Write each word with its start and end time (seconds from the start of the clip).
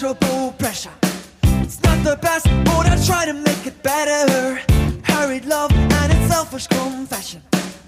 pleasurable 0.00 0.52
pressure. 0.52 0.92
It's 1.62 1.82
not 1.82 2.02
the 2.02 2.16
best, 2.16 2.46
but 2.64 2.86
I 2.86 2.96
try 3.04 3.26
to 3.26 3.34
make 3.34 3.66
it 3.66 3.82
better. 3.82 4.58
Hurried 5.02 5.44
love 5.44 5.70
and 5.72 6.12
its 6.12 6.32
selfish 6.32 6.66
confession. 6.68 7.42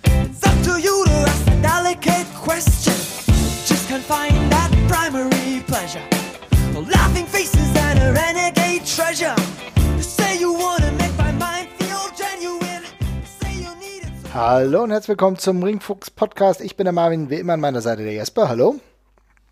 It's 0.04 0.46
up 0.46 0.56
to 0.64 0.78
you 0.78 1.04
to 1.06 1.12
ask 1.12 1.46
a 1.48 1.62
delicate 1.62 2.26
question. 2.34 2.92
Just 3.64 3.88
can't 3.88 4.04
find 4.04 4.34
that 4.52 4.70
primary 4.88 5.62
pleasure. 5.66 6.04
Laughing 6.74 7.24
faces 7.26 7.74
and 7.76 7.98
a 7.98 8.12
renegade 8.12 8.84
treasure. 8.84 9.34
You 9.96 10.02
say 10.02 10.38
you 10.38 10.52
wanna 10.52 10.92
make 10.92 11.16
my 11.16 11.32
mind 11.32 11.68
feel 11.78 12.04
genuine. 12.14 12.84
You 13.22 13.26
say 13.40 13.52
you 13.54 13.74
need 13.80 14.02
it. 14.02 14.34
Hallo 14.34 14.82
und 14.82 14.90
herzlich 14.90 15.08
willkommen 15.08 15.38
zum 15.38 15.62
Ringfuchs 15.62 16.10
Podcast. 16.10 16.60
Ich 16.60 16.76
bin 16.76 16.84
der 16.84 16.92
Marvin, 16.92 17.30
wie 17.30 17.36
immer 17.36 17.54
an 17.54 17.60
meiner 17.60 17.80
Seite 17.80 18.02
der 18.02 18.12
Jesper. 18.12 18.50
Hallo. 18.50 18.80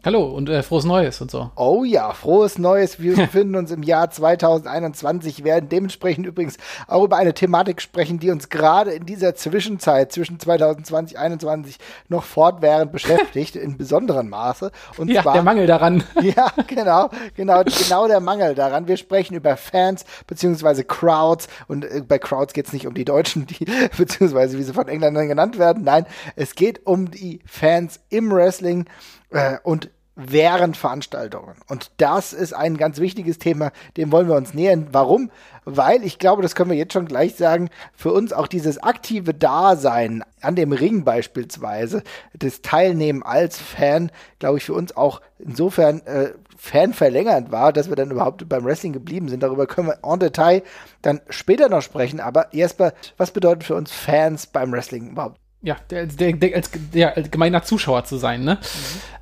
Hallo 0.02 0.24
und 0.24 0.48
äh, 0.48 0.62
frohes 0.62 0.86
Neues 0.86 1.20
und 1.20 1.30
so. 1.30 1.50
Oh 1.56 1.84
ja, 1.84 2.14
frohes 2.14 2.56
Neues. 2.56 3.00
Wir 3.00 3.16
befinden 3.16 3.54
uns 3.54 3.70
im 3.70 3.82
Jahr 3.82 4.10
2021, 4.10 5.44
werden 5.44 5.68
dementsprechend 5.68 6.24
übrigens 6.24 6.56
auch 6.86 7.04
über 7.04 7.18
eine 7.18 7.34
Thematik 7.34 7.82
sprechen, 7.82 8.18
die 8.18 8.30
uns 8.30 8.48
gerade 8.48 8.92
in 8.92 9.04
dieser 9.04 9.34
Zwischenzeit 9.34 10.10
zwischen 10.10 10.40
2020 10.40 10.78
und 10.78 10.86
2021 10.86 11.76
noch 12.08 12.24
fortwährend 12.24 12.92
beschäftigt, 12.92 13.56
in 13.56 13.76
besonderem 13.76 14.30
Maße. 14.30 14.72
Und 14.96 15.10
Ja, 15.10 15.20
zwar, 15.20 15.34
der 15.34 15.42
Mangel 15.42 15.66
daran. 15.66 16.02
Ja, 16.22 16.50
genau, 16.66 17.10
genau, 17.36 17.62
genau 17.64 18.06
der 18.06 18.20
Mangel 18.20 18.54
daran. 18.54 18.88
Wir 18.88 18.96
sprechen 18.96 19.34
über 19.34 19.56
Fans 19.58 20.06
beziehungsweise 20.26 20.82
Crowds 20.84 21.48
und 21.68 21.84
äh, 21.84 22.02
bei 22.06 22.18
Crowds 22.18 22.54
geht 22.54 22.66
es 22.66 22.72
nicht 22.72 22.86
um 22.86 22.94
die 22.94 23.04
Deutschen, 23.04 23.46
die 23.46 23.66
beziehungsweise 23.98 24.56
wie 24.56 24.62
sie 24.62 24.72
von 24.72 24.88
Engländern 24.88 25.28
genannt 25.28 25.58
werden. 25.58 25.84
Nein, 25.84 26.06
es 26.36 26.54
geht 26.54 26.86
um 26.86 27.10
die 27.10 27.40
Fans 27.44 28.00
im 28.08 28.30
Wrestling 28.32 28.86
äh, 29.30 29.58
und 29.62 29.90
während 30.16 30.76
Veranstaltungen. 30.76 31.54
Und 31.68 31.92
das 31.96 32.32
ist 32.32 32.52
ein 32.52 32.76
ganz 32.76 32.98
wichtiges 32.98 33.38
Thema, 33.38 33.72
dem 33.96 34.12
wollen 34.12 34.28
wir 34.28 34.36
uns 34.36 34.54
nähern. 34.54 34.88
Warum? 34.92 35.30
Weil 35.64 36.04
ich 36.04 36.18
glaube, 36.18 36.42
das 36.42 36.54
können 36.54 36.70
wir 36.70 36.76
jetzt 36.76 36.92
schon 36.92 37.06
gleich 37.06 37.36
sagen, 37.36 37.70
für 37.94 38.12
uns 38.12 38.32
auch 38.32 38.46
dieses 38.46 38.82
aktive 38.82 39.32
Dasein 39.34 40.22
an 40.40 40.56
dem 40.56 40.72
Ring 40.72 41.04
beispielsweise, 41.04 42.02
das 42.34 42.60
Teilnehmen 42.60 43.22
als 43.22 43.58
Fan, 43.58 44.10
glaube 44.38 44.58
ich, 44.58 44.64
für 44.64 44.74
uns 44.74 44.96
auch 44.96 45.20
insofern 45.38 46.00
äh, 46.06 46.32
fanverlängernd 46.56 47.50
war, 47.50 47.72
dass 47.72 47.88
wir 47.88 47.96
dann 47.96 48.10
überhaupt 48.10 48.46
beim 48.48 48.64
Wrestling 48.64 48.92
geblieben 48.92 49.28
sind. 49.28 49.42
Darüber 49.42 49.66
können 49.66 49.88
wir 49.88 49.98
en 50.02 50.18
Detail 50.18 50.62
dann 51.00 51.20
später 51.30 51.68
noch 51.68 51.82
sprechen. 51.82 52.20
Aber 52.20 52.54
Jesper, 52.54 52.92
was 53.16 53.30
bedeutet 53.30 53.64
für 53.64 53.74
uns 53.74 53.92
Fans 53.92 54.46
beim 54.46 54.72
Wrestling 54.72 55.10
überhaupt? 55.10 55.39
Ja, 55.62 55.76
der, 55.90 56.06
der, 56.06 56.32
der, 56.32 56.56
als, 56.56 56.70
der, 56.94 57.16
als 57.16 57.30
gemeiner 57.30 57.62
Zuschauer 57.62 58.04
zu 58.04 58.16
sein, 58.16 58.44
ne? 58.44 58.58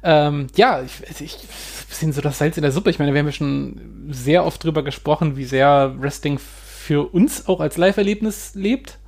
Ähm, 0.05 0.47
ja, 0.55 0.83
ich, 0.83 1.21
ich 1.21 1.37
bisschen 1.89 2.13
so 2.13 2.21
das 2.21 2.39
Salz 2.39 2.57
in 2.57 2.63
der 2.63 2.73
Suppe. 2.73 2.91
Ich 2.91 2.99
meine, 2.99 3.13
wir 3.13 3.19
haben 3.19 3.27
ja 3.27 3.33
schon 3.33 4.09
sehr 4.11 4.45
oft 4.45 4.63
drüber 4.63 4.83
gesprochen, 4.83 5.37
wie 5.37 5.45
sehr 5.45 5.95
Wrestling 5.99 6.39
für 6.39 7.13
uns 7.13 7.49
auch 7.49 7.61
als 7.61 7.77
Live-Erlebnis 7.77 8.55
lebt. 8.55 8.99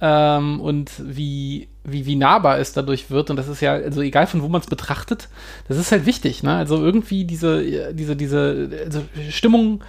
Ähm, 0.00 0.60
und 0.60 0.90
wie, 0.98 1.68
wie, 1.84 2.06
wie 2.06 2.16
nahbar 2.16 2.58
es 2.58 2.72
dadurch 2.72 3.10
wird. 3.10 3.30
Und 3.30 3.36
das 3.36 3.46
ist 3.46 3.60
ja, 3.60 3.74
also 3.74 4.00
egal 4.00 4.26
von 4.26 4.42
wo 4.42 4.48
man 4.48 4.60
es 4.60 4.66
betrachtet, 4.66 5.28
das 5.68 5.76
ist 5.76 5.92
halt 5.92 6.06
wichtig, 6.06 6.42
ne? 6.42 6.56
Also 6.56 6.82
irgendwie 6.82 7.24
diese, 7.24 7.94
diese, 7.94 8.16
diese 8.16 8.80
also 8.84 9.04
Stimmung 9.30 9.84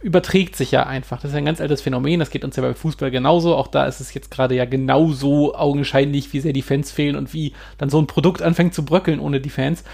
überträgt 0.00 0.54
sich 0.56 0.70
ja 0.70 0.84
einfach. 0.84 1.20
Das 1.20 1.30
ist 1.30 1.32
ja 1.32 1.38
ein 1.38 1.46
ganz 1.46 1.60
altes 1.60 1.80
Phänomen. 1.80 2.20
Das 2.20 2.30
geht 2.30 2.44
uns 2.44 2.56
ja 2.56 2.62
beim 2.62 2.74
Fußball 2.74 3.10
genauso. 3.10 3.56
Auch 3.56 3.68
da 3.68 3.86
ist 3.86 4.00
es 4.00 4.12
jetzt 4.12 4.30
gerade 4.30 4.54
ja 4.54 4.64
genauso 4.64 5.54
augenscheinlich, 5.54 6.32
wie 6.32 6.40
sehr 6.40 6.52
die 6.52 6.62
Fans 6.62 6.92
fehlen 6.92 7.16
und 7.16 7.32
wie 7.32 7.54
dann 7.78 7.90
so 7.90 7.98
ein 7.98 8.06
Produkt 8.06 8.42
anfängt 8.42 8.74
zu 8.74 8.84
bröckeln 8.84 9.18
ohne 9.18 9.40
die 9.40 9.50
Fans. 9.50 9.84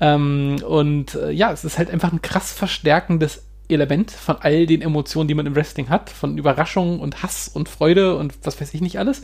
Ähm, 0.00 0.56
und 0.66 1.14
äh, 1.14 1.30
ja, 1.30 1.52
es 1.52 1.64
ist 1.64 1.78
halt 1.78 1.90
einfach 1.90 2.12
ein 2.12 2.22
krass 2.22 2.52
verstärkendes 2.52 3.44
Element 3.68 4.10
von 4.10 4.36
all 4.40 4.66
den 4.66 4.82
Emotionen, 4.82 5.28
die 5.28 5.34
man 5.34 5.46
im 5.46 5.54
Wrestling 5.54 5.88
hat, 5.88 6.10
von 6.10 6.38
Überraschung 6.38 7.00
und 7.00 7.22
Hass 7.22 7.48
und 7.48 7.68
Freude 7.68 8.16
und 8.16 8.34
was 8.42 8.60
weiß 8.60 8.74
ich 8.74 8.80
nicht 8.80 8.98
alles. 8.98 9.22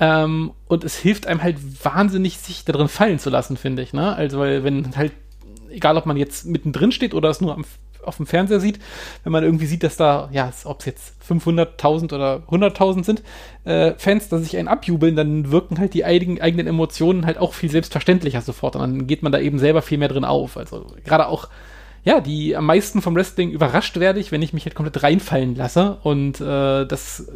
Ähm, 0.00 0.52
und 0.66 0.82
es 0.82 0.96
hilft 0.96 1.26
einem 1.26 1.42
halt 1.42 1.58
wahnsinnig, 1.84 2.38
sich 2.38 2.64
darin 2.64 2.88
fallen 2.88 3.18
zu 3.18 3.30
lassen, 3.30 3.56
finde 3.56 3.82
ich. 3.82 3.92
Ne? 3.92 4.14
Also, 4.14 4.38
weil 4.38 4.64
wenn 4.64 4.96
halt, 4.96 5.12
egal 5.70 5.96
ob 5.96 6.06
man 6.06 6.16
jetzt 6.16 6.46
mittendrin 6.46 6.90
steht 6.90 7.14
oder 7.14 7.28
es 7.28 7.40
nur 7.40 7.54
am, 7.54 7.64
auf 8.04 8.16
dem 8.16 8.26
Fernseher 8.26 8.60
sieht, 8.60 8.78
wenn 9.24 9.32
man 9.32 9.44
irgendwie 9.44 9.66
sieht, 9.66 9.82
dass 9.82 9.96
da, 9.96 10.28
ja, 10.32 10.52
ob 10.64 10.80
es 10.80 10.86
jetzt 10.86 11.14
500.000 11.28 12.14
oder 12.14 12.42
100.000 12.50 13.04
sind, 13.04 13.22
äh, 13.64 13.94
Fans, 13.96 14.28
dass 14.28 14.42
sich 14.42 14.56
einen 14.56 14.68
abjubeln, 14.68 15.16
dann 15.16 15.50
wirken 15.50 15.78
halt 15.78 15.94
die 15.94 16.04
eigenen, 16.04 16.40
eigenen 16.40 16.66
Emotionen 16.66 17.26
halt 17.26 17.38
auch 17.38 17.54
viel 17.54 17.70
selbstverständlicher 17.70 18.40
sofort. 18.40 18.76
Und 18.76 18.82
dann 18.82 19.06
geht 19.06 19.22
man 19.22 19.32
da 19.32 19.38
eben 19.38 19.58
selber 19.58 19.82
viel 19.82 19.98
mehr 19.98 20.08
drin 20.08 20.24
auf. 20.24 20.56
Also, 20.56 20.86
gerade 21.04 21.28
auch 21.28 21.48
ja, 22.02 22.20
die 22.20 22.56
am 22.56 22.66
meisten 22.66 23.02
vom 23.02 23.14
Wrestling 23.14 23.50
überrascht 23.50 23.98
werde 23.98 24.20
ich, 24.20 24.32
wenn 24.32 24.42
ich 24.42 24.52
mich 24.52 24.64
halt 24.64 24.74
komplett 24.74 25.02
reinfallen 25.02 25.54
lasse. 25.54 25.98
Und 26.02 26.40
äh, 26.40 26.86
das 26.86 27.30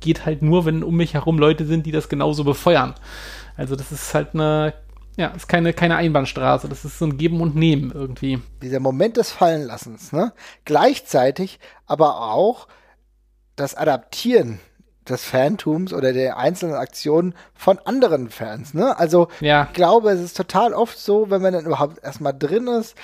geht 0.00 0.26
halt 0.26 0.42
nur, 0.42 0.66
wenn 0.66 0.82
um 0.82 0.96
mich 0.96 1.14
herum 1.14 1.38
Leute 1.38 1.64
sind, 1.64 1.86
die 1.86 1.92
das 1.92 2.08
genauso 2.08 2.44
befeuern. 2.44 2.94
Also 3.56 3.76
das 3.76 3.92
ist 3.92 4.14
halt 4.14 4.34
eine, 4.34 4.74
ja, 5.16 5.28
ist 5.28 5.48
keine, 5.48 5.72
keine 5.72 5.96
Einbahnstraße. 5.96 6.68
Das 6.68 6.84
ist 6.84 6.98
so 6.98 7.06
ein 7.06 7.16
Geben 7.16 7.40
und 7.40 7.54
Nehmen 7.56 7.92
irgendwie. 7.92 8.40
Dieser 8.62 8.80
Moment 8.80 9.16
des 9.16 9.30
Fallenlassens, 9.30 10.12
ne? 10.12 10.32
Gleichzeitig 10.64 11.60
aber 11.86 12.32
auch 12.32 12.66
das 13.56 13.74
Adaptieren 13.74 14.60
des 15.08 15.24
Fantums 15.24 15.92
oder 15.92 16.12
der 16.12 16.38
einzelnen 16.38 16.74
Aktionen 16.74 17.34
von 17.54 17.78
anderen 17.80 18.30
Fans, 18.30 18.74
ne? 18.74 18.98
Also 18.98 19.28
Ja. 19.40 19.64
ich 19.68 19.74
glaube, 19.74 20.10
es 20.10 20.20
ist 20.20 20.36
total 20.36 20.72
oft 20.72 20.98
so, 20.98 21.30
wenn 21.30 21.42
man 21.42 21.52
dann 21.52 21.66
überhaupt 21.66 22.02
erstmal 22.02 22.36
drin 22.36 22.66
ist 22.66 22.96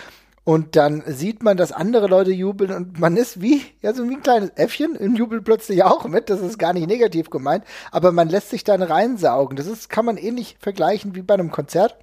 und 0.50 0.74
dann 0.74 1.04
sieht 1.06 1.44
man, 1.44 1.56
dass 1.56 1.70
andere 1.70 2.08
Leute 2.08 2.32
jubeln 2.32 2.72
und 2.72 2.98
man 2.98 3.16
ist 3.16 3.40
wie, 3.40 3.62
ja, 3.82 3.94
so 3.94 4.02
wie 4.10 4.16
ein 4.16 4.22
kleines 4.24 4.50
Äffchen 4.56 4.96
und 4.96 5.14
jubelt 5.14 5.44
plötzlich 5.44 5.84
auch 5.84 6.08
mit. 6.08 6.28
Das 6.28 6.40
ist 6.40 6.58
gar 6.58 6.72
nicht 6.72 6.88
negativ 6.88 7.30
gemeint, 7.30 7.62
aber 7.92 8.10
man 8.10 8.28
lässt 8.28 8.50
sich 8.50 8.64
dann 8.64 8.82
reinsaugen. 8.82 9.56
Das 9.56 9.68
ist, 9.68 9.88
kann 9.88 10.04
man 10.04 10.16
ähnlich 10.16 10.56
vergleichen 10.58 11.14
wie 11.14 11.22
bei 11.22 11.34
einem 11.34 11.52
Konzert, 11.52 11.94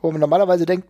wo 0.00 0.10
man 0.10 0.20
normalerweise 0.20 0.66
denkt, 0.66 0.88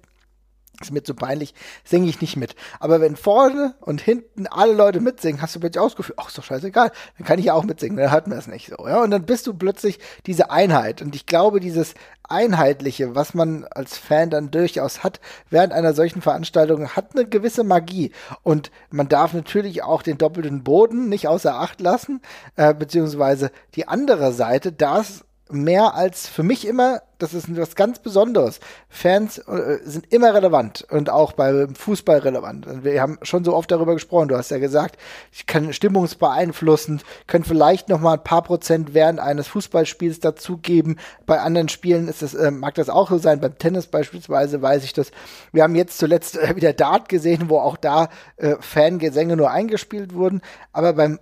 ist 0.81 0.93
mir 0.93 1.03
zu 1.03 1.15
peinlich, 1.15 1.55
singe 1.85 2.09
ich 2.09 2.21
nicht 2.21 2.37
mit. 2.37 2.57
Aber 2.81 3.01
wenn 3.01 3.17
vorne 3.17 3.75
und 3.81 4.01
hinten 4.01 4.47
alle 4.47 4.73
Leute 4.73 5.01
mitsingen, 5.01 5.41
hast 5.41 5.55
du 5.55 5.61
plötzlich 5.61 5.83
ausgeführt, 5.83 6.19
ach, 6.21 6.29
ist 6.29 6.39
doch 6.39 6.45
scheißegal, 6.45 6.91
dann 7.19 7.27
kann 7.27 7.39
ich 7.39 7.47
ja 7.47 7.55
auch 7.55 7.65
mitsingen, 7.65 7.97
dann 7.97 8.11
hört 8.11 8.27
man 8.27 8.39
es 8.39 8.47
nicht 8.47 8.69
so, 8.69 8.87
ja. 8.87 9.03
Und 9.03 9.11
dann 9.11 9.25
bist 9.25 9.47
du 9.47 9.55
plötzlich 9.55 9.99
diese 10.27 10.51
Einheit. 10.51 11.03
Und 11.03 11.15
ich 11.15 11.27
glaube, 11.27 11.61
dieses 11.61 11.95
Einheitliche, 12.29 13.15
was 13.15 13.35
man 13.35 13.65
als 13.65 13.99
Fan 13.99 14.31
dann 14.31 14.51
durchaus 14.51 15.05
hat, 15.05 15.21
während 15.51 15.73
einer 15.73 15.93
solchen 15.93 16.23
Veranstaltung, 16.23 16.89
hat 16.91 17.15
eine 17.15 17.27
gewisse 17.27 17.65
Magie. 17.65 18.13
Und 18.43 18.71
man 18.91 19.09
darf 19.09 19.35
natürlich 19.35 19.83
auch 19.83 20.03
den 20.03 20.19
doppelten 20.19 20.65
Boden 20.65 21.09
nicht 21.09 21.29
außer 21.29 21.55
Acht 21.55 21.81
lassen, 21.81 22.21
äh, 22.57 22.75
beziehungsweise 22.75 23.51
die 23.75 23.89
andere 23.89 24.33
Seite, 24.33 24.73
das 24.73 25.25
mehr 25.55 25.95
als 25.95 26.29
für 26.29 26.43
mich 26.43 26.67
immer, 26.67 27.01
das 27.19 27.33
ist 27.33 27.57
was 27.57 27.75
ganz 27.75 28.01
Besonderes. 28.01 28.61
Fans 28.89 29.39
äh, 29.39 29.79
sind 29.85 30.13
immer 30.13 30.35
relevant 30.35 30.87
und 30.91 31.09
auch 31.09 31.33
beim 31.33 31.75
Fußball 31.75 32.19
relevant. 32.19 32.67
Und 32.67 32.85
wir 32.85 33.01
haben 33.01 33.19
schon 33.23 33.45
so 33.45 33.55
oft 33.55 33.71
darüber 33.71 33.95
gesprochen. 33.95 34.29
Du 34.29 34.37
hast 34.37 34.51
ja 34.51 34.59
gesagt, 34.59 34.99
ich 35.33 35.47
kann 35.47 35.73
stimmungsbeeinflussend, 35.73 37.05
können 37.27 37.45
vielleicht 37.45 37.89
noch 37.89 38.01
mal 38.01 38.15
ein 38.15 38.25
paar 38.25 38.43
Prozent 38.43 38.95
während 38.95 39.21
eines 39.21 39.47
Fußballspiels 39.49 40.21
dazugeben. 40.21 40.99
Bei 41.25 41.41
anderen 41.41 41.69
Spielen 41.69 42.09
ist 42.09 42.23
das, 42.23 42.35
äh, 42.35 42.51
mag 42.51 42.75
das 42.75 42.91
auch 42.91 43.09
so 43.09 43.19
sein. 43.19 43.41
Beim 43.41 43.57
Tennis 43.59 43.87
beispielsweise 43.87 44.61
weiß 44.61 44.85
ich 44.85 44.93
das. 44.93 45.11
Wir 45.53 45.63
haben 45.63 45.77
jetzt 45.77 45.99
zuletzt 45.99 46.37
äh, 46.37 46.57
wieder 46.57 46.73
Dart 46.73 47.09
gesehen, 47.09 47.49
wo 47.49 47.59
auch 47.59 47.77
da 47.77 48.09
äh, 48.37 48.57
Fangesänge 48.61 49.37
nur 49.37 49.51
eingespielt 49.51 50.15
wurden. 50.15 50.43
Aber 50.73 50.93
beim 50.95 51.19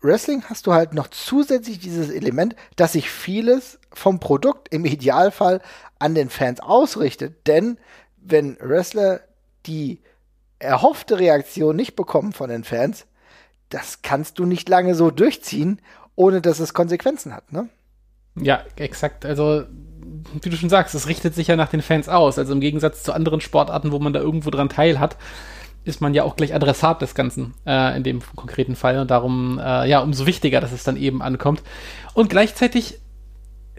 Wrestling 0.00 0.44
hast 0.44 0.66
du 0.66 0.72
halt 0.72 0.94
noch 0.94 1.08
zusätzlich 1.08 1.80
dieses 1.80 2.10
Element, 2.10 2.54
dass 2.76 2.92
sich 2.92 3.10
vieles 3.10 3.78
vom 3.92 4.20
Produkt 4.20 4.72
im 4.72 4.84
Idealfall 4.84 5.60
an 5.98 6.14
den 6.14 6.30
Fans 6.30 6.60
ausrichtet. 6.60 7.46
Denn 7.46 7.78
wenn 8.16 8.56
Wrestler 8.60 9.20
die 9.66 10.00
erhoffte 10.58 11.18
Reaktion 11.18 11.76
nicht 11.76 11.96
bekommen 11.96 12.32
von 12.32 12.48
den 12.48 12.64
Fans, 12.64 13.06
das 13.70 14.02
kannst 14.02 14.38
du 14.38 14.44
nicht 14.44 14.68
lange 14.68 14.94
so 14.94 15.10
durchziehen, 15.10 15.80
ohne 16.14 16.40
dass 16.40 16.58
es 16.58 16.74
Konsequenzen 16.74 17.34
hat, 17.34 17.52
ne? 17.52 17.68
Ja, 18.40 18.62
exakt. 18.76 19.24
Also, 19.26 19.64
wie 20.40 20.48
du 20.48 20.56
schon 20.56 20.70
sagst, 20.70 20.94
es 20.94 21.08
richtet 21.08 21.34
sich 21.34 21.48
ja 21.48 21.56
nach 21.56 21.70
den 21.70 21.82
Fans 21.82 22.08
aus. 22.08 22.38
Also 22.38 22.52
im 22.52 22.60
Gegensatz 22.60 23.02
zu 23.02 23.12
anderen 23.12 23.40
Sportarten, 23.40 23.92
wo 23.92 23.98
man 23.98 24.12
da 24.12 24.20
irgendwo 24.20 24.50
dran 24.50 24.68
teil 24.68 25.00
hat, 25.00 25.16
ist 25.84 26.00
man 26.00 26.14
ja 26.14 26.24
auch 26.24 26.36
gleich 26.36 26.54
Adressat 26.54 27.00
des 27.02 27.14
Ganzen 27.14 27.54
äh, 27.66 27.96
in 27.96 28.02
dem 28.02 28.20
konkreten 28.36 28.76
Fall. 28.76 28.98
Und 28.98 29.10
darum, 29.10 29.58
äh, 29.58 29.88
ja, 29.88 30.00
umso 30.00 30.26
wichtiger, 30.26 30.60
dass 30.60 30.72
es 30.72 30.84
dann 30.84 30.96
eben 30.96 31.22
ankommt. 31.22 31.62
Und 32.14 32.30
gleichzeitig 32.30 32.98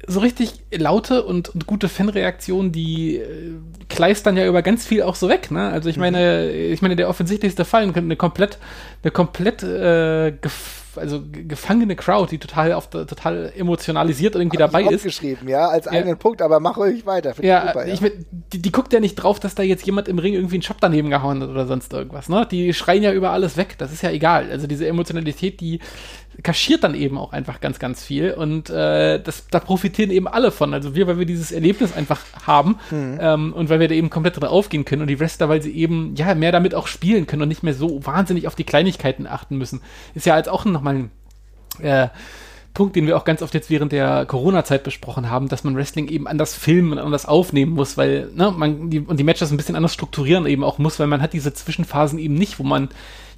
so 0.07 0.19
richtig 0.19 0.53
laute 0.71 1.23
und, 1.23 1.49
und 1.49 1.67
gute 1.67 1.89
Fanreaktionen, 1.89 2.71
die 2.71 3.17
äh, 3.17 3.53
kleistern 3.89 4.37
ja 4.37 4.47
über 4.47 4.61
ganz 4.61 4.85
viel 4.85 5.03
auch 5.03 5.15
so 5.15 5.29
weg, 5.29 5.51
ne? 5.51 5.69
Also 5.69 5.89
ich 5.89 5.97
meine, 5.97 6.51
ich 6.51 6.81
meine, 6.81 6.95
der 6.95 7.09
offensichtlichste 7.09 7.65
Fall, 7.65 7.83
eine 7.83 8.15
komplett, 8.15 8.57
eine 9.03 9.11
komplett 9.11 9.63
äh, 9.63 10.31
gef 10.31 10.78
also 10.99 11.23
gefangene 11.31 11.95
Crowd, 11.95 12.29
die 12.29 12.37
total 12.37 12.73
auf 12.73 12.89
total 12.89 13.51
emotionalisiert 13.55 14.35
irgendwie 14.35 14.61
Hab 14.61 14.71
dabei 14.71 14.83
ist. 14.93 15.03
geschrieben, 15.03 15.47
ja, 15.47 15.67
als 15.67 15.85
ja. 15.85 15.93
eigenen 15.93 16.17
Punkt, 16.17 16.41
aber 16.41 16.59
mach 16.59 16.77
ruhig 16.77 17.05
weiter. 17.05 17.33
Ja, 17.41 17.67
super, 17.67 17.87
ja. 17.87 17.93
Ich, 17.93 18.01
die, 18.53 18.61
die, 18.61 18.71
guckt 18.71 18.93
ja 18.93 18.99
nicht 18.99 19.15
drauf, 19.15 19.39
dass 19.39 19.55
da 19.55 19.63
jetzt 19.63 19.85
jemand 19.85 20.07
im 20.07 20.19
Ring 20.19 20.33
irgendwie 20.33 20.55
einen 20.55 20.63
Shop 20.63 20.77
daneben 20.79 21.09
gehauen 21.09 21.41
hat 21.41 21.49
oder 21.49 21.65
sonst 21.65 21.91
irgendwas, 21.93 22.29
ne? 22.29 22.47
Die 22.49 22.73
schreien 22.73 23.03
ja 23.03 23.11
über 23.13 23.31
alles 23.31 23.57
weg, 23.57 23.75
das 23.77 23.91
ist 23.91 24.03
ja 24.03 24.11
egal. 24.11 24.49
Also 24.51 24.67
diese 24.67 24.87
Emotionalität, 24.87 25.61
die 25.61 25.79
kaschiert 26.43 26.83
dann 26.83 26.95
eben 26.95 27.17
auch 27.17 27.33
einfach 27.33 27.59
ganz, 27.59 27.79
ganz 27.79 28.03
viel 28.03 28.31
und 28.31 28.69
äh, 28.69 29.21
das, 29.21 29.47
da 29.47 29.59
profitieren 29.59 30.11
eben 30.11 30.27
alle 30.27 30.51
von. 30.51 30.73
Also 30.73 30.95
wir, 30.95 31.07
weil 31.07 31.19
wir 31.19 31.25
dieses 31.25 31.51
Erlebnis 31.51 31.93
einfach 31.93 32.21
haben 32.45 32.77
mhm. 32.91 33.17
ähm, 33.19 33.53
und 33.53 33.69
weil 33.69 33.79
wir 33.79 33.87
da 33.87 33.95
eben 33.95 34.09
komplett 34.09 34.37
drin 34.37 34.45
aufgehen 34.45 34.85
können 34.85 35.01
und 35.01 35.07
die 35.09 35.19
Wrestler, 35.19 35.49
weil 35.49 35.61
sie 35.61 35.71
eben 35.71 36.15
ja 36.15 36.33
mehr 36.35 36.51
damit 36.51 36.75
auch 36.75 36.87
spielen 36.87 37.27
können 37.27 37.41
und 37.41 37.49
nicht 37.49 37.63
mehr 37.63 37.73
so 37.73 38.05
wahnsinnig 38.05 38.47
auf 38.47 38.55
die 38.55 38.63
Kleinigkeiten 38.63 39.27
achten 39.27 39.57
müssen. 39.57 39.81
Ist 40.15 40.25
ja 40.25 40.35
als 40.35 40.47
auch 40.47 40.65
nochmal 40.65 40.95
ein 40.95 41.11
äh, 41.81 42.07
Punkt, 42.73 42.95
den 42.95 43.07
wir 43.07 43.17
auch 43.17 43.25
ganz 43.25 43.41
oft 43.41 43.53
jetzt 43.53 43.69
während 43.69 43.91
der 43.91 44.25
Corona-Zeit 44.25 44.83
besprochen 44.83 45.29
haben, 45.29 45.49
dass 45.49 45.63
man 45.63 45.75
Wrestling 45.75 46.07
eben 46.07 46.27
anders 46.27 46.55
filmen 46.55 46.93
und 46.93 46.99
anders 46.99 47.25
aufnehmen 47.25 47.73
muss, 47.73 47.97
weil, 47.97 48.29
ne, 48.33 48.53
man 48.55 48.89
die, 48.89 48.99
und 48.99 49.19
die 49.19 49.23
Matches 49.23 49.51
ein 49.51 49.57
bisschen 49.57 49.75
anders 49.75 49.93
strukturieren 49.93 50.45
eben 50.45 50.63
auch 50.63 50.77
muss, 50.77 50.99
weil 50.99 51.07
man 51.07 51.21
hat 51.21 51.33
diese 51.33 51.53
Zwischenphasen 51.53 52.19
eben 52.19 52.35
nicht, 52.35 52.59
wo 52.59 52.63
man 52.63 52.89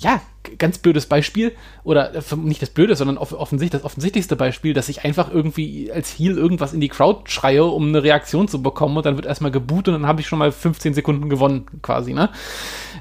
ja, 0.02 0.22
ganz 0.58 0.80
blödes 0.80 1.06
Beispiel, 1.06 1.54
oder 1.84 2.14
äh, 2.14 2.36
nicht 2.36 2.62
das 2.62 2.72
Blöde, 2.72 2.96
sondern 2.96 3.18
offensichtlich 3.18 3.82
das 3.82 3.84
offensichtlichste 3.84 4.36
Beispiel, 4.36 4.74
dass 4.74 4.90
ich 4.90 5.06
einfach 5.06 5.32
irgendwie 5.32 5.92
als 5.92 6.18
Heal 6.18 6.38
irgendwas 6.38 6.74
in 6.74 6.82
die 6.82 6.90
Crowd 6.90 7.30
schreie, 7.30 7.64
um 7.64 7.88
eine 7.88 8.04
Reaktion 8.04 8.48
zu 8.48 8.62
bekommen 8.62 8.98
und 8.98 9.06
dann 9.06 9.16
wird 9.16 9.28
erstmal 9.28 9.52
geboot 9.52 9.88
und 9.88 9.94
dann 9.94 10.08
habe 10.08 10.22
ich 10.22 10.28
schon 10.28 10.40
mal 10.40 10.52
15 10.52 10.94
Sekunden 10.94 11.30
gewonnen, 11.30 11.66
quasi, 11.82 12.14
ne? 12.14 12.30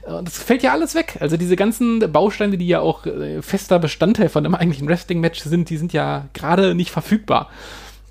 Und 0.07 0.29
das 0.29 0.39
fällt 0.39 0.63
ja 0.63 0.73
alles 0.73 0.95
weg. 0.95 1.19
Also 1.21 1.37
diese 1.37 1.57
ganzen 1.57 2.01
Bausteine, 2.13 2.59
die 2.59 2.67
ja 2.67 2.81
auch 2.81 3.07
äh, 3.07 3.43
fester 3.43 3.79
Bestandteil 3.79 4.29
von 4.29 4.45
einem 4.45 4.55
eigentlichen 4.55 4.89
Wrestling-Match 4.89 5.41
sind, 5.41 5.71
die 5.71 5.77
sind 5.77 5.93
ja 5.93 6.29
gerade 6.33 6.75
nicht 6.75 6.91
verfügbar. 6.91 7.51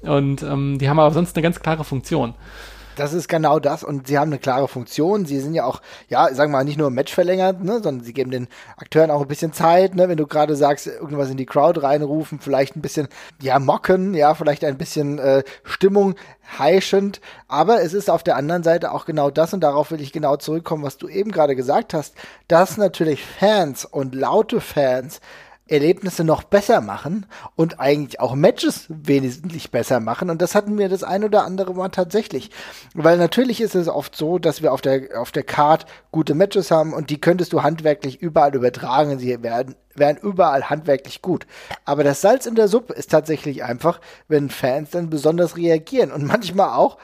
Und 0.02 0.44
ähm, 0.44 0.78
die 0.80 0.90
haben 0.90 1.00
aber 1.00 1.14
sonst 1.14 1.36
eine 1.36 1.44
ganz 1.44 1.60
klare 1.60 1.84
Funktion. 1.84 2.34
Das 3.00 3.14
ist 3.14 3.30
genau 3.30 3.60
das 3.60 3.86
und 3.86 4.08
sie 4.08 4.20
haben 4.20 4.28
eine 4.30 4.40
klare 4.40 4.68
Funktion. 4.68 5.26
Sie 5.26 5.40
sind 5.40 5.54
ja 5.54 5.64
auch, 5.64 5.82
ja, 6.10 6.34
sagen 6.34 6.52
wir 6.52 6.58
mal, 6.58 6.64
nicht 6.66 6.78
nur 6.78 6.90
Match 6.90 7.14
verlängert, 7.14 7.64
ne, 7.64 7.82
sondern 7.82 8.04
sie 8.04 8.12
geben 8.12 8.30
den 8.30 8.50
Akteuren 8.76 9.10
auch 9.10 9.22
ein 9.22 9.28
bisschen 9.30 9.54
Zeit, 9.54 9.96
ne, 9.96 10.10
wenn 10.10 10.18
du 10.18 10.28
gerade 10.28 10.54
sagst, 10.58 10.86
irgendwas 10.86 11.30
in 11.30 11.38
die 11.38 11.46
Crowd 11.46 11.80
reinrufen, 11.82 12.42
vielleicht 12.42 12.76
ein 12.76 12.82
bisschen, 12.82 13.08
ja, 13.42 13.58
mocken, 13.58 14.16
ja, 14.16 14.36
vielleicht 14.36 14.66
ein 14.66 14.78
bisschen 14.78 15.18
äh, 15.18 15.44
Stimmung 15.64 16.16
heischend. 16.58 17.22
Aber 17.48 17.82
es 17.82 17.94
ist 17.94 18.10
auf 18.10 18.22
der 18.22 18.36
anderen 18.36 18.64
Seite 18.64 18.92
auch 18.92 19.06
genau 19.06 19.30
das 19.30 19.54
und 19.54 19.62
darauf 19.62 19.92
will 19.92 20.02
ich 20.02 20.12
genau 20.12 20.36
zurückkommen, 20.36 20.84
was 20.84 20.98
du 20.98 21.08
eben 21.08 21.32
gerade 21.32 21.56
gesagt 21.56 21.94
hast, 21.94 22.16
dass 22.50 22.76
natürlich 22.76 23.24
Fans 23.24 23.86
und 23.86 24.14
laute 24.14 24.60
Fans 24.60 25.22
Erlebnisse 25.70 26.24
noch 26.24 26.44
besser 26.44 26.82
machen 26.82 27.26
und 27.56 27.80
eigentlich 27.80 28.20
auch 28.20 28.36
Matches 28.36 28.86
wesentlich 28.90 29.72
besser 29.72 30.00
machen. 30.00 30.30
Und 30.30 30.42
das 30.42 30.56
hatten 30.56 30.78
wir 30.78 30.90
das 30.90 31.04
ein 31.04 31.24
oder 31.24 31.44
andere 31.46 31.74
Mal 31.74 31.90
tatsächlich. 31.90 32.52
Weil 32.94 33.18
natürlich 33.18 33.62
ist 33.62 33.76
es 33.76 33.88
oft 33.88 34.16
so, 34.16 34.40
dass 34.40 34.62
wir 34.62 34.74
auf 34.74 34.82
der, 34.82 35.20
auf 35.20 35.32
der 35.32 35.44
Card 35.44 35.86
gute 36.12 36.36
Matches 36.36 36.72
haben 36.72 36.94
und 36.94 37.10
die 37.10 37.22
könntest 37.22 37.54
du 37.54 37.64
handwerklich 37.64 38.22
überall 38.22 38.56
übertragen. 38.56 39.20
Sie 39.20 39.44
werden, 39.44 39.76
werden 39.96 40.18
überall 40.22 40.70
handwerklich 40.70 41.22
gut. 41.22 41.46
Aber 41.86 42.04
das 42.04 42.22
Salz 42.22 42.46
in 42.46 42.56
der 42.56 42.68
Suppe 42.68 42.94
ist 42.94 43.12
tatsächlich 43.12 43.64
einfach, 43.64 44.02
wenn 44.28 44.50
Fans 44.50 44.92
dann 44.92 45.10
besonders 45.10 45.58
reagieren 45.58 46.12
und 46.12 46.24
manchmal 46.28 46.70
auch 46.70 46.98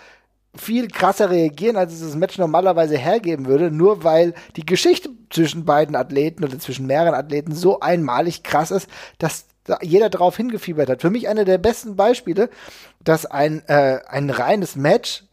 viel 0.57 0.87
krasser 0.87 1.29
reagieren, 1.29 1.75
als 1.77 1.93
es 1.93 2.01
das 2.01 2.15
Match 2.15 2.37
normalerweise 2.37 2.97
hergeben 2.97 3.45
würde, 3.45 3.71
nur 3.71 4.03
weil 4.03 4.33
die 4.55 4.65
Geschichte 4.65 5.09
zwischen 5.29 5.65
beiden 5.65 5.95
Athleten 5.95 6.43
oder 6.43 6.57
zwischen 6.59 6.87
mehreren 6.87 7.13
Athleten 7.13 7.53
so 7.53 7.79
einmalig 7.79 8.43
krass 8.43 8.71
ist, 8.71 8.89
dass 9.17 9.45
jeder 9.81 10.09
darauf 10.09 10.37
hingefiebert 10.37 10.89
hat. 10.89 11.01
Für 11.01 11.09
mich 11.09 11.27
einer 11.27 11.45
der 11.45 11.57
besten 11.57 11.95
Beispiele, 11.95 12.49
dass 13.03 13.25
ein, 13.25 13.63
äh, 13.67 13.99
ein 14.07 14.29
reines 14.29 14.75
Match 14.75 15.23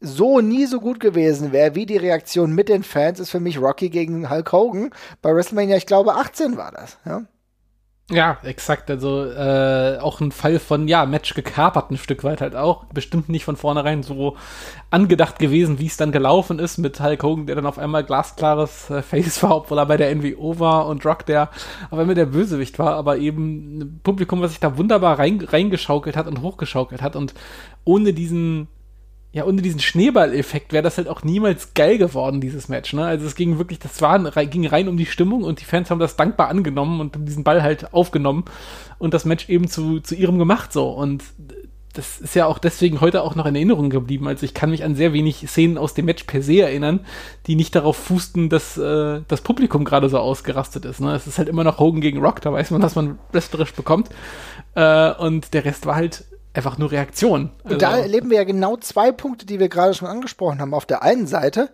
so 0.00 0.40
nie 0.40 0.66
so 0.66 0.80
gut 0.80 1.00
gewesen 1.00 1.52
wäre, 1.52 1.74
wie 1.74 1.86
die 1.86 1.96
Reaktion 1.96 2.52
mit 2.52 2.68
den 2.68 2.82
Fans, 2.82 3.20
ist 3.20 3.30
für 3.30 3.40
mich 3.40 3.60
Rocky 3.60 3.90
gegen 3.90 4.30
Hulk 4.30 4.52
Hogan 4.52 4.90
bei 5.22 5.34
WrestleMania, 5.34 5.76
ich 5.76 5.86
glaube 5.86 6.14
18 6.14 6.56
war 6.56 6.72
das. 6.72 6.98
Ja? 7.04 7.22
Ja, 8.10 8.36
exakt. 8.42 8.90
Also 8.90 9.24
äh, 9.24 9.98
auch 9.98 10.20
ein 10.20 10.30
Fall 10.30 10.58
von, 10.58 10.88
ja, 10.88 11.06
Match 11.06 11.32
gekapert 11.32 11.90
ein 11.90 11.96
Stück 11.96 12.22
weit 12.22 12.42
halt 12.42 12.54
auch. 12.54 12.84
Bestimmt 12.92 13.30
nicht 13.30 13.46
von 13.46 13.56
vornherein 13.56 14.02
so 14.02 14.36
angedacht 14.90 15.38
gewesen, 15.38 15.78
wie 15.78 15.86
es 15.86 15.96
dann 15.96 16.12
gelaufen 16.12 16.58
ist 16.58 16.76
mit 16.76 17.00
Hulk 17.00 17.22
Hogan, 17.22 17.46
der 17.46 17.56
dann 17.56 17.64
auf 17.64 17.78
einmal 17.78 18.04
glasklares 18.04 18.90
äh, 18.90 19.00
Face 19.00 19.42
war, 19.42 19.56
obwohl 19.56 19.78
er 19.78 19.86
bei 19.86 19.96
der 19.96 20.14
NWO 20.14 20.58
war 20.58 20.86
und 20.86 21.06
Rock, 21.06 21.24
der 21.24 21.48
auf 21.90 21.98
einmal 21.98 22.14
der 22.14 22.26
Bösewicht 22.26 22.78
war, 22.78 22.94
aber 22.94 23.16
eben 23.16 23.78
ein 23.78 24.00
Publikum, 24.02 24.42
was 24.42 24.50
sich 24.50 24.60
da 24.60 24.76
wunderbar 24.76 25.18
rein, 25.18 25.40
reingeschaukelt 25.40 26.14
hat 26.14 26.26
und 26.26 26.42
hochgeschaukelt 26.42 27.00
hat 27.00 27.16
und 27.16 27.32
ohne 27.84 28.12
diesen 28.12 28.68
ja, 29.34 29.44
ohne 29.44 29.62
diesen 29.62 29.80
Schneeballeffekt 29.80 30.72
wäre 30.72 30.84
das 30.84 30.96
halt 30.96 31.08
auch 31.08 31.24
niemals 31.24 31.74
geil 31.74 31.98
geworden, 31.98 32.40
dieses 32.40 32.68
Match, 32.68 32.92
ne? 32.92 33.04
Also 33.04 33.26
es 33.26 33.34
ging 33.34 33.58
wirklich, 33.58 33.80
das 33.80 34.00
war, 34.00 34.20
ging 34.46 34.64
rein 34.64 34.86
um 34.86 34.96
die 34.96 35.06
Stimmung 35.06 35.42
und 35.42 35.60
die 35.60 35.64
Fans 35.64 35.90
haben 35.90 35.98
das 35.98 36.14
dankbar 36.14 36.48
angenommen 36.48 37.00
und 37.00 37.16
diesen 37.26 37.42
Ball 37.42 37.60
halt 37.60 37.92
aufgenommen 37.92 38.44
und 38.98 39.12
das 39.12 39.24
Match 39.24 39.48
eben 39.48 39.66
zu, 39.66 39.98
zu 39.98 40.14
ihrem 40.14 40.38
gemacht 40.38 40.72
so. 40.72 40.88
Und 40.88 41.24
das 41.94 42.20
ist 42.20 42.36
ja 42.36 42.46
auch 42.46 42.58
deswegen 42.58 43.00
heute 43.00 43.22
auch 43.22 43.34
noch 43.34 43.46
in 43.46 43.56
Erinnerung 43.56 43.90
geblieben. 43.90 44.28
Also 44.28 44.46
ich 44.46 44.54
kann 44.54 44.70
mich 44.70 44.84
an 44.84 44.94
sehr 44.94 45.12
wenig 45.12 45.44
Szenen 45.48 45.78
aus 45.78 45.94
dem 45.94 46.04
Match 46.04 46.22
per 46.24 46.40
se 46.40 46.60
erinnern, 46.60 47.00
die 47.48 47.56
nicht 47.56 47.74
darauf 47.74 47.96
fußten, 47.96 48.50
dass 48.50 48.78
äh, 48.78 49.22
das 49.26 49.40
Publikum 49.40 49.84
gerade 49.84 50.08
so 50.08 50.18
ausgerastet 50.18 50.84
ist. 50.84 51.00
Ne? 51.00 51.12
Es 51.12 51.26
ist 51.26 51.38
halt 51.38 51.48
immer 51.48 51.64
noch 51.64 51.80
Hogan 51.80 52.00
gegen 52.00 52.20
Rock, 52.20 52.40
da 52.40 52.52
weiß 52.52 52.70
man, 52.70 52.80
dass 52.80 52.94
man 52.94 53.18
wrestlerisch 53.32 53.72
bekommt. 53.72 54.10
Äh, 54.76 55.12
und 55.14 55.54
der 55.54 55.64
Rest 55.64 55.86
war 55.86 55.96
halt 55.96 56.24
einfach 56.54 56.78
nur 56.78 56.90
Reaktion. 56.90 57.50
Also. 57.62 57.74
Und 57.74 57.82
da 57.82 57.98
erleben 57.98 58.30
wir 58.30 58.38
ja 58.38 58.44
genau 58.44 58.76
zwei 58.76 59.12
Punkte, 59.12 59.44
die 59.44 59.60
wir 59.60 59.68
gerade 59.68 59.94
schon 59.94 60.08
angesprochen 60.08 60.60
haben. 60.60 60.72
Auf 60.72 60.86
der 60.86 61.02
einen 61.02 61.26
Seite 61.26 61.70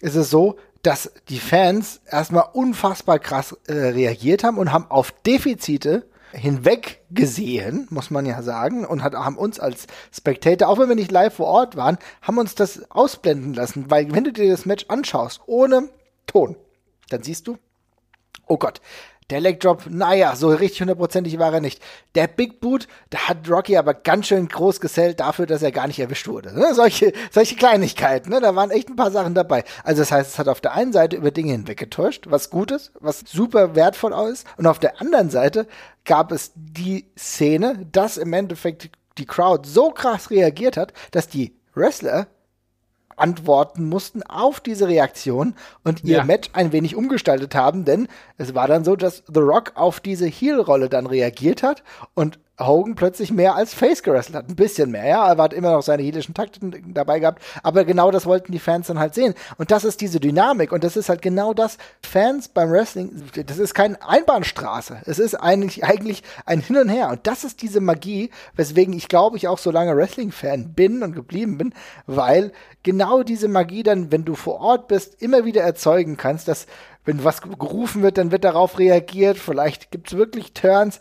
ist 0.00 0.14
es 0.14 0.30
so, 0.30 0.56
dass 0.82 1.12
die 1.28 1.38
Fans 1.38 2.00
erstmal 2.10 2.46
unfassbar 2.52 3.18
krass 3.18 3.56
äh, 3.66 3.72
reagiert 3.72 4.42
haben 4.42 4.58
und 4.58 4.72
haben 4.72 4.86
auf 4.88 5.12
Defizite 5.26 6.06
hinweg 6.32 7.02
gesehen, 7.10 7.86
muss 7.90 8.10
man 8.10 8.24
ja 8.24 8.42
sagen, 8.42 8.86
und 8.86 9.02
hat, 9.02 9.14
haben 9.14 9.36
uns 9.36 9.60
als 9.60 9.86
Spectator, 10.12 10.68
auch 10.68 10.78
wenn 10.78 10.88
wir 10.88 10.96
nicht 10.96 11.12
live 11.12 11.34
vor 11.34 11.46
Ort 11.46 11.76
waren, 11.76 11.98
haben 12.22 12.38
uns 12.38 12.54
das 12.54 12.90
ausblenden 12.90 13.54
lassen, 13.54 13.90
weil 13.90 14.12
wenn 14.12 14.24
du 14.24 14.32
dir 14.32 14.50
das 14.50 14.64
Match 14.64 14.86
anschaust, 14.88 15.42
ohne 15.46 15.90
Ton, 16.26 16.56
dann 17.10 17.22
siehst 17.22 17.46
du, 17.46 17.58
oh 18.46 18.56
Gott, 18.56 18.80
der 19.32 19.40
Leg 19.40 19.60
Drop, 19.60 19.84
naja, 19.88 20.36
so 20.36 20.48
richtig 20.48 20.80
hundertprozentig 20.82 21.38
war 21.38 21.54
er 21.54 21.60
nicht. 21.60 21.82
Der 22.14 22.26
Big 22.26 22.60
Boot, 22.60 22.86
da 23.08 23.28
hat 23.28 23.48
Rocky 23.48 23.78
aber 23.78 23.94
ganz 23.94 24.26
schön 24.26 24.46
groß 24.46 24.78
gesellt 24.78 25.20
dafür, 25.20 25.46
dass 25.46 25.62
er 25.62 25.72
gar 25.72 25.86
nicht 25.86 25.98
erwischt 25.98 26.28
wurde. 26.28 26.54
Ne? 26.54 26.74
Solche, 26.74 27.12
solche 27.30 27.56
Kleinigkeiten, 27.56 28.30
ne? 28.30 28.40
da 28.40 28.54
waren 28.54 28.70
echt 28.70 28.90
ein 28.90 28.96
paar 28.96 29.10
Sachen 29.10 29.34
dabei. 29.34 29.64
Also 29.84 30.02
das 30.02 30.12
heißt, 30.12 30.32
es 30.32 30.38
hat 30.38 30.48
auf 30.48 30.60
der 30.60 30.74
einen 30.74 30.92
Seite 30.92 31.16
über 31.16 31.30
Dinge 31.30 31.52
hinweggetäuscht, 31.52 32.26
was 32.28 32.50
gut 32.50 32.70
ist, 32.70 32.92
was 33.00 33.20
super 33.20 33.74
wertvoll 33.74 34.12
ist. 34.30 34.46
Und 34.58 34.66
auf 34.66 34.78
der 34.78 35.00
anderen 35.00 35.30
Seite 35.30 35.66
gab 36.04 36.30
es 36.30 36.52
die 36.54 37.06
Szene, 37.16 37.86
dass 37.90 38.18
im 38.18 38.34
Endeffekt 38.34 38.90
die 39.16 39.26
Crowd 39.26 39.66
so 39.68 39.90
krass 39.90 40.30
reagiert 40.30 40.76
hat, 40.76 40.92
dass 41.10 41.28
die 41.28 41.56
Wrestler 41.74 42.26
antworten 43.16 43.88
mussten 43.88 44.22
auf 44.22 44.60
diese 44.60 44.88
Reaktion 44.88 45.54
und 45.84 46.04
ihr 46.04 46.18
ja. 46.18 46.24
Match 46.24 46.50
ein 46.52 46.72
wenig 46.72 46.96
umgestaltet 46.96 47.54
haben, 47.54 47.84
denn 47.84 48.08
es 48.38 48.54
war 48.54 48.68
dann 48.68 48.84
so, 48.84 48.96
dass 48.96 49.22
The 49.32 49.40
Rock 49.40 49.72
auf 49.74 50.00
diese 50.00 50.26
Heel-Rolle 50.26 50.88
dann 50.88 51.06
reagiert 51.06 51.62
hat 51.62 51.82
und 52.14 52.38
Hogan 52.60 52.94
plötzlich 52.94 53.32
mehr 53.32 53.54
als 53.54 53.74
Face 53.74 54.02
gerestelt 54.02 54.36
hat. 54.36 54.48
Ein 54.48 54.56
bisschen 54.56 54.90
mehr, 54.90 55.06
ja. 55.06 55.32
Er 55.32 55.42
hat 55.42 55.52
immer 55.52 55.72
noch 55.72 55.82
seine 55.82 56.02
heelischen 56.02 56.34
Takten 56.34 56.92
dabei 56.92 57.18
gehabt. 57.18 57.42
Aber 57.62 57.84
genau 57.84 58.10
das 58.10 58.26
wollten 58.26 58.52
die 58.52 58.58
Fans 58.58 58.88
dann 58.88 58.98
halt 58.98 59.14
sehen. 59.14 59.34
Und 59.56 59.70
das 59.70 59.84
ist 59.84 60.00
diese 60.00 60.20
Dynamik. 60.20 60.70
Und 60.72 60.84
das 60.84 60.96
ist 60.96 61.08
halt 61.08 61.22
genau 61.22 61.54
das. 61.54 61.78
Fans 62.02 62.48
beim 62.48 62.70
Wrestling, 62.70 63.22
das 63.46 63.58
ist 63.58 63.74
keine 63.74 63.96
Einbahnstraße. 64.06 64.98
Es 65.06 65.18
ist 65.18 65.34
eigentlich, 65.34 65.84
eigentlich 65.84 66.22
ein 66.44 66.60
Hin 66.60 66.76
und 66.76 66.88
Her. 66.88 67.08
Und 67.08 67.26
das 67.26 67.44
ist 67.44 67.62
diese 67.62 67.80
Magie, 67.80 68.30
weswegen 68.54 68.94
ich 68.94 69.08
glaube 69.08 69.36
ich 69.36 69.48
auch 69.48 69.58
so 69.58 69.70
lange 69.70 69.96
Wrestling-Fan 69.96 70.74
bin 70.74 71.02
und 71.02 71.14
geblieben 71.14 71.58
bin, 71.58 71.74
weil 72.06 72.52
genau 72.82 73.22
diese 73.22 73.48
Magie 73.48 73.82
dann, 73.82 74.12
wenn 74.12 74.24
du 74.24 74.34
vor 74.34 74.60
Ort 74.60 74.88
bist, 74.88 75.22
immer 75.22 75.44
wieder 75.44 75.62
erzeugen 75.62 76.16
kannst, 76.16 76.48
dass 76.48 76.66
wenn 77.04 77.24
was 77.24 77.42
gerufen 77.42 78.02
wird, 78.02 78.18
dann 78.18 78.30
wird 78.30 78.44
darauf 78.44 78.78
reagiert. 78.78 79.38
Vielleicht 79.38 79.90
gibt 79.90 80.08
es 80.08 80.16
wirklich 80.16 80.52
Turns 80.52 81.00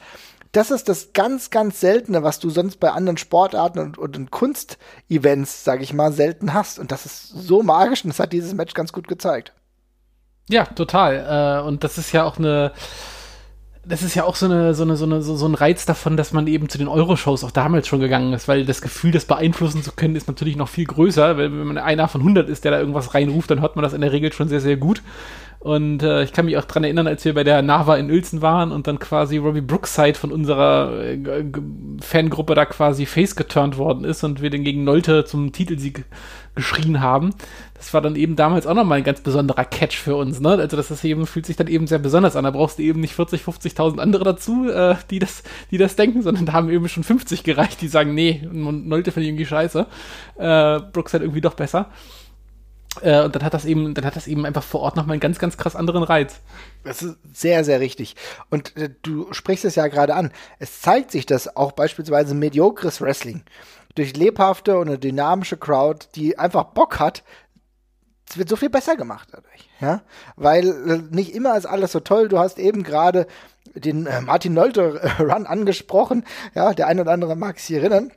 das 0.52 0.70
ist 0.70 0.90
das 0.90 1.14
ganz, 1.14 1.50
ganz 1.50 1.80
Seltene, 1.80 2.24
was 2.24 2.40
du 2.40 2.50
sonst 2.50 2.80
bei 2.80 2.92
anderen 2.92 3.18
Sportarten 3.18 3.80
und, 3.80 3.98
und, 3.98 4.32
Kunstevents, 4.32 5.64
sag 5.64 5.82
ich 5.82 5.94
mal, 5.94 6.12
selten 6.12 6.54
hast. 6.54 6.78
Und 6.78 6.92
das 6.92 7.06
ist 7.06 7.30
so 7.30 7.64
magisch 7.64 8.04
und 8.04 8.10
das 8.10 8.20
hat 8.20 8.34
dieses 8.34 8.54
Match 8.54 8.74
ganz 8.74 8.92
gut 8.92 9.08
gezeigt. 9.08 9.54
Ja, 10.50 10.66
total. 10.66 11.62
Äh, 11.64 11.68
und 11.68 11.84
das 11.84 11.98
ist 11.98 12.12
ja 12.12 12.26
auch 12.26 12.38
eine, 12.38 12.74
das 13.86 14.04
ist 14.04 14.14
ja 14.14 14.26
auch 14.26 14.36
so, 14.36 14.46
eine, 14.46 14.74
so, 14.74 14.84
eine, 14.84 14.98
so, 14.98 15.06
eine, 15.06 15.22
so 15.22 15.46
ein 15.48 15.56
Reiz 15.56 15.86
davon, 15.86 16.18
dass 16.18 16.34
man 16.34 16.46
eben 16.48 16.68
zu 16.68 16.78
den 16.78 16.90
Euro-Shows 16.90 17.46
auch 17.46 17.52
damals 17.52 17.88
schon 17.88 18.02
gegangen 18.02 18.34
ist, 18.34 18.50
weil 18.50 18.66
das 18.66 18.82
Gefühl, 18.82 19.12
das 19.12 19.26
beeinflussen 19.26 19.84
zu 19.84 19.94
können, 19.94 20.16
ist 20.16 20.28
natürlich 20.28 20.58
noch 20.58 20.70
viel 20.70 20.86
größer. 20.86 21.38
Weil 21.38 21.52
wenn 21.52 21.68
man 21.68 21.78
einer 21.78 22.10
von 22.10 22.22
100 22.22 22.50
ist, 22.50 22.66
der 22.66 22.72
da 22.72 22.80
irgendwas 22.80 23.14
reinruft, 23.14 23.50
dann 23.50 23.62
hört 23.62 23.78
man 23.78 23.84
das 23.84 23.94
in 23.94 24.02
der 24.02 24.12
Regel 24.12 24.34
schon 24.34 24.50
sehr, 24.50 24.62
sehr 24.62 24.78
gut. 24.78 25.02
Und 25.62 26.02
äh, 26.02 26.24
ich 26.24 26.34
kann 26.34 26.46
mich 26.46 26.58
auch 26.58 26.66
dran 26.66 26.84
erinnern, 26.84 27.06
als 27.06 27.24
wir 27.24 27.36
bei 27.36 27.44
der 27.44 27.62
Nava 27.62 27.96
in 27.98 28.10
Uelzen 28.10 28.42
waren 28.42 28.72
und 28.72 28.88
dann 28.88 28.98
quasi 28.98 29.38
Robbie 29.38 29.62
Brookside 29.62 30.16
von 30.16 30.32
unserer 30.32 31.04
äh, 31.04 31.44
Fangruppe 32.02 32.56
da 32.56 32.66
quasi 32.66 33.06
face 33.06 33.36
geturnt 33.36 33.78
worden 33.78 34.04
ist 34.04 34.24
und 34.24 34.42
wir 34.42 34.50
den 34.50 34.64
gegen 34.64 34.84
Nolte 34.84 35.24
zum 35.24 35.52
Titelsieg 35.52 36.06
geschrien 36.56 37.00
haben. 37.00 37.36
Das 37.76 37.94
war 37.94 38.02
dann 38.02 38.16
eben 38.16 38.36
damals 38.36 38.66
auch 38.66 38.74
nochmal 38.74 38.98
ein 38.98 39.04
ganz 39.04 39.22
besonderer 39.22 39.64
Catch 39.64 39.98
für 39.98 40.16
uns, 40.16 40.40
ne? 40.40 40.50
Also 40.50 40.78
das 40.78 40.90
ist 40.90 41.04
eben, 41.04 41.28
fühlt 41.28 41.46
sich 41.46 41.58
dann 41.58 41.68
eben 41.68 41.86
sehr 41.86 42.00
besonders 42.00 42.36
an. 42.36 42.44
Da 42.44 42.50
brauchst 42.50 42.80
du 42.80 42.84
eben 42.84 43.00
nicht 43.00 43.14
40, 43.14 43.44
50.000 43.44 44.00
andere 44.00 44.24
dazu, 44.24 44.68
äh, 44.68 44.96
die 45.12 45.20
das, 45.20 45.44
die 45.70 45.78
das 45.78 45.96
denken, 45.96 46.24
sondern 46.24 46.48
da 46.48 46.54
haben 46.54 46.72
eben 46.72 46.90
schon 46.90 47.04
50 47.04 47.44
gereicht, 47.44 47.82
die 47.82 47.88
sagen, 47.88 48.16
nee, 48.16 48.42
Nolte 48.52 49.12
finde 49.12 49.26
ich 49.26 49.30
irgendwie 49.30 49.46
scheiße. 49.46 49.86
Äh, 50.38 50.80
Brooks 50.92 51.14
hat 51.14 51.22
irgendwie 51.22 51.42
doch 51.42 51.54
besser. 51.54 51.92
Äh, 53.02 53.24
und 53.24 53.36
dann 53.36 53.44
hat 53.44 53.54
das 53.54 53.66
eben, 53.66 53.94
dann 53.94 54.06
hat 54.06 54.16
das 54.16 54.28
eben 54.28 54.46
einfach 54.46 54.64
vor 54.64 54.82
Ort 54.82 54.98
nochmal 54.98 55.14
einen 55.14 55.22
ganz, 55.22 55.40
ganz 55.40 55.58
krass 55.58 55.76
anderen 55.76 56.04
Reiz. 56.04 56.42
Das 56.84 57.02
ist 57.02 57.18
sehr, 57.34 57.64
sehr 57.64 57.80
richtig. 57.80 58.16
Und 58.50 58.76
äh, 58.76 58.90
du 59.02 59.32
sprichst 59.32 59.66
es 59.66 59.76
ja 59.76 59.88
gerade 59.88 60.16
an. 60.16 60.32
Es 60.60 60.82
zeigt 60.82 61.12
sich, 61.12 61.26
dass 61.26 61.56
auch 61.56 61.72
beispielsweise 61.72 62.36
mediokres 62.36 63.02
Wrestling 63.02 63.44
durch 63.96 64.16
lebhafte 64.16 64.78
und 64.78 64.88
eine 64.88 65.00
dynamische 65.00 65.58
Crowd, 65.58 66.08
die 66.16 66.38
einfach 66.38 66.66
Bock 66.66 67.00
hat, 67.00 67.24
es 68.30 68.38
wird 68.38 68.48
so 68.48 68.56
viel 68.56 68.70
besser 68.70 68.96
gemacht 68.96 69.28
dadurch, 69.32 69.70
ja, 69.82 70.02
weil 70.38 70.68
äh, 70.68 71.16
nicht 71.16 71.36
immer 71.36 71.58
ist 71.58 71.66
alles 71.66 71.92
so 71.92 72.00
toll. 72.00 72.30
Du 72.30 72.40
hast 72.40 72.60
eben 72.60 72.84
gerade 72.84 73.28
den 73.76 74.06
äh, 74.06 74.22
Martin 74.22 74.54
Nolte 74.54 75.02
Run 75.20 75.46
angesprochen, 75.46 76.24
ja, 76.56 76.74
der 76.74 76.88
ein 76.88 77.00
oder 77.00 77.12
andere 77.12 77.36
mag 77.36 77.60
sich 77.60 77.76
erinnern. 77.76 78.12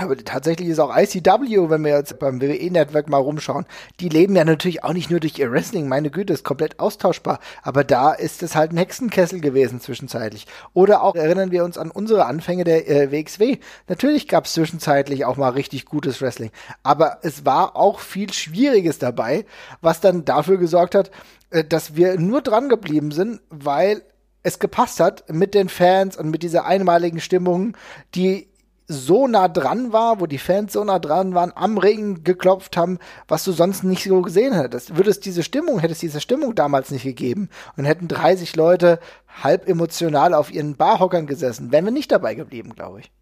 Aber 0.00 0.16
tatsächlich 0.16 0.68
ist 0.68 0.78
auch 0.78 0.96
ICW, 0.96 1.68
wenn 1.68 1.84
wir 1.84 1.96
jetzt 1.96 2.18
beim 2.18 2.40
WWE-Network 2.40 3.10
mal 3.10 3.18
rumschauen, 3.18 3.66
die 4.00 4.08
leben 4.08 4.34
ja 4.34 4.44
natürlich 4.44 4.82
auch 4.82 4.94
nicht 4.94 5.10
nur 5.10 5.20
durch 5.20 5.38
ihr 5.38 5.52
Wrestling, 5.52 5.88
meine 5.88 6.10
Güte, 6.10 6.32
ist 6.32 6.44
komplett 6.44 6.80
austauschbar. 6.80 7.38
Aber 7.62 7.84
da 7.84 8.12
ist 8.12 8.42
es 8.42 8.54
halt 8.54 8.72
ein 8.72 8.78
Hexenkessel 8.78 9.40
gewesen 9.40 9.80
zwischenzeitlich. 9.80 10.46
Oder 10.72 11.02
auch 11.02 11.16
erinnern 11.16 11.50
wir 11.50 11.64
uns 11.64 11.76
an 11.76 11.90
unsere 11.90 12.24
Anfänge 12.24 12.64
der 12.64 12.88
äh, 12.88 13.12
WXW. 13.12 13.58
Natürlich 13.88 14.26
gab 14.26 14.46
es 14.46 14.54
zwischenzeitlich 14.54 15.26
auch 15.26 15.36
mal 15.36 15.50
richtig 15.50 15.84
gutes 15.84 16.22
Wrestling. 16.22 16.50
Aber 16.82 17.18
es 17.22 17.44
war 17.44 17.76
auch 17.76 18.00
viel 18.00 18.32
Schwieriges 18.32 18.98
dabei, 18.98 19.44
was 19.82 20.00
dann 20.00 20.24
dafür 20.24 20.56
gesorgt 20.56 20.94
hat, 20.94 21.10
äh, 21.50 21.62
dass 21.62 21.94
wir 21.94 22.18
nur 22.18 22.40
dran 22.40 22.70
geblieben 22.70 23.10
sind, 23.10 23.40
weil 23.50 24.02
es 24.42 24.58
gepasst 24.58 25.00
hat 25.00 25.30
mit 25.30 25.54
den 25.54 25.68
Fans 25.68 26.16
und 26.16 26.30
mit 26.30 26.42
dieser 26.42 26.64
einmaligen 26.64 27.20
Stimmung, 27.20 27.76
die 28.14 28.49
so 28.90 29.26
nah 29.26 29.48
dran 29.48 29.92
war, 29.92 30.20
wo 30.20 30.26
die 30.26 30.38
Fans 30.38 30.72
so 30.72 30.82
nah 30.82 30.98
dran 30.98 31.34
waren, 31.34 31.52
am 31.54 31.78
Ring 31.78 32.24
geklopft 32.24 32.76
haben, 32.76 32.98
was 33.28 33.44
du 33.44 33.52
sonst 33.52 33.84
nicht 33.84 34.04
so 34.04 34.20
gesehen 34.20 34.52
hättest. 34.52 34.96
Würdest 34.96 35.24
diese 35.24 35.42
Stimmung, 35.42 35.78
hättest 35.78 36.02
diese 36.02 36.20
Stimmung 36.20 36.54
damals 36.54 36.90
nicht 36.90 37.04
gegeben 37.04 37.48
und 37.76 37.84
hätten 37.84 38.08
30 38.08 38.56
Leute 38.56 38.98
halb 39.42 39.68
emotional 39.68 40.34
auf 40.34 40.52
ihren 40.52 40.76
Barhockern 40.76 41.26
gesessen, 41.26 41.70
wären 41.70 41.84
wir 41.84 41.92
nicht 41.92 42.10
dabei 42.10 42.34
geblieben, 42.34 42.74
glaube 42.74 43.00
ich. 43.00 43.12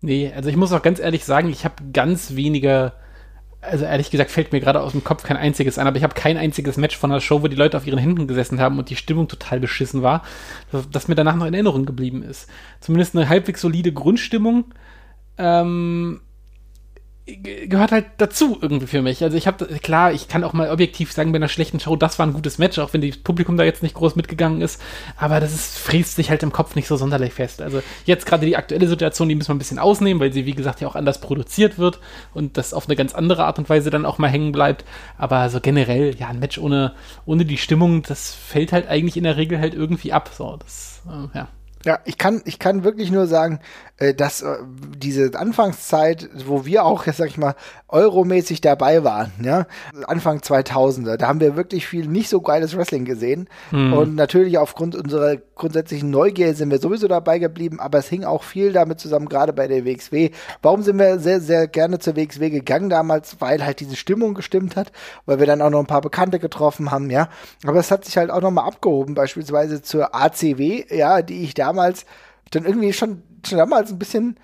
Nee, 0.00 0.32
also 0.34 0.48
ich 0.48 0.56
muss 0.56 0.72
auch 0.72 0.82
ganz 0.82 1.00
ehrlich 1.00 1.24
sagen, 1.24 1.50
ich 1.50 1.64
habe 1.64 1.74
ganz 1.92 2.36
wenige 2.36 2.92
also 3.62 3.84
ehrlich 3.84 4.10
gesagt 4.10 4.30
fällt 4.30 4.52
mir 4.52 4.60
gerade 4.60 4.80
aus 4.80 4.92
dem 4.92 5.04
Kopf 5.04 5.22
kein 5.22 5.36
einziges 5.36 5.78
ein, 5.78 5.86
aber 5.86 5.96
ich 5.96 6.02
habe 6.02 6.14
kein 6.14 6.36
einziges 6.36 6.76
Match 6.76 6.96
von 6.96 7.10
der 7.10 7.20
Show, 7.20 7.42
wo 7.42 7.48
die 7.48 7.56
Leute 7.56 7.76
auf 7.76 7.86
ihren 7.86 7.98
Händen 7.98 8.26
gesessen 8.26 8.60
haben 8.60 8.78
und 8.78 8.88
die 8.90 8.96
Stimmung 8.96 9.28
total 9.28 9.60
beschissen 9.60 10.02
war, 10.02 10.22
das 10.90 11.08
mir 11.08 11.14
danach 11.14 11.36
noch 11.36 11.46
in 11.46 11.54
Erinnerung 11.54 11.84
geblieben 11.84 12.22
ist. 12.22 12.48
Zumindest 12.80 13.14
eine 13.14 13.28
halbwegs 13.28 13.60
solide 13.60 13.92
Grundstimmung, 13.92 14.66
ähm, 15.40 16.20
gehört 17.36 17.92
halt 17.92 18.06
dazu 18.18 18.58
irgendwie 18.60 18.86
für 18.86 19.02
mich. 19.02 19.22
Also 19.22 19.36
ich 19.36 19.46
habe 19.46 19.66
klar, 19.78 20.12
ich 20.12 20.28
kann 20.28 20.44
auch 20.44 20.52
mal 20.52 20.70
objektiv 20.70 21.12
sagen 21.12 21.32
bei 21.32 21.36
einer 21.36 21.48
schlechten 21.48 21.80
Show, 21.80 21.96
das 21.96 22.18
war 22.18 22.26
ein 22.26 22.32
gutes 22.32 22.58
Match, 22.58 22.78
auch 22.78 22.92
wenn 22.92 23.00
das 23.00 23.18
Publikum 23.18 23.56
da 23.56 23.64
jetzt 23.64 23.82
nicht 23.82 23.94
groß 23.94 24.16
mitgegangen 24.16 24.60
ist, 24.62 24.80
aber 25.16 25.40
das 25.40 25.52
ist, 25.52 25.78
fräst 25.78 26.16
sich 26.16 26.30
halt 26.30 26.42
im 26.42 26.52
Kopf 26.52 26.74
nicht 26.74 26.88
so 26.88 26.96
sonderlich 26.96 27.32
fest. 27.32 27.62
Also 27.62 27.82
jetzt 28.04 28.26
gerade 28.26 28.46
die 28.46 28.56
aktuelle 28.56 28.88
Situation, 28.88 29.28
die 29.28 29.34
müssen 29.34 29.50
wir 29.50 29.54
ein 29.54 29.58
bisschen 29.58 29.78
ausnehmen, 29.78 30.20
weil 30.20 30.32
sie 30.32 30.46
wie 30.46 30.54
gesagt 30.54 30.80
ja 30.80 30.88
auch 30.88 30.96
anders 30.96 31.20
produziert 31.20 31.78
wird 31.78 32.00
und 32.34 32.56
das 32.56 32.74
auf 32.74 32.88
eine 32.88 32.96
ganz 32.96 33.14
andere 33.14 33.44
Art 33.44 33.58
und 33.58 33.68
Weise 33.68 33.90
dann 33.90 34.06
auch 34.06 34.18
mal 34.18 34.28
hängen 34.28 34.52
bleibt, 34.52 34.84
aber 35.16 35.48
so 35.50 35.60
generell, 35.60 36.16
ja, 36.16 36.28
ein 36.28 36.40
Match 36.40 36.58
ohne 36.58 36.94
ohne 37.26 37.44
die 37.44 37.58
Stimmung, 37.58 38.02
das 38.02 38.34
fällt 38.34 38.72
halt 38.72 38.88
eigentlich 38.88 39.16
in 39.16 39.24
der 39.24 39.36
Regel 39.36 39.60
halt 39.60 39.74
irgendwie 39.74 40.12
ab, 40.12 40.30
so, 40.36 40.56
das 40.56 41.02
äh, 41.06 41.38
ja. 41.38 41.48
Ja, 41.84 41.98
ich 42.04 42.18
kann, 42.18 42.42
ich 42.44 42.58
kann 42.58 42.84
wirklich 42.84 43.10
nur 43.10 43.26
sagen, 43.26 43.60
äh, 43.96 44.14
dass 44.14 44.42
äh, 44.42 44.56
diese 44.96 45.38
Anfangszeit, 45.38 46.28
wo 46.46 46.64
wir 46.66 46.84
auch, 46.84 47.06
jetzt 47.06 47.16
sag 47.16 47.28
ich 47.28 47.38
mal, 47.38 47.54
euromäßig 47.88 48.60
dabei 48.60 49.02
waren, 49.04 49.32
ja, 49.42 49.66
Anfang 50.06 50.38
2000er, 50.38 51.16
da 51.16 51.28
haben 51.28 51.40
wir 51.40 51.56
wirklich 51.56 51.86
viel 51.86 52.06
nicht 52.06 52.28
so 52.28 52.40
geiles 52.40 52.76
Wrestling 52.76 53.04
gesehen. 53.04 53.48
Mhm. 53.70 53.92
Und 53.92 54.14
natürlich 54.14 54.58
aufgrund 54.58 54.94
unserer 54.94 55.36
grundsätzlichen 55.36 56.10
Neugier 56.10 56.54
sind 56.54 56.70
wir 56.70 56.78
sowieso 56.78 57.08
dabei 57.08 57.38
geblieben, 57.38 57.80
aber 57.80 57.98
es 57.98 58.08
hing 58.08 58.24
auch 58.24 58.42
viel 58.42 58.72
damit 58.72 59.00
zusammen, 59.00 59.28
gerade 59.28 59.52
bei 59.52 59.68
der 59.68 59.84
WXW. 59.84 60.30
Warum 60.62 60.82
sind 60.82 60.98
wir 60.98 61.18
sehr, 61.18 61.40
sehr 61.40 61.66
gerne 61.66 61.98
zur 61.98 62.16
WXW 62.16 62.50
gegangen 62.50 62.90
damals? 62.90 63.40
Weil 63.40 63.64
halt 63.64 63.80
diese 63.80 63.96
Stimmung 63.96 64.34
gestimmt 64.34 64.76
hat, 64.76 64.92
weil 65.26 65.38
wir 65.38 65.46
dann 65.46 65.62
auch 65.62 65.70
noch 65.70 65.80
ein 65.80 65.86
paar 65.86 66.00
Bekannte 66.00 66.38
getroffen 66.38 66.90
haben, 66.90 67.10
ja. 67.10 67.28
Aber 67.66 67.78
es 67.78 67.90
hat 67.90 68.04
sich 68.04 68.16
halt 68.16 68.30
auch 68.30 68.40
nochmal 68.40 68.66
abgehoben, 68.66 69.14
beispielsweise 69.14 69.82
zur 69.82 70.14
ACW, 70.14 70.84
ja, 70.90 71.22
die 71.22 71.42
ich 71.42 71.54
damals 71.70 72.04
dann 72.50 72.64
irgendwie 72.64 72.92
schon, 72.92 73.22
schon 73.46 73.58
damals 73.58 73.90
ein 73.90 73.98
bisschen 73.98 74.36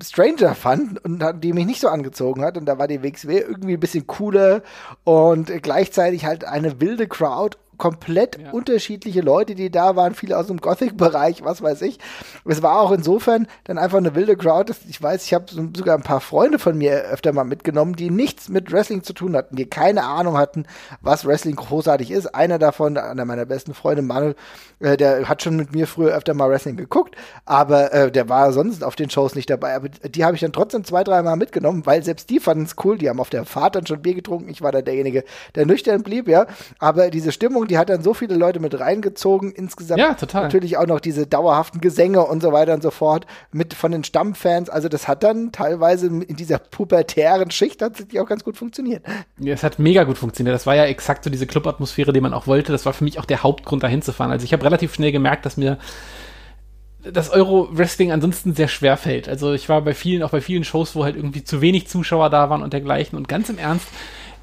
Stranger 0.00 0.54
fand 0.54 1.04
und 1.04 1.24
die 1.42 1.52
mich 1.52 1.66
nicht 1.66 1.80
so 1.80 1.88
angezogen 1.88 2.44
hat. 2.44 2.56
Und 2.56 2.66
da 2.66 2.78
war 2.78 2.86
die 2.86 3.02
WXW 3.02 3.38
irgendwie 3.38 3.74
ein 3.74 3.80
bisschen 3.80 4.06
cooler 4.06 4.62
und 5.02 5.50
gleichzeitig 5.62 6.24
halt 6.24 6.44
eine 6.44 6.80
wilde 6.80 7.08
Crowd 7.08 7.58
komplett 7.78 8.38
ja. 8.38 8.50
unterschiedliche 8.50 9.20
Leute, 9.20 9.54
die 9.54 9.70
da 9.70 9.96
waren, 9.96 10.14
viele 10.14 10.36
aus 10.36 10.48
dem 10.48 10.58
Gothic-Bereich, 10.58 11.44
was 11.44 11.62
weiß 11.62 11.82
ich. 11.82 11.98
Es 12.44 12.62
war 12.62 12.80
auch 12.80 12.90
insofern 12.90 13.46
dann 13.64 13.78
einfach 13.78 13.98
eine 13.98 14.14
wilde 14.14 14.36
Crowd. 14.36 14.72
Ich 14.88 15.00
weiß, 15.00 15.24
ich 15.24 15.34
habe 15.34 15.46
sogar 15.74 15.96
ein 15.96 16.02
paar 16.02 16.20
Freunde 16.20 16.58
von 16.58 16.76
mir 16.76 17.04
öfter 17.04 17.32
mal 17.32 17.44
mitgenommen, 17.44 17.94
die 17.94 18.10
nichts 18.10 18.48
mit 18.48 18.72
Wrestling 18.72 19.02
zu 19.02 19.12
tun 19.12 19.36
hatten, 19.36 19.56
die 19.56 19.66
keine 19.66 20.04
Ahnung 20.04 20.36
hatten, 20.36 20.66
was 21.00 21.24
Wrestling 21.24 21.56
großartig 21.56 22.10
ist. 22.10 22.34
Einer 22.34 22.58
davon, 22.58 22.96
einer 22.96 23.24
meiner 23.24 23.46
besten 23.46 23.74
Freunde, 23.74 24.02
Manuel, 24.02 24.34
äh, 24.80 24.96
der 24.96 25.28
hat 25.28 25.42
schon 25.42 25.56
mit 25.56 25.72
mir 25.72 25.86
früher 25.86 26.14
öfter 26.14 26.34
mal 26.34 26.50
Wrestling 26.50 26.76
geguckt, 26.76 27.16
aber 27.44 27.92
äh, 27.92 28.10
der 28.10 28.28
war 28.28 28.52
sonst 28.52 28.84
auf 28.84 28.96
den 28.96 29.10
Shows 29.10 29.34
nicht 29.34 29.50
dabei. 29.50 29.74
Aber 29.74 29.88
die 29.88 30.24
habe 30.24 30.34
ich 30.34 30.40
dann 30.40 30.52
trotzdem 30.52 30.84
zwei, 30.84 31.04
dreimal 31.04 31.36
mitgenommen, 31.36 31.86
weil 31.86 32.02
selbst 32.02 32.30
die 32.30 32.40
fanden 32.40 32.64
es 32.64 32.76
cool. 32.84 32.98
Die 32.98 33.08
haben 33.08 33.20
auf 33.20 33.30
der 33.30 33.44
Fahrt 33.44 33.76
dann 33.76 33.86
schon 33.86 34.02
Bier 34.02 34.14
getrunken. 34.14 34.48
Ich 34.48 34.62
war 34.62 34.72
da 34.72 34.82
derjenige, 34.82 35.24
der 35.54 35.66
nüchtern 35.66 36.02
blieb, 36.02 36.28
ja. 36.28 36.46
Aber 36.78 37.10
diese 37.10 37.32
Stimmung, 37.32 37.67
die 37.68 37.78
hat 37.78 37.90
dann 37.90 38.02
so 38.02 38.14
viele 38.14 38.34
Leute 38.34 38.60
mit 38.60 38.78
reingezogen. 38.78 39.52
Insgesamt 39.52 40.00
ja, 40.00 40.14
total. 40.14 40.44
natürlich 40.44 40.76
auch 40.76 40.86
noch 40.86 41.00
diese 41.00 41.26
dauerhaften 41.26 41.80
Gesänge 41.80 42.24
und 42.24 42.42
so 42.42 42.52
weiter 42.52 42.74
und 42.74 42.82
so 42.82 42.90
fort 42.90 43.26
mit 43.52 43.74
von 43.74 43.92
den 43.92 44.04
Stammfans. 44.04 44.70
Also 44.70 44.88
das 44.88 45.08
hat 45.08 45.22
dann 45.22 45.52
teilweise 45.52 46.06
in 46.06 46.36
dieser 46.36 46.58
pubertären 46.58 47.50
Schicht 47.50 47.80
tatsächlich 47.80 48.20
auch 48.20 48.26
ganz 48.26 48.44
gut 48.44 48.56
funktioniert. 48.56 49.02
Ja, 49.38 49.54
es 49.54 49.62
hat 49.62 49.78
mega 49.78 50.04
gut 50.04 50.18
funktioniert. 50.18 50.54
Das 50.54 50.66
war 50.66 50.74
ja 50.74 50.84
exakt 50.84 51.24
so 51.24 51.30
diese 51.30 51.46
Clubatmosphäre, 51.46 52.12
die 52.12 52.20
man 52.20 52.34
auch 52.34 52.46
wollte. 52.46 52.72
Das 52.72 52.86
war 52.86 52.92
für 52.92 53.04
mich 53.04 53.18
auch 53.18 53.24
der 53.24 53.42
Hauptgrund, 53.42 53.82
dahin 53.82 54.02
zu 54.02 54.12
fahren. 54.12 54.30
Also 54.30 54.44
ich 54.44 54.52
habe 54.52 54.64
relativ 54.64 54.94
schnell 54.94 55.12
gemerkt, 55.12 55.46
dass 55.46 55.56
mir 55.56 55.78
das 57.12 57.30
Euro-Wrestling 57.30 58.12
ansonsten 58.12 58.54
sehr 58.54 58.68
schwer 58.68 58.96
fällt. 58.96 59.28
Also 59.28 59.52
ich 59.52 59.68
war 59.68 59.82
bei 59.82 59.94
vielen, 59.94 60.22
auch 60.22 60.30
bei 60.30 60.40
vielen 60.40 60.64
Shows, 60.64 60.96
wo 60.96 61.04
halt 61.04 61.16
irgendwie 61.16 61.44
zu 61.44 61.60
wenig 61.60 61.88
Zuschauer 61.88 62.30
da 62.30 62.50
waren 62.50 62.62
und 62.62 62.72
dergleichen. 62.72 63.16
Und 63.16 63.28
ganz 63.28 63.48
im 63.48 63.58
Ernst, 63.58 63.86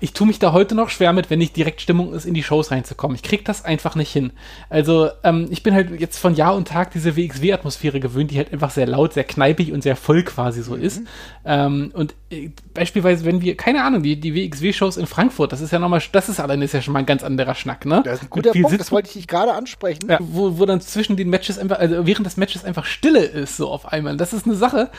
ich 0.06 0.14
tue 0.14 0.28
mich 0.28 0.38
da 0.38 0.54
heute 0.54 0.76
noch 0.76 0.90
schwer 0.90 1.14
mit, 1.14 1.32
wenn 1.32 1.40
nicht 1.40 1.58
direkt 1.58 1.82
Stimmung 1.82 2.14
ist, 2.14 2.26
in 2.26 2.36
die 2.36 2.44
Shows 2.44 2.70
reinzukommen. 2.70 3.16
Ich 3.16 3.24
krieg 3.24 3.44
das 3.44 3.66
einfach 3.66 3.96
nicht 3.96 4.12
hin. 4.12 4.34
Also, 4.70 5.10
ähm, 5.24 5.48
ich 5.50 5.64
bin 5.64 5.74
halt 5.74 6.00
jetzt 6.00 6.20
von 6.20 6.36
Jahr 6.36 6.56
und 6.56 6.68
Tag 6.68 6.92
diese 6.92 7.16
WXW-Atmosphäre 7.16 8.00
gewöhnt, 8.00 8.30
die 8.30 8.38
halt 8.38 8.54
einfach 8.54 8.70
sehr 8.70 8.86
laut, 8.86 9.14
sehr 9.14 9.24
kneipig 9.24 9.74
und 9.74 9.82
sehr 9.82 9.96
voll 9.96 10.22
quasi 10.22 10.62
so 10.62 10.76
mhm. 10.76 10.84
ist. 10.84 11.02
Ähm, 11.44 11.90
und 11.96 12.14
äh, 12.30 12.52
beispielsweise, 12.76 13.26
wenn 13.26 13.42
wir, 13.42 13.58
keine 13.58 13.84
Ahnung, 13.84 14.04
die, 14.04 14.20
die 14.20 14.36
WXW-Shows 14.36 14.98
in 14.98 15.08
Frankfurt, 15.08 15.52
das 15.52 15.62
ist 15.62 15.72
ja 15.72 15.80
nochmal, 15.80 16.04
das 16.12 16.30
ist 16.30 16.40
allein 16.40 16.62
ist 16.62 16.76
ja 16.76 16.84
schon 16.84 16.94
mal 16.94 17.00
ein 17.00 17.08
ganz 17.08 17.24
anderer 17.24 17.56
Schnack, 17.56 17.88
ne? 17.88 18.04
Das 18.06 18.20
ist 18.20 18.26
ein 18.26 18.30
guter 18.30 18.52
Punkt, 18.52 18.80
das 18.80 18.92
wollte 18.92 19.08
ich 19.08 19.14
dich 19.14 19.28
gerade 19.28 19.54
ansprechen. 19.54 20.08
Ja, 20.08 20.20
wo, 20.22 20.60
wo 20.60 20.68
dann 20.68 20.82
zwischen 20.82 21.18
den 21.18 21.32
Matches 21.32 21.58
einfach, 21.58 21.80
also 21.80 22.06
während 22.06 22.28
des 22.28 22.38
Matches 22.38 22.64
einfach 22.64 22.86
Stille 22.86 23.24
ist, 23.24 23.58
so 23.58 23.70
auf 23.70 23.92
einmal. 23.92 24.18
Das 24.18 24.34
ist 24.34 24.46
eine 24.46 24.56
Sache, 24.56 24.92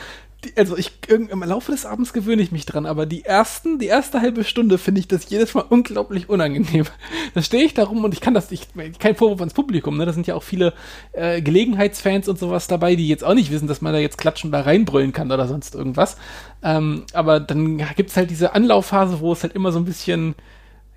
die, 0.43 0.53
also 0.55 0.77
ich 0.77 0.91
im 1.07 1.43
Laufe 1.43 1.71
des 1.71 1.85
Abends 1.85 2.13
gewöhne 2.13 2.41
ich 2.41 2.51
mich 2.51 2.65
dran, 2.65 2.85
aber 2.85 3.05
die 3.07 3.25
ersten, 3.25 3.79
die 3.79 3.87
erste 3.87 4.21
halbe 4.21 4.43
Stunde 4.43 4.77
finde 4.77 4.99
ich 4.99 5.07
das 5.07 5.29
jedes 5.29 5.53
Mal 5.53 5.65
unglaublich 5.69 6.29
unangenehm. 6.29 6.85
Da 7.33 7.41
stehe 7.41 7.63
ich 7.63 7.73
da 7.73 7.85
rum 7.85 8.03
und 8.03 8.13
ich 8.13 8.21
kann 8.21 8.33
das 8.33 8.51
nicht, 8.51 8.69
kein 8.99 9.15
Vorwurf 9.15 9.39
ans 9.39 9.53
Publikum, 9.53 9.97
ne? 9.97 10.05
Da 10.05 10.13
sind 10.13 10.27
ja 10.27 10.35
auch 10.35 10.43
viele 10.43 10.73
äh, 11.13 11.41
Gelegenheitsfans 11.41 12.27
und 12.27 12.37
sowas 12.37 12.67
dabei, 12.67 12.95
die 12.95 13.07
jetzt 13.07 13.23
auch 13.23 13.33
nicht 13.33 13.51
wissen, 13.51 13.67
dass 13.67 13.81
man 13.81 13.93
da 13.93 13.99
jetzt 13.99 14.17
klatschen 14.17 14.51
da 14.51 14.61
reinbrüllen 14.61 15.11
kann 15.11 15.31
oder 15.31 15.47
sonst 15.47 15.73
irgendwas. 15.73 16.17
Ähm, 16.61 17.05
aber 17.13 17.39
dann 17.39 17.77
gibt 17.95 18.11
es 18.11 18.17
halt 18.17 18.29
diese 18.29 18.53
Anlaufphase, 18.53 19.19
wo 19.19 19.33
es 19.33 19.43
halt 19.43 19.53
immer 19.53 19.71
so 19.71 19.79
ein 19.79 19.85
bisschen 19.85 20.35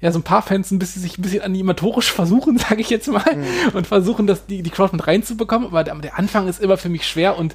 ja, 0.00 0.10
so 0.12 0.18
ein 0.18 0.22
paar 0.22 0.40
Fans 0.40 0.70
ein 0.70 0.78
bisschen, 0.78 1.02
sich 1.02 1.18
ein 1.18 1.22
bisschen 1.22 1.42
animatorisch 1.42 2.10
versuchen, 2.10 2.56
sage 2.58 2.80
ich 2.80 2.90
jetzt 2.90 3.08
mal, 3.08 3.36
mhm. 3.36 3.76
und 3.76 3.86
versuchen, 3.86 4.26
das, 4.26 4.46
die, 4.46 4.62
die 4.62 4.70
Crowd 4.70 4.96
mit 4.96 5.06
reinzubekommen. 5.06 5.68
Aber 5.68 5.84
der, 5.84 5.94
der 5.96 6.18
Anfang 6.18 6.48
ist 6.48 6.60
immer 6.60 6.78
für 6.78 6.88
mich 6.88 7.06
schwer 7.06 7.38
und 7.38 7.54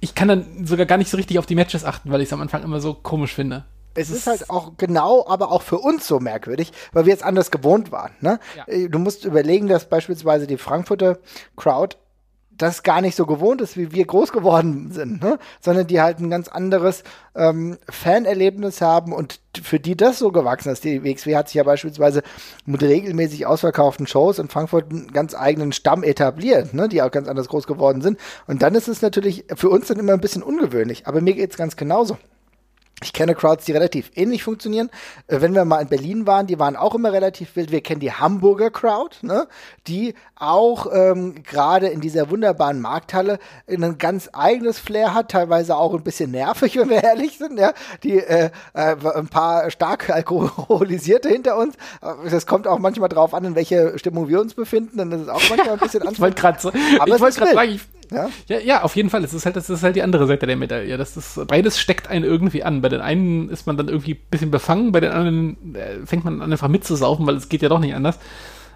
ich 0.00 0.14
kann 0.14 0.28
dann 0.28 0.66
sogar 0.66 0.86
gar 0.86 0.98
nicht 0.98 1.10
so 1.10 1.16
richtig 1.16 1.38
auf 1.38 1.46
die 1.46 1.54
Matches 1.54 1.84
achten, 1.84 2.10
weil 2.10 2.20
ich 2.20 2.28
es 2.28 2.32
am 2.32 2.40
Anfang 2.40 2.62
immer 2.62 2.80
so 2.80 2.94
komisch 2.94 3.34
finde. 3.34 3.64
Es 3.94 4.10
ist 4.10 4.26
halt 4.26 4.50
auch 4.50 4.72
genau, 4.76 5.26
aber 5.26 5.50
auch 5.50 5.62
für 5.62 5.78
uns 5.78 6.06
so 6.06 6.20
merkwürdig, 6.20 6.72
weil 6.92 7.06
wir 7.06 7.14
es 7.14 7.22
anders 7.22 7.50
gewohnt 7.50 7.92
waren. 7.92 8.12
Ne? 8.20 8.38
Ja. 8.56 8.68
Äh, 8.68 8.88
Du 8.88 8.98
musst 8.98 9.24
überlegen, 9.24 9.68
dass 9.68 9.88
beispielsweise 9.88 10.46
die 10.46 10.58
Frankfurter 10.58 11.18
Crowd 11.56 11.96
das 12.56 12.82
gar 12.82 13.00
nicht 13.00 13.16
so 13.16 13.26
gewohnt 13.26 13.60
ist, 13.60 13.76
wie 13.76 13.92
wir 13.92 14.04
groß 14.04 14.32
geworden 14.32 14.90
sind, 14.92 15.22
ne? 15.22 15.38
sondern 15.60 15.86
die 15.86 16.00
halt 16.00 16.20
ein 16.20 16.30
ganz 16.30 16.48
anderes 16.48 17.02
ähm, 17.34 17.78
Fanerlebnis 17.88 18.80
haben 18.80 19.12
und 19.12 19.40
für 19.62 19.80
die 19.80 19.96
das 19.96 20.18
so 20.18 20.32
gewachsen 20.32 20.70
ist. 20.70 20.84
Die 20.84 21.02
WXW 21.02 21.36
hat 21.36 21.48
sich 21.48 21.56
ja 21.56 21.64
beispielsweise 21.64 22.22
mit 22.64 22.82
regelmäßig 22.82 23.46
ausverkauften 23.46 24.06
Shows 24.06 24.38
in 24.38 24.48
Frankfurt 24.48 24.90
einen 24.90 25.12
ganz 25.12 25.34
eigenen 25.34 25.72
Stamm 25.72 26.02
etabliert, 26.02 26.74
ne? 26.74 26.88
die 26.88 27.02
auch 27.02 27.10
ganz 27.10 27.28
anders 27.28 27.48
groß 27.48 27.66
geworden 27.66 28.00
sind. 28.00 28.18
Und 28.46 28.62
dann 28.62 28.74
ist 28.74 28.88
es 28.88 29.02
natürlich 29.02 29.44
für 29.54 29.68
uns 29.68 29.88
dann 29.88 29.98
immer 29.98 30.12
ein 30.12 30.20
bisschen 30.20 30.42
ungewöhnlich, 30.42 31.06
aber 31.06 31.20
mir 31.20 31.34
geht's 31.34 31.56
ganz 31.56 31.76
genauso. 31.76 32.16
Ich 33.02 33.12
kenne 33.12 33.34
Crowds, 33.34 33.66
die 33.66 33.72
relativ 33.72 34.10
ähnlich 34.14 34.42
funktionieren. 34.42 34.88
Äh, 35.26 35.42
Wenn 35.42 35.54
wir 35.54 35.66
mal 35.66 35.82
in 35.82 35.88
Berlin 35.88 36.26
waren, 36.26 36.46
die 36.46 36.58
waren 36.58 36.76
auch 36.76 36.94
immer 36.94 37.12
relativ 37.12 37.54
wild. 37.54 37.70
Wir 37.70 37.82
kennen 37.82 38.00
die 38.00 38.10
Hamburger 38.12 38.70
Crowd, 38.70 39.16
ne? 39.20 39.48
die 39.86 40.14
auch 40.34 40.86
ähm, 40.90 41.42
gerade 41.42 41.88
in 41.88 42.00
dieser 42.00 42.30
wunderbaren 42.30 42.80
Markthalle 42.80 43.38
ein 43.68 43.98
ganz 43.98 44.30
eigenes 44.32 44.78
Flair 44.78 45.12
hat, 45.12 45.30
teilweise 45.30 45.76
auch 45.76 45.92
ein 45.92 46.02
bisschen 46.04 46.30
nervig, 46.30 46.76
wenn 46.78 46.88
wir 46.88 47.04
ehrlich 47.04 47.36
sind. 47.36 47.58
Ja? 47.60 47.74
Die 48.02 48.16
äh, 48.18 48.50
äh, 48.72 48.96
ein 49.14 49.28
paar 49.28 49.70
stark 49.70 50.08
alkoholisierte 50.56 51.28
hinter 51.28 51.58
uns. 51.58 51.74
Äh, 52.00 52.30
Das 52.30 52.46
kommt 52.46 52.66
auch 52.66 52.78
manchmal 52.78 53.10
drauf 53.10 53.34
an, 53.34 53.44
in 53.44 53.54
welcher 53.54 53.98
Stimmung 53.98 54.28
wir 54.28 54.40
uns 54.40 54.54
befinden. 54.54 54.96
Dann 54.96 55.12
ist 55.12 55.20
es 55.22 55.28
auch 55.28 55.42
manchmal 55.50 55.74
ein 55.74 55.78
bisschen 55.80 56.02
Ich 56.10 56.20
wollte 56.20 56.40
gerade 56.40 56.60
so, 56.60 56.72
Aber 56.98 57.14
ich 57.14 57.20
wild. 57.20 57.34
sagen, 57.34 57.70
ich, 57.72 57.82
Ja? 58.10 58.28
ja, 58.48 58.58
ja, 58.58 58.82
auf 58.82 58.96
jeden 58.96 59.10
Fall. 59.10 59.24
Es 59.24 59.34
ist 59.34 59.46
halt, 59.46 59.56
das 59.56 59.70
ist 59.70 59.82
halt 59.82 59.96
die 59.96 60.02
andere 60.02 60.26
Seite 60.26 60.46
der 60.46 60.56
Medaille. 60.56 60.96
Das 60.96 61.16
ist, 61.16 61.46
beides 61.46 61.78
steckt 61.78 62.08
einen 62.08 62.24
irgendwie 62.24 62.62
an. 62.62 62.82
Bei 62.82 62.88
den 62.88 63.00
einen 63.00 63.48
ist 63.48 63.66
man 63.66 63.76
dann 63.76 63.88
irgendwie 63.88 64.14
ein 64.14 64.30
bisschen 64.30 64.50
befangen, 64.50 64.92
bei 64.92 65.00
den 65.00 65.12
anderen 65.12 65.74
äh, 65.74 66.06
fängt 66.06 66.24
man 66.24 66.42
an, 66.42 66.52
einfach 66.52 66.68
mitzusaufen, 66.68 67.26
weil 67.26 67.36
es 67.36 67.48
geht 67.48 67.62
ja 67.62 67.68
doch 67.68 67.80
nicht 67.80 67.94
anders. 67.94 68.18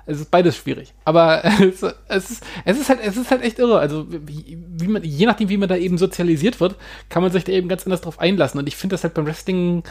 Es 0.06 0.18
ist 0.18 0.30
beides 0.30 0.56
schwierig. 0.56 0.92
Aber 1.04 1.44
es, 1.60 1.82
es, 2.08 2.30
ist, 2.30 2.44
es, 2.64 2.78
ist 2.78 2.88
halt, 2.88 3.00
es 3.04 3.16
ist 3.16 3.30
halt 3.30 3.42
echt 3.42 3.58
irre. 3.58 3.78
Also, 3.78 4.06
wie, 4.08 4.58
wie 4.68 4.88
man, 4.88 5.04
je 5.04 5.26
nachdem, 5.26 5.49
wie 5.49 5.56
man 5.56 5.68
da 5.68 5.76
eben 5.76 5.99
sozialisiert 5.99 6.60
wird, 6.60 6.76
kann 7.08 7.22
man 7.22 7.30
sich 7.30 7.44
da 7.44 7.52
eben 7.52 7.68
ganz 7.68 7.84
anders 7.84 8.00
drauf 8.00 8.18
einlassen. 8.18 8.58
Und 8.58 8.66
ich 8.66 8.76
finde 8.76 8.94
das 8.94 9.04
halt 9.04 9.14
beim 9.14 9.26
Wrestling 9.26 9.84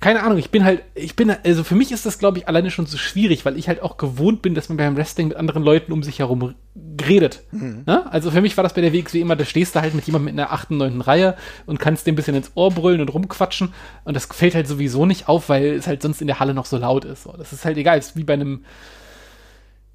keine 0.00 0.22
Ahnung, 0.22 0.38
ich 0.38 0.50
bin 0.50 0.64
halt, 0.64 0.82
ich 0.94 1.16
bin, 1.16 1.30
also 1.30 1.64
für 1.64 1.74
mich 1.74 1.90
ist 1.90 2.06
das, 2.06 2.18
glaube 2.18 2.38
ich, 2.38 2.46
alleine 2.46 2.70
schon 2.70 2.86
so 2.86 2.96
schwierig, 2.96 3.44
weil 3.44 3.58
ich 3.58 3.68
halt 3.68 3.82
auch 3.82 3.96
gewohnt 3.96 4.42
bin, 4.42 4.54
dass 4.54 4.68
man 4.68 4.78
beim 4.78 4.96
Wrestling 4.96 5.28
mit 5.28 5.36
anderen 5.36 5.64
Leuten 5.64 5.92
um 5.92 6.04
sich 6.04 6.20
herum 6.20 6.54
redet. 7.04 7.42
Ne? 7.84 8.10
Also 8.12 8.30
für 8.30 8.40
mich 8.40 8.56
war 8.56 8.62
das 8.62 8.74
bei 8.74 8.80
der 8.80 8.92
WXW 8.92 9.20
immer, 9.20 9.34
da 9.34 9.44
stehst 9.44 9.74
du 9.74 9.80
halt 9.80 9.94
mit 9.94 10.06
jemandem 10.06 10.28
in 10.28 10.36
der 10.36 10.52
achten, 10.52 10.76
neunten 10.76 11.00
Reihe 11.00 11.36
und 11.66 11.80
kannst 11.80 12.06
dem 12.06 12.12
ein 12.12 12.16
bisschen 12.16 12.36
ins 12.36 12.52
Ohr 12.54 12.70
brüllen 12.70 13.00
und 13.00 13.12
rumquatschen 13.12 13.74
und 14.04 14.14
das 14.14 14.26
fällt 14.26 14.54
halt 14.54 14.68
sowieso 14.68 15.04
nicht 15.04 15.28
auf, 15.28 15.48
weil 15.48 15.74
es 15.74 15.88
halt 15.88 16.02
sonst 16.02 16.20
in 16.20 16.28
der 16.28 16.38
Halle 16.38 16.54
noch 16.54 16.66
so 16.66 16.76
laut 16.76 17.04
ist. 17.04 17.24
So. 17.24 17.34
Das 17.36 17.52
ist 17.52 17.64
halt 17.64 17.76
egal, 17.76 17.98
ist 17.98 18.16
wie 18.16 18.24
bei 18.24 18.34
einem, 18.34 18.64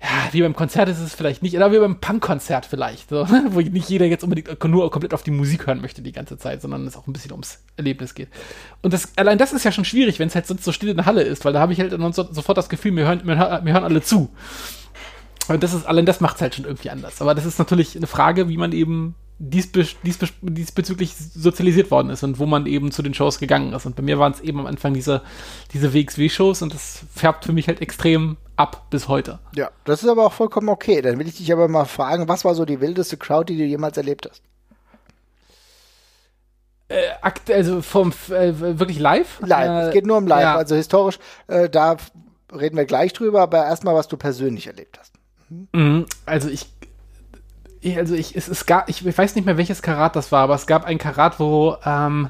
ja, 0.04 0.34
wie 0.34 0.42
beim 0.42 0.54
Konzert 0.54 0.90
ist 0.90 1.00
es 1.00 1.16
vielleicht 1.16 1.42
nicht, 1.44 1.56
oder 1.56 1.72
wie 1.72 1.80
beim 1.80 2.02
Punkkonzert 2.02 2.66
vielleicht, 2.66 3.10
so, 3.10 3.26
wo 3.52 3.62
nicht 3.62 3.90
jeder 3.90 4.06
jetzt 4.06 4.24
unbedingt 4.24 4.62
nur 4.66 4.92
komplett 4.92 5.14
auf 5.14 5.24
die 5.24 5.32
Musik 5.32 5.66
hören 5.66 5.80
möchte 5.80 6.02
die 6.02 6.12
ganze 6.12 6.38
Zeit, 6.38 6.62
sondern 6.62 6.86
es 6.86 6.98
auch 6.98 7.08
ein 7.08 7.14
bisschen 7.14 7.32
ums 7.32 7.64
Erlebnis 7.78 8.14
geht. 8.14 8.28
Und 8.82 8.94
das, 8.94 9.18
allein 9.18 9.38
das 9.38 9.54
ist 9.54 9.64
ja 9.64 9.72
schon 9.72 9.86
schwierig, 9.86 10.20
wenn 10.20 10.28
es 10.28 10.36
halt 10.36 10.46
sonst 10.46 10.66
so 10.66 10.74
still 10.74 10.90
in 10.90 10.98
der 10.98 11.06
Halle 11.06 11.24
ist, 11.24 11.46
weil 11.46 11.54
da 11.54 11.62
habe 11.62 11.72
ich 11.72 11.80
halt 11.80 11.94
so, 12.14 12.28
sofort 12.34 12.58
das 12.58 12.68
Gefühl, 12.68 12.92
mir 12.92 13.06
hören, 13.06 13.22
mir, 13.24 13.62
mir 13.64 13.74
hören 13.74 13.86
alle 13.86 14.02
zu. 14.02 14.30
Und 15.48 15.64
das 15.64 15.74
ist, 15.74 15.86
allein 15.86 16.06
das 16.06 16.20
macht 16.20 16.36
es 16.36 16.42
halt 16.42 16.56
schon 16.56 16.66
irgendwie 16.66 16.90
anders. 16.90 17.22
Aber 17.22 17.34
das 17.34 17.46
ist 17.46 17.58
natürlich 17.58 17.96
eine 17.96 18.08
Frage, 18.08 18.50
wie 18.50 18.58
man 18.58 18.74
eben 18.74 19.16
diesbe, 19.50 19.86
diesbe, 20.04 20.30
diesbezüglich 20.42 21.16
sozialisiert 21.16 21.92
worden 21.92 22.10
ist 22.10 22.24
und 22.24 22.40
wo 22.40 22.46
man 22.46 22.66
eben 22.66 22.92
zu 22.92 23.02
den 23.02 23.14
Shows 23.14 23.40
gegangen 23.40 23.74
ist. 23.74 23.86
Und 23.86 23.96
bei 23.96 24.02
mir 24.04 24.18
waren 24.20 24.32
es 24.34 24.40
eben 24.40 24.60
am 24.60 24.66
Anfang 24.68 24.94
diese, 24.94 25.22
diese 25.74 25.94
WXW-Shows 25.94 26.62
und 26.62 26.74
das 26.74 27.02
färbt 27.14 27.46
für 27.46 27.52
mich 27.52 27.68
halt 27.68 27.82
extrem 27.82 28.38
ab 28.56 28.88
bis 28.90 29.08
heute. 29.08 29.40
Ja, 29.56 29.72
das 29.84 30.04
ist 30.04 30.10
aber 30.10 30.26
auch 30.26 30.34
vollkommen 30.34 30.70
okay. 30.70 31.02
Dann 31.02 31.20
will 31.20 31.28
ich 31.28 31.36
dich 31.38 31.52
aber 31.52 31.68
mal 31.68 31.86
fragen, 31.86 32.28
was 32.28 32.46
war 32.46 32.56
so 32.56 32.64
die 32.66 32.80
wildeste 32.80 33.18
Crowd, 33.18 33.52
die 33.52 33.58
du 33.58 33.66
jemals 33.66 33.98
erlebt 33.98 34.30
hast? 34.30 34.42
Äh, 36.88 37.02
also 37.54 37.82
vom 37.82 38.14
äh, 38.30 38.54
wirklich 38.60 39.00
live? 39.00 39.40
Live. 39.42 39.70
Äh, 39.70 39.88
es 39.88 39.94
geht 39.94 40.06
nur 40.06 40.18
um 40.18 40.28
Live. 40.28 40.42
ja. 40.42 40.56
Also 40.56 40.76
historisch, 40.76 41.20
äh, 41.48 41.70
da 41.70 41.98
reden 42.54 42.78
wir 42.78 42.86
gleich 42.86 43.14
drüber, 43.14 43.42
aber 43.42 43.66
erstmal, 43.66 43.96
was 43.96 44.08
du 44.08 44.18
persönlich 44.18 44.68
erlebt 44.68 45.00
hast. 45.00 45.14
Mhm, 45.74 46.06
Also 46.26 46.50
ich- 46.50 46.68
also 47.98 48.15
ich, 48.15 48.36
es, 48.36 48.48
es 48.48 48.65
gab, 48.65 48.89
ich 48.89 49.06
weiß 49.06 49.36
nicht 49.36 49.46
mehr 49.46 49.58
welches 49.58 49.82
Karat 49.82 50.15
das 50.15 50.32
war, 50.32 50.43
aber 50.43 50.56
es 50.56 50.67
gab 50.67 50.86
ein 50.86 50.98
Karat, 50.98 51.39
wo, 51.39 51.76
ähm, 51.86 52.30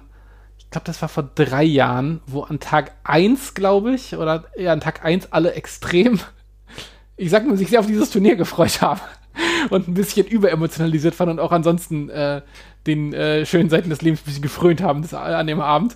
ich 0.58 0.70
glaube, 0.70 0.86
das 0.86 1.02
war 1.02 1.10
vor 1.10 1.30
drei 1.36 1.64
Jahren, 1.64 2.22
wo 2.26 2.42
an 2.42 2.60
Tag 2.60 2.92
1, 3.04 3.54
glaube 3.54 3.94
ich, 3.94 4.16
oder 4.16 4.46
ja, 4.58 4.74
an 4.74 4.80
Tag 4.80 5.06
1 5.06 5.32
alle 5.32 5.54
extrem, 5.54 6.20
ich 7.18 7.30
sag 7.30 7.48
mal, 7.48 7.58
sich 7.58 7.70
sehr 7.70 7.80
auf 7.80 7.88
dieses 7.88 8.10
Turnier 8.10 8.36
gefreut 8.36 8.82
haben 8.82 9.02
und 9.70 9.88
ein 9.88 9.94
bisschen 9.94 10.26
überemotionalisiert 10.26 11.20
waren 11.20 11.30
und 11.30 11.40
auch 11.40 11.52
ansonsten 11.52 12.10
äh, 12.10 12.42
den 12.88 13.14
äh, 13.14 13.46
schönen 13.46 13.70
Seiten 13.70 13.90
des 13.90 14.02
Lebens 14.02 14.22
ein 14.22 14.26
bisschen 14.26 14.42
gefrönt 14.42 14.82
haben 14.82 15.02
das, 15.04 15.14
an 15.14 15.48
dem 15.48 15.62
Abend. 15.62 15.96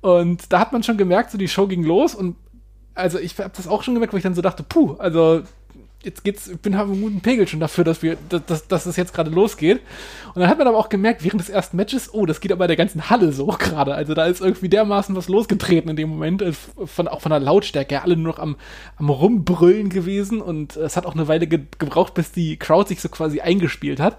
Und 0.00 0.52
da 0.52 0.60
hat 0.60 0.72
man 0.72 0.82
schon 0.82 0.96
gemerkt, 0.96 1.30
so 1.30 1.38
die 1.38 1.48
Show 1.48 1.66
ging 1.66 1.84
los 1.84 2.14
und 2.14 2.36
also 2.94 3.18
ich 3.18 3.38
habe 3.38 3.52
das 3.54 3.66
auch 3.68 3.82
schon 3.82 3.94
gemerkt, 3.94 4.12
wo 4.12 4.16
ich 4.16 4.22
dann 4.22 4.34
so 4.34 4.42
dachte, 4.42 4.62
puh, 4.62 4.94
also 4.98 5.42
jetzt 6.04 6.24
geht's, 6.24 6.48
ich 6.48 6.58
bin 6.58 6.76
habe 6.76 6.92
einen 6.92 7.00
guten 7.00 7.20
Pegel 7.20 7.48
schon 7.48 7.60
dafür, 7.60 7.84
dass 7.84 8.02
wir, 8.02 8.16
dass, 8.28 8.44
dass, 8.46 8.68
dass 8.68 8.86
es 8.86 8.96
jetzt 8.96 9.14
gerade 9.14 9.30
losgeht. 9.30 9.80
Und 10.34 10.40
dann 10.40 10.48
hat 10.48 10.58
man 10.58 10.66
aber 10.66 10.78
auch 10.78 10.88
gemerkt, 10.88 11.24
während 11.24 11.40
des 11.40 11.48
ersten 11.48 11.76
Matches, 11.76 12.12
oh, 12.12 12.26
das 12.26 12.40
geht 12.40 12.52
aber 12.52 12.66
der 12.66 12.76
ganzen 12.76 13.10
Halle 13.10 13.32
so 13.32 13.46
gerade. 13.58 13.94
Also 13.94 14.14
da 14.14 14.26
ist 14.26 14.40
irgendwie 14.40 14.68
dermaßen 14.68 15.14
was 15.16 15.28
losgetreten 15.28 15.90
in 15.90 15.96
dem 15.96 16.08
Moment, 16.08 16.42
äh, 16.42 16.52
von, 16.52 17.08
auch 17.08 17.20
von 17.20 17.30
der 17.30 17.40
Lautstärke, 17.40 18.02
alle 18.02 18.16
nur 18.16 18.32
noch 18.32 18.38
am, 18.38 18.56
am 18.96 19.10
Rumbrüllen 19.10 19.88
gewesen 19.88 20.40
und 20.40 20.76
es 20.76 20.96
hat 20.96 21.06
auch 21.06 21.14
eine 21.14 21.28
Weile 21.28 21.46
ge 21.46 21.60
gebraucht, 21.78 22.14
bis 22.14 22.32
die 22.32 22.56
Crowd 22.56 22.88
sich 22.88 23.00
so 23.00 23.08
quasi 23.08 23.40
eingespielt 23.40 24.00
hat. 24.00 24.18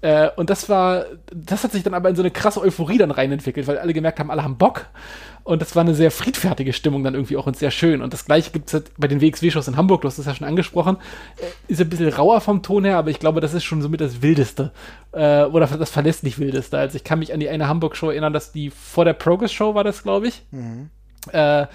Äh, 0.00 0.30
und 0.36 0.50
das 0.50 0.68
war, 0.68 1.06
das 1.34 1.64
hat 1.64 1.72
sich 1.72 1.82
dann 1.82 1.94
aber 1.94 2.08
in 2.08 2.16
so 2.16 2.22
eine 2.22 2.30
krasse 2.30 2.60
Euphorie 2.60 2.98
dann 2.98 3.10
reinentwickelt, 3.10 3.66
weil 3.66 3.78
alle 3.78 3.92
gemerkt 3.92 4.18
haben, 4.18 4.30
alle 4.30 4.42
haben 4.42 4.56
Bock. 4.56 4.86
Und 5.44 5.60
das 5.60 5.74
war 5.74 5.80
eine 5.80 5.94
sehr 5.94 6.10
friedfertige 6.10 6.72
Stimmung 6.72 7.02
dann 7.02 7.14
irgendwie 7.14 7.36
auch 7.36 7.46
und 7.46 7.56
sehr 7.56 7.70
schön. 7.70 8.00
Und 8.00 8.12
das 8.12 8.24
gleiche 8.24 8.50
gibt 8.52 8.68
es 8.68 8.74
halt 8.74 8.90
bei 8.96 9.08
den 9.08 9.20
WXW-Shows 9.20 9.66
in 9.68 9.76
Hamburg, 9.76 10.02
du 10.02 10.08
hast 10.08 10.18
das 10.18 10.26
ja 10.26 10.34
schon 10.34 10.46
angesprochen. 10.46 10.98
Äh, 11.36 11.72
Ist 11.72 11.80
ein 11.80 11.88
bisschen 11.88 12.08
rauer 12.08 12.40
vom 12.40 12.62
Ton 12.62 12.84
her, 12.84 12.96
aber 12.98 13.10
ich 13.10 13.18
glaube, 13.18 13.40
das 13.40 13.52
ist 13.52 13.64
schon 13.64 13.82
somit 13.82 14.00
das 14.00 14.22
Wildeste. 14.22 14.72
Äh, 15.12 15.44
oder 15.44 15.66
das 15.66 15.90
verlässlich 15.90 16.38
Wildeste. 16.38 16.78
Also 16.78 16.96
ich 16.96 17.04
kann 17.04 17.18
mich 17.18 17.32
an 17.34 17.40
die 17.40 17.48
eine 17.48 17.66
Hamburg-Show 17.66 18.10
erinnern, 18.10 18.32
dass 18.32 18.52
die 18.52 18.70
vor 18.70 19.04
der 19.04 19.14
Progress-Show 19.14 19.74
war 19.74 19.84
das, 19.84 20.02
glaube 20.02 20.28
ich. 20.28 20.42
Äh, 21.32 21.66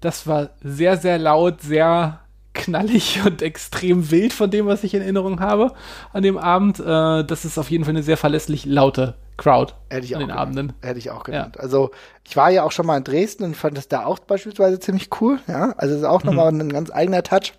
das 0.00 0.26
war 0.26 0.50
sehr, 0.62 0.96
sehr 0.96 1.18
laut, 1.18 1.60
sehr 1.60 2.20
knallig 2.54 3.20
und 3.26 3.42
extrem 3.42 4.10
wild 4.10 4.32
von 4.32 4.50
dem, 4.50 4.66
was 4.66 4.84
ich 4.84 4.94
in 4.94 5.02
Erinnerung 5.02 5.40
habe 5.40 5.72
an 6.12 6.22
dem 6.22 6.38
Abend. 6.38 6.80
Äh, 6.80 7.24
das 7.24 7.44
ist 7.44 7.58
auf 7.58 7.70
jeden 7.70 7.84
Fall 7.84 7.92
eine 7.94 8.02
sehr 8.02 8.16
verlässlich 8.16 8.64
laute 8.64 9.14
Crowd 9.36 9.74
Hätte 9.90 10.04
ich 10.06 10.14
an 10.14 10.22
auch 10.22 10.26
den 10.26 10.28
genannt. 10.28 10.40
Abenden. 10.40 10.72
Hätte 10.82 10.98
ich 10.98 11.10
auch 11.10 11.24
genannt. 11.24 11.58
Also 11.58 11.90
ich 12.24 12.36
war 12.36 12.50
ja 12.50 12.62
auch 12.62 12.72
schon 12.72 12.86
mal 12.86 12.96
in 12.98 13.04
Dresden 13.04 13.44
und 13.44 13.56
fand 13.56 13.76
das 13.76 13.88
da 13.88 14.04
auch 14.04 14.18
beispielsweise 14.20 14.78
ziemlich 14.78 15.08
cool. 15.20 15.40
Ja, 15.48 15.72
also 15.76 15.94
es 15.94 16.00
ist 16.02 16.06
auch 16.06 16.22
nochmal 16.24 16.48
ein 16.48 16.68
ganz 16.68 16.90
eigener 16.90 17.22
Touch. 17.22 17.54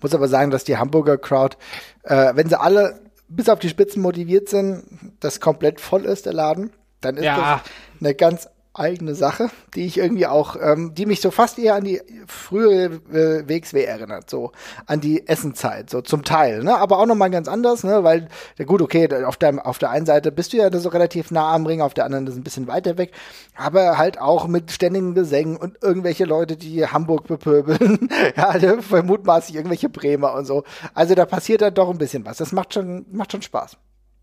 Muss 0.00 0.14
aber 0.14 0.28
sagen, 0.28 0.50
dass 0.50 0.64
die 0.64 0.76
Hamburger 0.76 1.16
Crowd, 1.18 1.56
äh, 2.02 2.32
wenn 2.34 2.48
sie 2.48 2.60
alle 2.60 3.00
bis 3.28 3.48
auf 3.48 3.58
die 3.58 3.70
Spitzen 3.70 4.02
motiviert 4.02 4.48
sind, 4.48 4.84
das 5.20 5.40
komplett 5.40 5.80
voll 5.80 6.04
ist, 6.04 6.26
der 6.26 6.34
Laden, 6.34 6.70
dann 7.00 7.16
ist 7.16 7.24
Ja. 7.24 7.62
das 7.64 7.72
eine 8.00 8.14
ganz 8.14 8.48
eigene 8.74 9.14
Sache, 9.14 9.50
die 9.74 9.86
ich 9.86 9.98
irgendwie 9.98 10.26
auch, 10.26 10.56
ähm, 10.60 10.94
die 10.94 11.06
mich 11.06 11.20
so 11.20 11.30
fast 11.30 11.58
eher 11.58 11.76
an 11.76 11.84
die 11.84 12.02
frühere 12.26 13.00
äh, 13.12 13.48
WXW 13.48 13.84
erinnert, 13.84 14.28
so 14.28 14.50
an 14.86 15.00
die 15.00 15.26
Essenzeit, 15.28 15.90
so 15.90 16.00
zum 16.00 16.24
Teil, 16.24 16.64
ne? 16.64 16.76
Aber 16.76 16.98
auch 16.98 17.06
nochmal 17.06 17.30
ganz 17.30 17.46
anders, 17.46 17.84
ne? 17.84 18.02
Weil, 18.02 18.28
ja 18.58 18.64
gut, 18.64 18.82
okay, 18.82 19.08
auf 19.24 19.36
der, 19.36 19.64
auf 19.64 19.78
der 19.78 19.90
einen 19.90 20.06
Seite 20.06 20.32
bist 20.32 20.52
du 20.52 20.56
ja 20.56 20.76
so 20.76 20.88
relativ 20.88 21.30
nah 21.30 21.54
am 21.54 21.66
Ring, 21.66 21.80
auf 21.80 21.94
der 21.94 22.04
anderen 22.04 22.26
ist 22.26 22.36
ein 22.36 22.42
bisschen 22.42 22.66
weiter 22.66 22.98
weg, 22.98 23.12
aber 23.56 23.96
halt 23.96 24.20
auch 24.20 24.48
mit 24.48 24.72
ständigen 24.72 25.14
Gesängen 25.14 25.56
und 25.56 25.82
irgendwelche 25.82 26.24
Leute, 26.24 26.56
die 26.56 26.84
Hamburg 26.86 27.28
bepöbeln, 27.28 28.08
ja, 28.36 28.54
vermutmaßlich 28.80 29.56
irgendwelche 29.56 29.88
Bremer 29.88 30.34
und 30.34 30.46
so. 30.46 30.64
Also 30.94 31.14
da 31.14 31.26
passiert 31.26 31.62
dann 31.62 31.74
doch 31.74 31.90
ein 31.90 31.98
bisschen 31.98 32.24
was. 32.26 32.38
Das 32.38 32.52
macht 32.52 32.74
schon, 32.74 33.06
macht 33.12 33.32
schon 33.32 33.42
Spaß. 33.42 33.76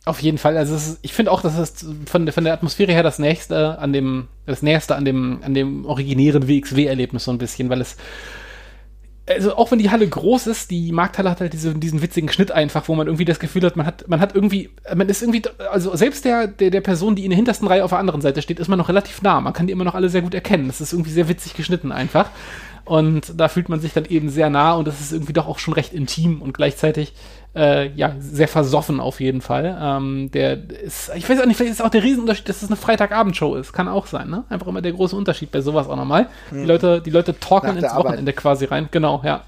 Auf 0.04 0.20
jeden 0.22 0.40
Fall. 0.40 0.58
Also 0.58 0.76
ist, 0.76 0.98
ich 1.04 1.14
finde 1.14 1.32
auch, 1.32 1.42
dass 1.42 1.58
es 1.58 1.86
von, 2.06 2.26
der- 2.26 2.34
von 2.34 2.44
der 2.44 2.54
Atmosphäre 2.54 2.92
her 2.92 3.04
das 3.04 3.20
nächste 3.20 3.78
an 3.78 3.94
dem, 3.94 4.28
das 4.48 4.64
nächste 4.64 4.96
an 4.96 5.06
dem, 5.06 5.42
an 5.44 5.54
dem 5.54 5.86
originären 5.86 6.48
WXW-Erlebnis 6.48 7.26
so 7.26 7.32
ein 7.32 7.38
bisschen, 7.38 7.70
weil 7.70 7.82
es 7.82 7.98
also 9.30 9.56
auch 9.56 9.72
wenn 9.72 9.78
die 9.80 9.92
Halle 9.92 10.08
groß 10.08 10.48
ist, 10.48 10.72
die 10.72 10.92
Markthalle 10.92 11.30
hat 11.30 11.40
halt 11.42 11.54
diese, 11.54 11.74
diesen 11.76 12.02
witzigen 12.02 12.28
Schnitt 12.30 12.52
einfach, 12.52 12.88
wo 12.90 12.96
man 12.96 13.08
irgendwie 13.08 13.24
das 13.24 13.40
Gefühl 13.40 13.64
hat, 13.64 13.76
man 13.76 13.86
hat, 13.86 14.08
man 14.08 14.20
hat 14.20 14.34
irgendwie, 14.36 14.72
man 14.94 15.08
ist 15.08 15.22
irgendwie, 15.22 15.44
also 15.72 15.96
selbst 15.96 16.26
der, 16.26 16.48
der, 16.48 16.72
der 16.72 16.82
Person, 16.82 17.16
die 17.16 17.24
in 17.24 17.30
der 17.30 17.36
hintersten 17.38 17.68
Reihe 17.68 17.84
auf 17.86 17.92
der 17.92 18.00
anderen 18.00 18.22
Seite 18.22 18.42
steht, 18.42 18.60
ist 18.60 18.68
man 18.68 18.80
noch 18.80 18.90
relativ 18.90 19.22
nah. 19.22 19.40
Man 19.40 19.54
kann 19.54 19.68
die 19.68 19.74
immer 19.74 19.84
noch 19.84 19.94
alle 19.96 20.10
sehr 20.10 20.24
gut 20.24 20.34
erkennen. 20.34 20.68
Das 20.68 20.82
ist 20.82 20.92
irgendwie 20.92 21.12
sehr 21.12 21.30
witzig 21.30 21.54
geschnitten 21.54 21.92
einfach. 21.92 22.30
Und 22.84 23.40
da 23.40 23.48
fühlt 23.48 23.70
man 23.70 23.80
sich 23.80 23.94
dann 23.94 24.06
eben 24.06 24.30
sehr 24.30 24.50
nah 24.50 24.74
und 24.74 24.88
das 24.88 25.00
ist 25.00 25.14
irgendwie 25.14 25.34
doch 25.34 25.48
auch 25.48 25.60
schon 25.60 25.76
recht 25.76 25.94
intim 25.94 26.42
und 26.42 26.54
gleichzeitig 26.54 27.14
äh, 27.56 27.90
ja, 27.90 28.16
sehr 28.20 28.48
versoffen 28.48 29.00
auf 29.00 29.20
jeden 29.20 29.42
Fall. 29.42 29.78
Ähm, 29.80 30.32
der 30.32 30.70
ist, 30.70 31.12
ich 31.16 31.30
weiß 31.30 31.42
auch 31.42 31.46
nicht, 31.46 31.58
vielleicht 31.58 31.74
ist 31.74 31.82
auch 31.82 31.90
der 31.90 32.04
Riesenunterschied, 32.04 32.48
dass 32.48 32.58
es 32.58 32.62
das 32.62 32.70
eine 32.70 32.78
Freitagabendshow 32.78 33.56
ist. 33.56 33.74
Kann 33.74 33.88
auch 33.88 34.08
sein, 34.08 34.30
ne? 34.30 34.46
Einfach 34.50 34.68
immer 34.68 34.82
der 34.82 34.94
große 34.94 35.16
Unterschied 35.16 35.52
bei 35.52 35.62
sowas 35.62 35.88
auch 35.88 35.96
nochmal. 35.98 36.30
Hm. 36.50 36.62
Die 36.62 36.66
Leute, 36.66 37.02
die 37.02 37.10
Leute 37.10 37.38
talken 37.40 37.78
ins 37.78 37.94
Wochenende 37.96 38.34
quasi 38.34 38.66
rein. 38.66 38.88
Genau, 38.92 39.22
ja. 39.24 39.44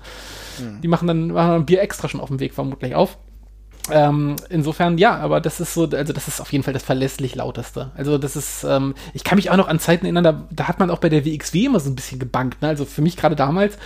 Hm. 0.58 0.82
Die 0.82 0.88
machen 0.88 1.08
dann, 1.08 1.28
machen 1.28 1.52
dann 1.52 1.66
Bier 1.66 1.82
extra 1.82 2.10
schon 2.10 2.20
auf 2.20 2.30
dem 2.30 2.40
Weg 2.40 2.54
vermutlich 2.54 2.96
auf. 2.96 3.18
Ähm, 3.92 4.38
insofern 4.50 4.98
ja, 4.98 5.18
aber 5.18 5.42
das 5.42 5.60
ist 5.60 5.74
so, 5.74 5.90
also 5.90 6.14
das 6.14 6.28
ist 6.30 6.40
auf 6.40 6.52
jeden 6.54 6.64
Fall 6.64 6.74
das 6.74 6.84
verlässlich 6.84 7.36
lauteste. 7.36 7.92
Also 7.96 8.18
das 8.18 8.38
ist, 8.38 8.64
ähm, 8.64 8.96
ich 9.14 9.26
kann 9.26 9.36
mich 9.36 9.50
auch 9.50 9.58
noch 9.58 9.68
an 9.68 9.80
Zeiten 9.80 10.06
erinnern, 10.06 10.24
da, 10.24 10.48
da 10.52 10.68
hat 10.70 10.80
man 10.80 10.90
auch 10.90 11.00
bei 11.00 11.10
der 11.10 11.26
WXW 11.26 11.66
immer 11.66 11.82
so 11.82 11.90
ein 11.90 11.96
bisschen 11.96 12.20
gebankt. 12.20 12.62
Ne? 12.62 12.70
Also 12.70 12.86
für 12.86 13.02
mich 13.02 13.18
gerade 13.18 13.36
damals, 13.36 13.78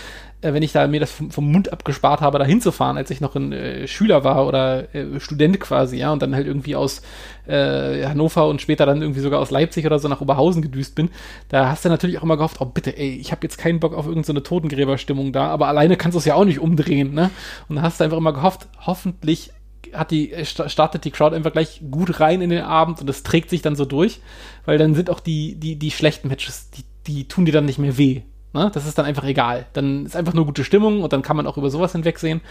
äh, 0.42 0.54
wenn 0.54 0.62
ich 0.62 0.72
da 0.72 0.88
mir 0.88 1.00
das 1.00 1.12
vom, 1.12 1.32
vom, 1.32 1.52
Mund 1.52 1.74
abgespart 1.74 2.22
habe, 2.22 2.38
da 2.38 2.46
hinzufahren, 2.46 2.96
als 2.96 3.10
ich 3.10 3.22
noch 3.22 3.36
ein 3.36 3.52
äh, 3.52 3.88
Schüler 3.88 4.24
war 4.24 4.46
oder 4.46 4.94
äh, 4.94 5.20
Student 5.20 5.60
quasi, 5.60 5.98
ja, 5.98 6.14
und 6.14 6.22
dann 6.22 6.36
halt 6.36 6.46
irgendwie 6.46 6.76
aus 6.76 7.02
äh, 7.48 8.06
Hannover 8.06 8.48
und 8.48 8.62
später 8.62 8.86
dann 8.86 9.02
irgendwie 9.02 9.22
sogar 9.22 9.40
aus 9.40 9.50
Leipzig 9.50 9.88
oder 9.88 9.98
so 9.98 10.08
nach 10.08 10.22
Oberhausen 10.22 10.62
gedüst 10.62 10.94
bin, 10.94 11.10
da 11.50 11.70
hast 11.70 11.86
du 11.86 11.90
natürlich 11.90 12.20
auch 12.20 12.24
immer 12.24 12.38
gehofft, 12.38 12.58
oh 12.60 12.66
bitte, 12.66 12.96
ey, 12.96 13.16
ich 13.16 13.32
habe 13.32 13.42
jetzt 13.44 13.58
keinen 13.58 13.80
Bock 13.80 13.96
auf 13.96 14.06
irgendeine 14.06 14.40
so 14.40 14.44
Totengräberstimmung 14.44 15.34
da, 15.34 15.48
aber 15.48 15.68
alleine 15.68 15.98
kannst 15.98 16.14
du 16.14 16.20
es 16.20 16.26
ja 16.26 16.36
auch 16.36 16.46
nicht 16.46 16.60
umdrehen, 16.60 17.16
ne? 17.16 17.32
Und 17.68 17.78
da 17.78 17.82
hast 17.82 18.00
du 18.00 18.04
einfach 18.04 18.18
immer 18.18 18.34
gehofft, 18.34 18.68
hoffentlich 18.86 19.52
hat 19.94 20.12
die, 20.12 20.32
äh, 20.32 20.46
startet 20.46 21.06
die 21.06 21.12
Crowd 21.12 21.36
einfach 21.36 21.52
gleich 21.52 21.82
gut 21.90 22.20
rein 22.20 22.42
in 22.42 22.50
den 22.50 22.64
Abend 22.64 23.02
und 23.02 23.10
es 23.10 23.24
trägt 23.24 23.50
sich 23.50 23.62
dann 23.62 23.76
so 23.76 23.86
durch, 23.86 24.20
weil 24.66 24.78
dann 24.78 24.96
sind 24.96 25.10
auch 25.10 25.20
die, 25.20 25.56
die, 25.56 25.76
die 25.78 25.92
schlechten 25.92 26.28
Matches, 26.28 26.70
die, 26.72 26.84
die 27.06 27.28
tun 27.28 27.46
dir 27.46 27.52
dann 27.52 27.66
nicht 27.66 27.80
mehr 27.80 27.98
weh. 27.98 28.22
Ne? 28.54 28.72
Das 28.74 28.86
ist 28.86 28.98
dann 28.98 29.06
einfach 29.06 29.26
egal. 29.26 29.68
Dann 29.74 30.06
ist 30.06 30.16
einfach 30.16 30.34
nur 30.34 30.46
gute 30.46 30.64
Stimmung 30.64 31.04
und 31.04 31.14
dann 31.14 31.22
kann 31.22 31.38
man 31.38 31.48
auch 31.48 31.58
über 31.58 31.70
sowas 31.70 31.92
hinwegsehen. 31.92 32.42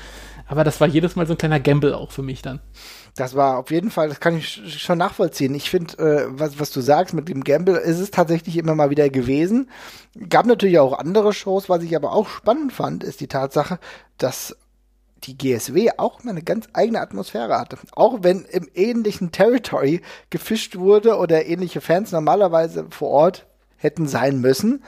Aber 0.46 0.62
das 0.62 0.80
war 0.80 0.86
jedes 0.86 1.16
Mal 1.16 1.26
so 1.26 1.34
ein 1.34 1.38
kleiner 1.38 1.58
Gamble 1.58 1.96
auch 1.96 2.12
für 2.12 2.22
mich 2.22 2.42
dann. 2.42 2.60
Das 3.16 3.34
war 3.34 3.58
auf 3.58 3.70
jeden 3.70 3.90
Fall, 3.90 4.08
das 4.08 4.20
kann 4.20 4.36
ich 4.36 4.80
schon 4.80 4.98
nachvollziehen. 4.98 5.54
Ich 5.54 5.70
finde, 5.70 5.98
äh, 5.98 6.26
was, 6.28 6.60
was 6.60 6.70
du 6.70 6.80
sagst 6.80 7.14
mit 7.14 7.28
dem 7.28 7.42
Gamble, 7.42 7.76
ist 7.76 7.98
es 7.98 8.10
tatsächlich 8.10 8.56
immer 8.56 8.74
mal 8.74 8.90
wieder 8.90 9.08
gewesen. 9.08 9.68
Gab 10.28 10.46
natürlich 10.46 10.78
auch 10.78 10.98
andere 10.98 11.32
Shows, 11.32 11.68
was 11.68 11.82
ich 11.82 11.96
aber 11.96 12.12
auch 12.12 12.28
spannend 12.28 12.72
fand, 12.72 13.02
ist 13.02 13.20
die 13.20 13.26
Tatsache, 13.26 13.80
dass 14.18 14.56
die 15.24 15.36
GSW 15.36 15.90
auch 15.96 16.22
mal 16.24 16.32
eine 16.32 16.42
ganz 16.42 16.68
eigene 16.72 17.00
Atmosphäre 17.00 17.58
hatte. 17.58 17.78
Auch 17.92 18.18
wenn 18.22 18.44
im 18.44 18.68
ähnlichen 18.74 19.32
Territory 19.32 20.02
gefischt 20.30 20.76
wurde 20.76 21.16
oder 21.16 21.46
ähnliche 21.46 21.80
Fans 21.80 22.12
normalerweise 22.12 22.86
vor 22.90 23.10
Ort 23.10 23.46
hätten 23.76 24.06
sein 24.06 24.40
müssen, 24.40 24.82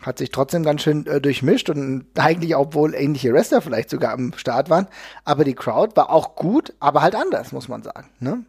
hat 0.00 0.18
sich 0.18 0.30
trotzdem 0.30 0.64
ganz 0.64 0.82
schön 0.82 1.06
äh, 1.06 1.20
durchmischt 1.20 1.70
und 1.70 2.06
eigentlich, 2.16 2.56
obwohl 2.56 2.94
ähnliche 2.94 3.32
Wrestler 3.32 3.62
vielleicht 3.62 3.90
sogar 3.90 4.12
am 4.12 4.32
Start 4.36 4.68
waren. 4.68 4.86
Aber 5.24 5.44
die 5.44 5.54
Crowd 5.54 5.96
war 5.96 6.10
auch 6.10 6.34
gut, 6.34 6.74
aber 6.80 7.02
halt 7.02 7.14
anders, 7.14 7.52
muss 7.52 7.68
man 7.68 7.82
sagen. 7.82 8.08
Ne? 8.20 8.44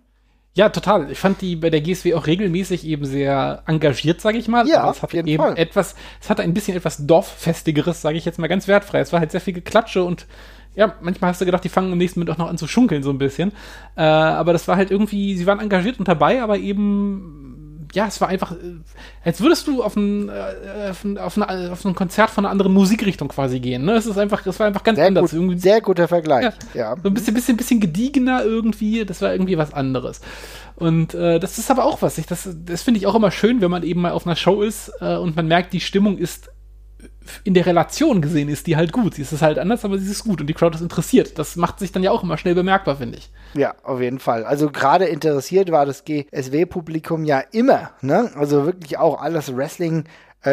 Ja, 0.53 0.69
total. 0.69 1.11
Ich 1.11 1.19
fand 1.19 1.41
die 1.41 1.57
bei 1.57 1.69
der 1.69 1.81
GSW 1.81 2.13
auch 2.13 2.27
regelmäßig 2.27 2.85
eben 2.85 3.05
sehr 3.05 3.63
engagiert, 3.67 4.21
sage 4.21 4.37
ich 4.37 4.47
mal. 4.47 4.65
Ja, 4.67 4.81
aber 4.83 4.91
es 4.91 5.01
hat 5.01 5.13
eben 5.13 5.37
Fall. 5.37 5.57
etwas, 5.57 5.95
es 6.21 6.29
hatte 6.29 6.43
ein 6.43 6.53
bisschen 6.53 6.77
etwas 6.77 7.05
Dorffestigeres, 7.05 8.01
sage 8.01 8.17
ich 8.17 8.23
jetzt 8.23 8.39
mal 8.39 8.47
ganz 8.47 8.67
wertfrei. 8.67 8.99
Es 8.99 9.11
war 9.11 9.19
halt 9.19 9.31
sehr 9.31 9.41
viel 9.41 9.53
Geklatsche 9.53 10.03
und 10.03 10.27
ja, 10.75 10.95
manchmal 11.01 11.31
hast 11.31 11.41
du 11.41 11.45
gedacht, 11.45 11.63
die 11.63 11.69
fangen 11.69 11.91
im 11.91 11.97
nächsten 11.97 12.19
Moment 12.19 12.31
auch 12.31 12.37
noch 12.37 12.49
an 12.49 12.57
zu 12.57 12.67
schunkeln, 12.67 13.03
so 13.03 13.09
ein 13.09 13.17
bisschen. 13.17 13.51
Äh, 13.95 14.01
aber 14.01 14.53
das 14.53 14.67
war 14.67 14.75
halt 14.75 14.91
irgendwie, 14.91 15.37
sie 15.37 15.45
waren 15.45 15.59
engagiert 15.59 15.99
und 15.99 16.07
dabei, 16.07 16.41
aber 16.41 16.57
eben, 16.57 17.87
ja, 17.93 18.07
es 18.07 18.19
war 18.19 18.27
einfach, 18.27 18.51
äh, 18.51 18.79
als 19.23 19.39
würdest 19.39 19.67
du 19.67 19.83
auf 19.83 19.95
ein, 19.95 20.29
äh, 20.29 20.89
auf 20.89 21.03
ein, 21.05 21.17
auf 21.17 21.37
ein, 21.37 21.71
auf 21.71 21.85
ein 21.85 21.95
Konzert 21.95 22.29
von 22.29 22.45
einer 22.45 22.51
anderen 22.51 22.73
Musikrichtung 22.73 23.29
quasi 23.29 23.59
gehen. 23.59 23.85
Ne? 23.85 23.93
Es 23.93 24.05
ist 24.05 24.17
einfach, 24.17 24.45
es 24.45 24.59
war 24.59 24.67
einfach 24.67 24.83
ganz 24.83 24.97
sehr 24.97 25.07
anders. 25.07 25.31
Gut, 25.31 25.33
irgendwie, 25.33 25.57
sehr 25.57 25.79
guter 25.81 26.07
Vergleich, 26.07 26.53
ja. 26.73 26.91
ja. 26.91 26.95
So 27.01 27.09
ein 27.09 27.13
bisschen, 27.13 27.33
bisschen, 27.33 27.57
bisschen 27.57 27.79
gediegener 27.79 28.43
irgendwie, 28.43 29.05
das 29.05 29.21
war 29.21 29.31
irgendwie 29.31 29.57
was 29.57 29.73
anderes. 29.73 30.19
Und 30.75 31.13
äh, 31.13 31.39
das 31.39 31.57
ist 31.57 31.71
aber 31.71 31.85
auch 31.85 32.01
was. 32.01 32.17
Ich, 32.17 32.25
das 32.25 32.49
das 32.65 32.83
finde 32.83 32.97
ich 32.97 33.07
auch 33.07 33.15
immer 33.15 33.31
schön, 33.31 33.61
wenn 33.61 33.71
man 33.71 33.83
eben 33.83 34.01
mal 34.01 34.11
auf 34.11 34.25
einer 34.25 34.35
Show 34.35 34.61
ist 34.61 34.91
äh, 34.99 35.15
und 35.15 35.37
man 35.37 35.47
merkt, 35.47 35.71
die 35.71 35.79
Stimmung 35.79 36.17
ist 36.17 36.49
in 37.43 37.53
der 37.53 37.65
Relation 37.65 38.21
gesehen 38.21 38.49
ist 38.49 38.67
die 38.67 38.75
halt 38.75 38.91
gut. 38.91 39.15
Sie 39.15 39.21
ist 39.21 39.41
halt 39.41 39.59
anders, 39.59 39.85
aber 39.85 39.97
sie 39.97 40.09
ist 40.09 40.23
gut 40.23 40.41
und 40.41 40.47
die 40.47 40.53
Crowd 40.53 40.75
ist 40.75 40.81
interessiert. 40.81 41.37
Das 41.39 41.55
macht 41.55 41.79
sich 41.79 41.91
dann 41.91 42.03
ja 42.03 42.11
auch 42.11 42.23
immer 42.23 42.37
schnell 42.37 42.55
bemerkbar, 42.55 42.97
finde 42.97 43.17
ich. 43.17 43.29
Ja, 43.53 43.73
auf 43.83 44.01
jeden 44.01 44.19
Fall. 44.19 44.45
Also 44.45 44.69
gerade 44.69 45.05
interessiert 45.05 45.71
war 45.71 45.85
das 45.85 46.03
GSW-Publikum 46.05 47.23
ja 47.23 47.39
immer. 47.51 47.91
Ne? 48.01 48.31
Also 48.35 48.65
wirklich 48.65 48.97
auch 48.97 49.21
alles 49.21 49.55
Wrestling. 49.55 50.05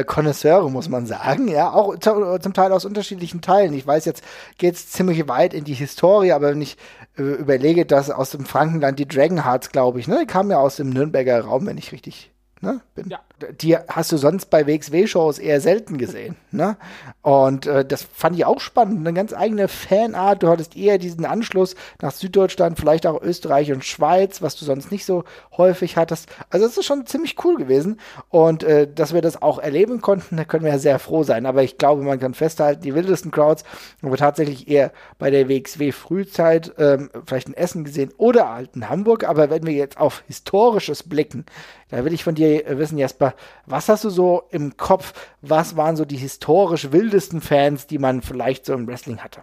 Connoisseure, 0.07 0.71
muss 0.71 0.89
man 0.89 1.05
sagen, 1.05 1.49
ja, 1.49 1.71
auch 1.71 1.99
zum 1.99 2.55
Teil 2.55 2.73
aus 2.73 2.87
unterschiedlichen 2.87 3.43
Teilen. 3.43 3.75
Ich 3.75 3.87
weiß, 3.87 4.07
jetzt 4.07 4.25
geht 4.57 4.75
es 4.75 4.89
ziemlich 4.89 5.29
weit 5.29 5.53
in 5.53 5.65
die 5.65 5.75
Historie, 5.75 6.33
aber 6.33 6.49
wenn 6.49 6.63
ich 6.63 6.79
äh, 7.19 7.23
überlege, 7.23 7.85
dass 7.85 8.11
aus 8.11 8.31
dem 8.31 8.47
Frankenland 8.47 8.99
die 8.99 9.07
Dragonhearts, 9.07 9.71
glaube 9.71 10.01
ich, 10.01 10.09
ne, 10.09 10.21
die 10.23 10.27
kamen 10.27 10.51
ja 10.51 10.57
aus 10.57 10.77
dem 10.77 10.89
Nürnberger 10.89 11.43
Raum, 11.43 11.67
wenn 11.67 11.77
ich 11.77 11.93
richtig 11.93 12.32
Ne? 12.63 12.81
Bin, 12.95 13.09
ja. 13.09 13.19
Die 13.61 13.77
hast 13.77 14.13
du 14.13 14.17
sonst 14.17 14.49
bei 14.49 14.69
WXW-Shows 14.69 15.41
eher 15.41 15.61
selten 15.61 15.99
gesehen. 15.99 16.37
Ne? 16.53 16.77
Und 17.21 17.67
äh, 17.67 17.85
das 17.85 18.05
fand 18.05 18.37
ich 18.37 18.45
auch 18.45 18.61
spannend. 18.61 19.01
Eine 19.01 19.13
ganz 19.13 19.33
eigene 19.33 19.67
Fanart. 19.67 20.45
Du 20.45 20.49
hattest 20.49 20.77
eher 20.77 20.99
diesen 20.99 21.25
Anschluss 21.25 21.75
nach 22.01 22.13
Süddeutschland, 22.13 22.79
vielleicht 22.79 23.05
auch 23.05 23.21
Österreich 23.21 23.73
und 23.73 23.85
Schweiz, 23.85 24.43
was 24.43 24.55
du 24.55 24.65
sonst 24.65 24.93
nicht 24.93 25.05
so 25.05 25.25
häufig 25.57 25.97
hattest. 25.97 26.29
Also 26.51 26.65
es 26.65 26.79
ist 26.79 26.85
schon 26.85 27.05
ziemlich 27.05 27.35
cool 27.45 27.57
gewesen. 27.57 27.99
Und 28.29 28.63
äh, 28.63 28.87
dass 28.87 29.13
wir 29.13 29.23
das 29.23 29.43
auch 29.43 29.59
erleben 29.59 30.01
konnten, 30.01 30.37
da 30.37 30.45
können 30.45 30.63
wir 30.63 30.71
ja 30.71 30.79
sehr 30.79 31.01
froh 31.01 31.25
sein. 31.25 31.47
Aber 31.47 31.65
ich 31.65 31.79
glaube, 31.79 32.03
man 32.03 32.21
kann 32.21 32.35
festhalten, 32.35 32.83
die 32.83 32.95
wildesten 32.95 33.33
Crowds 33.33 33.65
haben 34.01 34.13
wir 34.13 34.19
tatsächlich 34.19 34.69
eher 34.69 34.93
bei 35.19 35.33
der 35.33 35.49
WXW-Frühzeit, 35.49 36.75
ähm, 36.79 37.11
vielleicht 37.27 37.49
in 37.49 37.55
Essen 37.55 37.83
gesehen 37.83 38.13
oder 38.19 38.55
halt 38.55 38.77
in 38.77 38.89
Hamburg. 38.89 39.25
Aber 39.25 39.51
wenn 39.51 39.67
wir 39.67 39.75
jetzt 39.75 39.99
auf 39.99 40.23
Historisches 40.29 41.03
blicken, 41.03 41.45
da 41.89 42.05
will 42.07 42.15
ich 42.15 42.25
von 42.25 42.35
dir 42.35 42.52
wissen, 42.67 42.99
Jasper, 42.99 43.35
was 43.67 43.89
hast 43.89 44.05
du 44.05 44.11
so 44.11 44.45
im 44.51 44.77
Kopf? 44.77 45.13
Was 45.41 45.77
waren 45.77 45.97
so 45.97 46.05
die 46.05 46.17
historisch 46.17 46.93
wildesten 46.93 47.41
Fans, 47.41 47.87
die 47.87 47.99
man 47.99 48.23
vielleicht 48.23 48.67
so 48.67 48.75
im 48.75 48.87
Wrestling 48.87 49.19
hatte? 49.19 49.43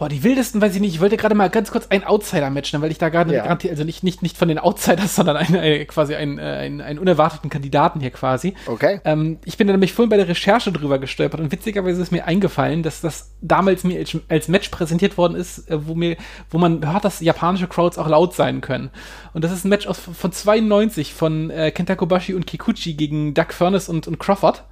Boah, 0.00 0.08
die 0.08 0.24
wildesten 0.24 0.62
weiß 0.62 0.74
ich 0.74 0.80
nicht. 0.80 0.94
Ich 0.94 1.00
wollte 1.02 1.18
gerade 1.18 1.34
mal 1.34 1.50
ganz 1.50 1.70
kurz 1.70 1.88
ein 1.88 2.04
Outsider-Match, 2.04 2.72
weil 2.80 2.90
ich 2.90 2.96
da 2.96 3.10
gerade 3.10 3.34
ja. 3.34 3.44
also 3.44 3.84
nicht, 3.84 4.02
nicht, 4.02 4.22
nicht 4.22 4.38
von 4.38 4.48
den 4.48 4.58
Outsiders, 4.58 5.14
sondern 5.16 5.36
ein, 5.36 5.54
ein, 5.54 5.86
quasi 5.88 6.14
einen, 6.14 6.38
äh, 6.38 6.42
ein, 6.42 6.80
einen 6.80 6.98
unerwarteten 6.98 7.50
Kandidaten 7.50 8.00
hier 8.00 8.08
quasi. 8.08 8.54
Okay. 8.64 9.02
Ähm, 9.04 9.40
ich 9.44 9.58
bin 9.58 9.66
da 9.66 9.74
nämlich 9.74 9.92
vorhin 9.92 10.08
bei 10.08 10.16
der 10.16 10.26
Recherche 10.26 10.72
drüber 10.72 10.98
gestolpert 10.98 11.38
und 11.38 11.52
witzigerweise 11.52 12.00
ist 12.00 12.12
mir 12.12 12.24
eingefallen, 12.24 12.82
dass 12.82 13.02
das 13.02 13.34
damals 13.42 13.84
mir 13.84 13.98
als, 13.98 14.16
als 14.30 14.48
Match 14.48 14.70
präsentiert 14.70 15.18
worden 15.18 15.34
ist, 15.34 15.70
äh, 15.70 15.86
wo 15.86 15.94
mir, 15.94 16.16
wo 16.48 16.56
man 16.56 16.90
hört, 16.90 17.04
dass 17.04 17.20
japanische 17.20 17.68
Crowds 17.68 17.98
auch 17.98 18.08
laut 18.08 18.32
sein 18.32 18.62
können. 18.62 18.88
Und 19.34 19.44
das 19.44 19.52
ist 19.52 19.66
ein 19.66 19.68
Match 19.68 19.86
aus, 19.86 19.98
von 19.98 20.32
92 20.32 21.12
von 21.12 21.50
äh, 21.50 21.72
Kenta 21.72 21.94
Kobashi 21.94 22.32
und 22.32 22.46
Kikuchi 22.46 22.94
gegen 22.94 23.34
Doug 23.34 23.48
Furnace 23.50 23.90
und, 23.90 24.08
und 24.08 24.18
Crawford, 24.18 24.64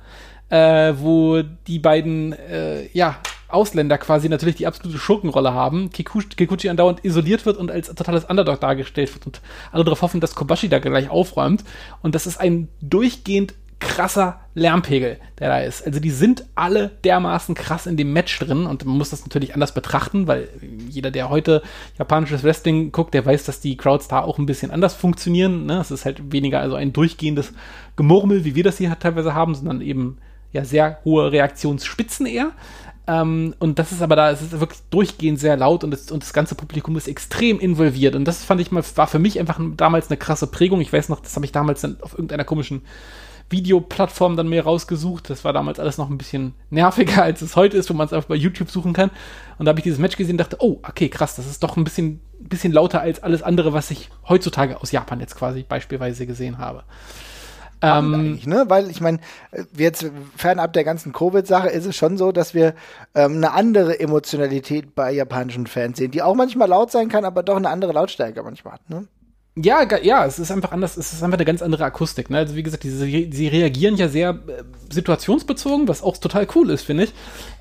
äh, 0.48 0.94
wo 0.96 1.42
die 1.42 1.80
beiden, 1.80 2.32
äh, 2.32 2.88
ja, 2.94 3.18
Ausländer 3.48 3.98
quasi 3.98 4.28
natürlich 4.28 4.56
die 4.56 4.66
absolute 4.66 4.98
Schurkenrolle 4.98 5.52
haben, 5.52 5.90
Kikuchi, 5.90 6.28
Kikuchi 6.28 6.68
andauernd 6.68 7.04
isoliert 7.04 7.46
wird 7.46 7.56
und 7.56 7.70
als 7.70 7.88
totales 7.88 8.24
Underdog 8.24 8.60
dargestellt 8.60 9.14
wird 9.14 9.26
und 9.26 9.40
alle 9.72 9.84
darauf 9.84 10.02
hoffen, 10.02 10.20
dass 10.20 10.34
Kobashi 10.34 10.68
da 10.68 10.78
gleich 10.78 11.10
aufräumt. 11.10 11.64
Und 12.02 12.14
das 12.14 12.26
ist 12.26 12.38
ein 12.38 12.68
durchgehend 12.80 13.54
krasser 13.80 14.40
Lärmpegel, 14.54 15.18
der 15.38 15.48
da 15.48 15.60
ist. 15.60 15.86
Also 15.86 16.00
die 16.00 16.10
sind 16.10 16.44
alle 16.56 16.90
dermaßen 17.04 17.54
krass 17.54 17.86
in 17.86 17.96
dem 17.96 18.12
Match 18.12 18.38
drin 18.38 18.66
und 18.66 18.84
man 18.84 18.98
muss 18.98 19.10
das 19.10 19.22
natürlich 19.22 19.54
anders 19.54 19.72
betrachten, 19.72 20.26
weil 20.26 20.48
jeder, 20.88 21.10
der 21.10 21.30
heute 21.30 21.62
japanisches 21.96 22.42
Wrestling 22.42 22.90
guckt, 22.90 23.14
der 23.14 23.24
weiß, 23.24 23.44
dass 23.44 23.60
die 23.60 23.76
Crowds 23.76 24.08
da 24.08 24.20
auch 24.20 24.38
ein 24.38 24.46
bisschen 24.46 24.72
anders 24.72 24.94
funktionieren. 24.94 25.66
Ne? 25.66 25.78
Es 25.80 25.90
ist 25.90 26.04
halt 26.04 26.32
weniger 26.32 26.60
also 26.60 26.74
ein 26.74 26.92
durchgehendes 26.92 27.52
Gemurmel, 27.96 28.44
wie 28.44 28.56
wir 28.56 28.64
das 28.64 28.78
hier 28.78 28.98
teilweise 28.98 29.34
haben, 29.34 29.54
sondern 29.54 29.80
eben 29.80 30.18
ja 30.52 30.64
sehr 30.64 30.98
hohe 31.04 31.30
Reaktionsspitzen 31.30 32.26
eher. 32.26 32.52
Ähm, 33.08 33.54
und 33.58 33.78
das 33.78 33.90
ist 33.90 34.02
aber 34.02 34.16
da, 34.16 34.30
es 34.30 34.42
ist 34.42 34.60
wirklich 34.60 34.80
durchgehend 34.90 35.40
sehr 35.40 35.56
laut 35.56 35.82
und 35.82 35.90
das, 35.90 36.10
und 36.10 36.22
das 36.22 36.34
ganze 36.34 36.54
Publikum 36.54 36.94
ist 36.96 37.08
extrem 37.08 37.58
involviert. 37.58 38.14
Und 38.14 38.26
das 38.26 38.44
fand 38.44 38.60
ich 38.60 38.70
mal, 38.70 38.84
war 38.96 39.06
für 39.06 39.18
mich 39.18 39.40
einfach 39.40 39.58
damals 39.76 40.10
eine 40.10 40.18
krasse 40.18 40.46
Prägung. 40.46 40.82
Ich 40.82 40.92
weiß 40.92 41.08
noch, 41.08 41.20
das 41.20 41.34
habe 41.34 41.46
ich 41.46 41.52
damals 41.52 41.80
dann 41.80 41.96
auf 42.02 42.12
irgendeiner 42.12 42.44
komischen 42.44 42.82
Videoplattform 43.48 44.36
dann 44.36 44.48
mir 44.48 44.62
rausgesucht. 44.62 45.30
Das 45.30 45.42
war 45.42 45.54
damals 45.54 45.80
alles 45.80 45.96
noch 45.96 46.10
ein 46.10 46.18
bisschen 46.18 46.52
nerviger, 46.68 47.22
als 47.22 47.40
es 47.40 47.56
heute 47.56 47.78
ist, 47.78 47.88
wo 47.88 47.94
man 47.94 48.06
es 48.06 48.12
einfach 48.12 48.28
bei 48.28 48.34
YouTube 48.34 48.70
suchen 48.70 48.92
kann. 48.92 49.10
Und 49.56 49.64
da 49.64 49.70
habe 49.70 49.80
ich 49.80 49.84
dieses 49.84 49.98
Match 49.98 50.18
gesehen 50.18 50.34
und 50.34 50.38
dachte, 50.38 50.58
oh, 50.60 50.78
okay, 50.86 51.08
krass, 51.08 51.34
das 51.34 51.46
ist 51.46 51.62
doch 51.62 51.78
ein 51.78 51.84
bisschen, 51.84 52.20
bisschen 52.40 52.74
lauter 52.74 53.00
als 53.00 53.22
alles 53.22 53.42
andere, 53.42 53.72
was 53.72 53.90
ich 53.90 54.10
heutzutage 54.28 54.82
aus 54.82 54.92
Japan 54.92 55.20
jetzt 55.20 55.34
quasi 55.34 55.64
beispielsweise 55.66 56.26
gesehen 56.26 56.58
habe. 56.58 56.84
Ähm, 57.80 58.40
ne? 58.44 58.64
Weil 58.68 58.90
ich 58.90 59.00
meine, 59.00 59.18
jetzt 59.76 60.10
fernab 60.36 60.72
der 60.72 60.84
ganzen 60.84 61.12
Covid-Sache 61.12 61.68
ist 61.68 61.86
es 61.86 61.96
schon 61.96 62.16
so, 62.16 62.32
dass 62.32 62.54
wir 62.54 62.74
ähm, 63.14 63.36
eine 63.36 63.52
andere 63.52 64.00
Emotionalität 64.00 64.94
bei 64.94 65.12
japanischen 65.12 65.66
Fans 65.66 65.98
sehen, 65.98 66.10
die 66.10 66.22
auch 66.22 66.34
manchmal 66.34 66.68
laut 66.68 66.90
sein 66.90 67.08
kann, 67.08 67.24
aber 67.24 67.42
doch 67.42 67.56
eine 67.56 67.70
andere 67.70 67.92
Lautstärke 67.92 68.42
manchmal 68.42 68.74
hat. 68.74 68.90
Ne? 68.90 69.06
Ja, 69.60 69.82
ja, 70.02 70.24
es 70.24 70.38
ist 70.38 70.52
einfach 70.52 70.70
anders, 70.70 70.96
es 70.96 71.12
ist 71.12 71.22
einfach 71.22 71.36
eine 71.36 71.44
ganz 71.44 71.62
andere 71.62 71.84
Akustik. 71.84 72.30
Ne? 72.30 72.38
Also 72.38 72.54
wie 72.54 72.62
gesagt, 72.62 72.84
diese, 72.84 73.06
sie 73.06 73.48
reagieren 73.48 73.96
ja 73.96 74.08
sehr 74.08 74.30
äh, 74.30 74.62
situationsbezogen, 74.88 75.88
was 75.88 76.02
auch 76.02 76.16
total 76.16 76.46
cool 76.54 76.70
ist, 76.70 76.82
finde 76.82 77.04
ich. 77.04 77.14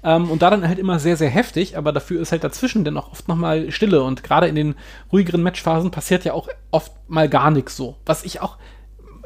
Ähm, 0.04 0.30
und 0.30 0.44
da 0.44 0.52
dann 0.52 0.68
halt 0.68 0.78
immer 0.78 1.00
sehr, 1.00 1.18
sehr 1.18 1.30
heftig, 1.30 1.76
aber 1.76 1.92
dafür 1.92 2.22
ist 2.22 2.32
halt 2.32 2.44
dazwischen 2.44 2.84
dann 2.84 2.98
auch 2.98 3.12
oft 3.12 3.28
nochmal 3.28 3.72
Stille. 3.72 4.04
Und 4.04 4.24
gerade 4.24 4.48
in 4.48 4.54
den 4.54 4.76
ruhigeren 5.12 5.42
Matchphasen 5.42 5.90
passiert 5.90 6.24
ja 6.24 6.34
auch 6.34 6.50
oft 6.70 6.92
mal 7.08 7.30
gar 7.30 7.50
nichts 7.50 7.76
so. 7.76 7.96
Was 8.06 8.24
ich 8.24 8.42
auch, 8.42 8.58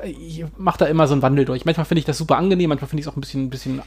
ich 0.04 0.46
mache 0.58 0.80
da 0.80 0.86
immer 0.86 1.08
so 1.08 1.14
einen 1.14 1.22
Wandel 1.22 1.46
durch. 1.46 1.66
Manchmal 1.66 1.86
finde 1.86 2.00
ich 2.00 2.06
das 2.06 2.18
super 2.18 2.38
angenehm, 2.38 2.70
manchmal 2.70 2.90
finde 2.90 3.02
ich 3.02 3.08
es 3.08 3.12
auch 3.12 3.18
ein 3.18 3.22
bisschen, 3.22 3.46
ein 3.46 3.50
bisschen 3.50 3.82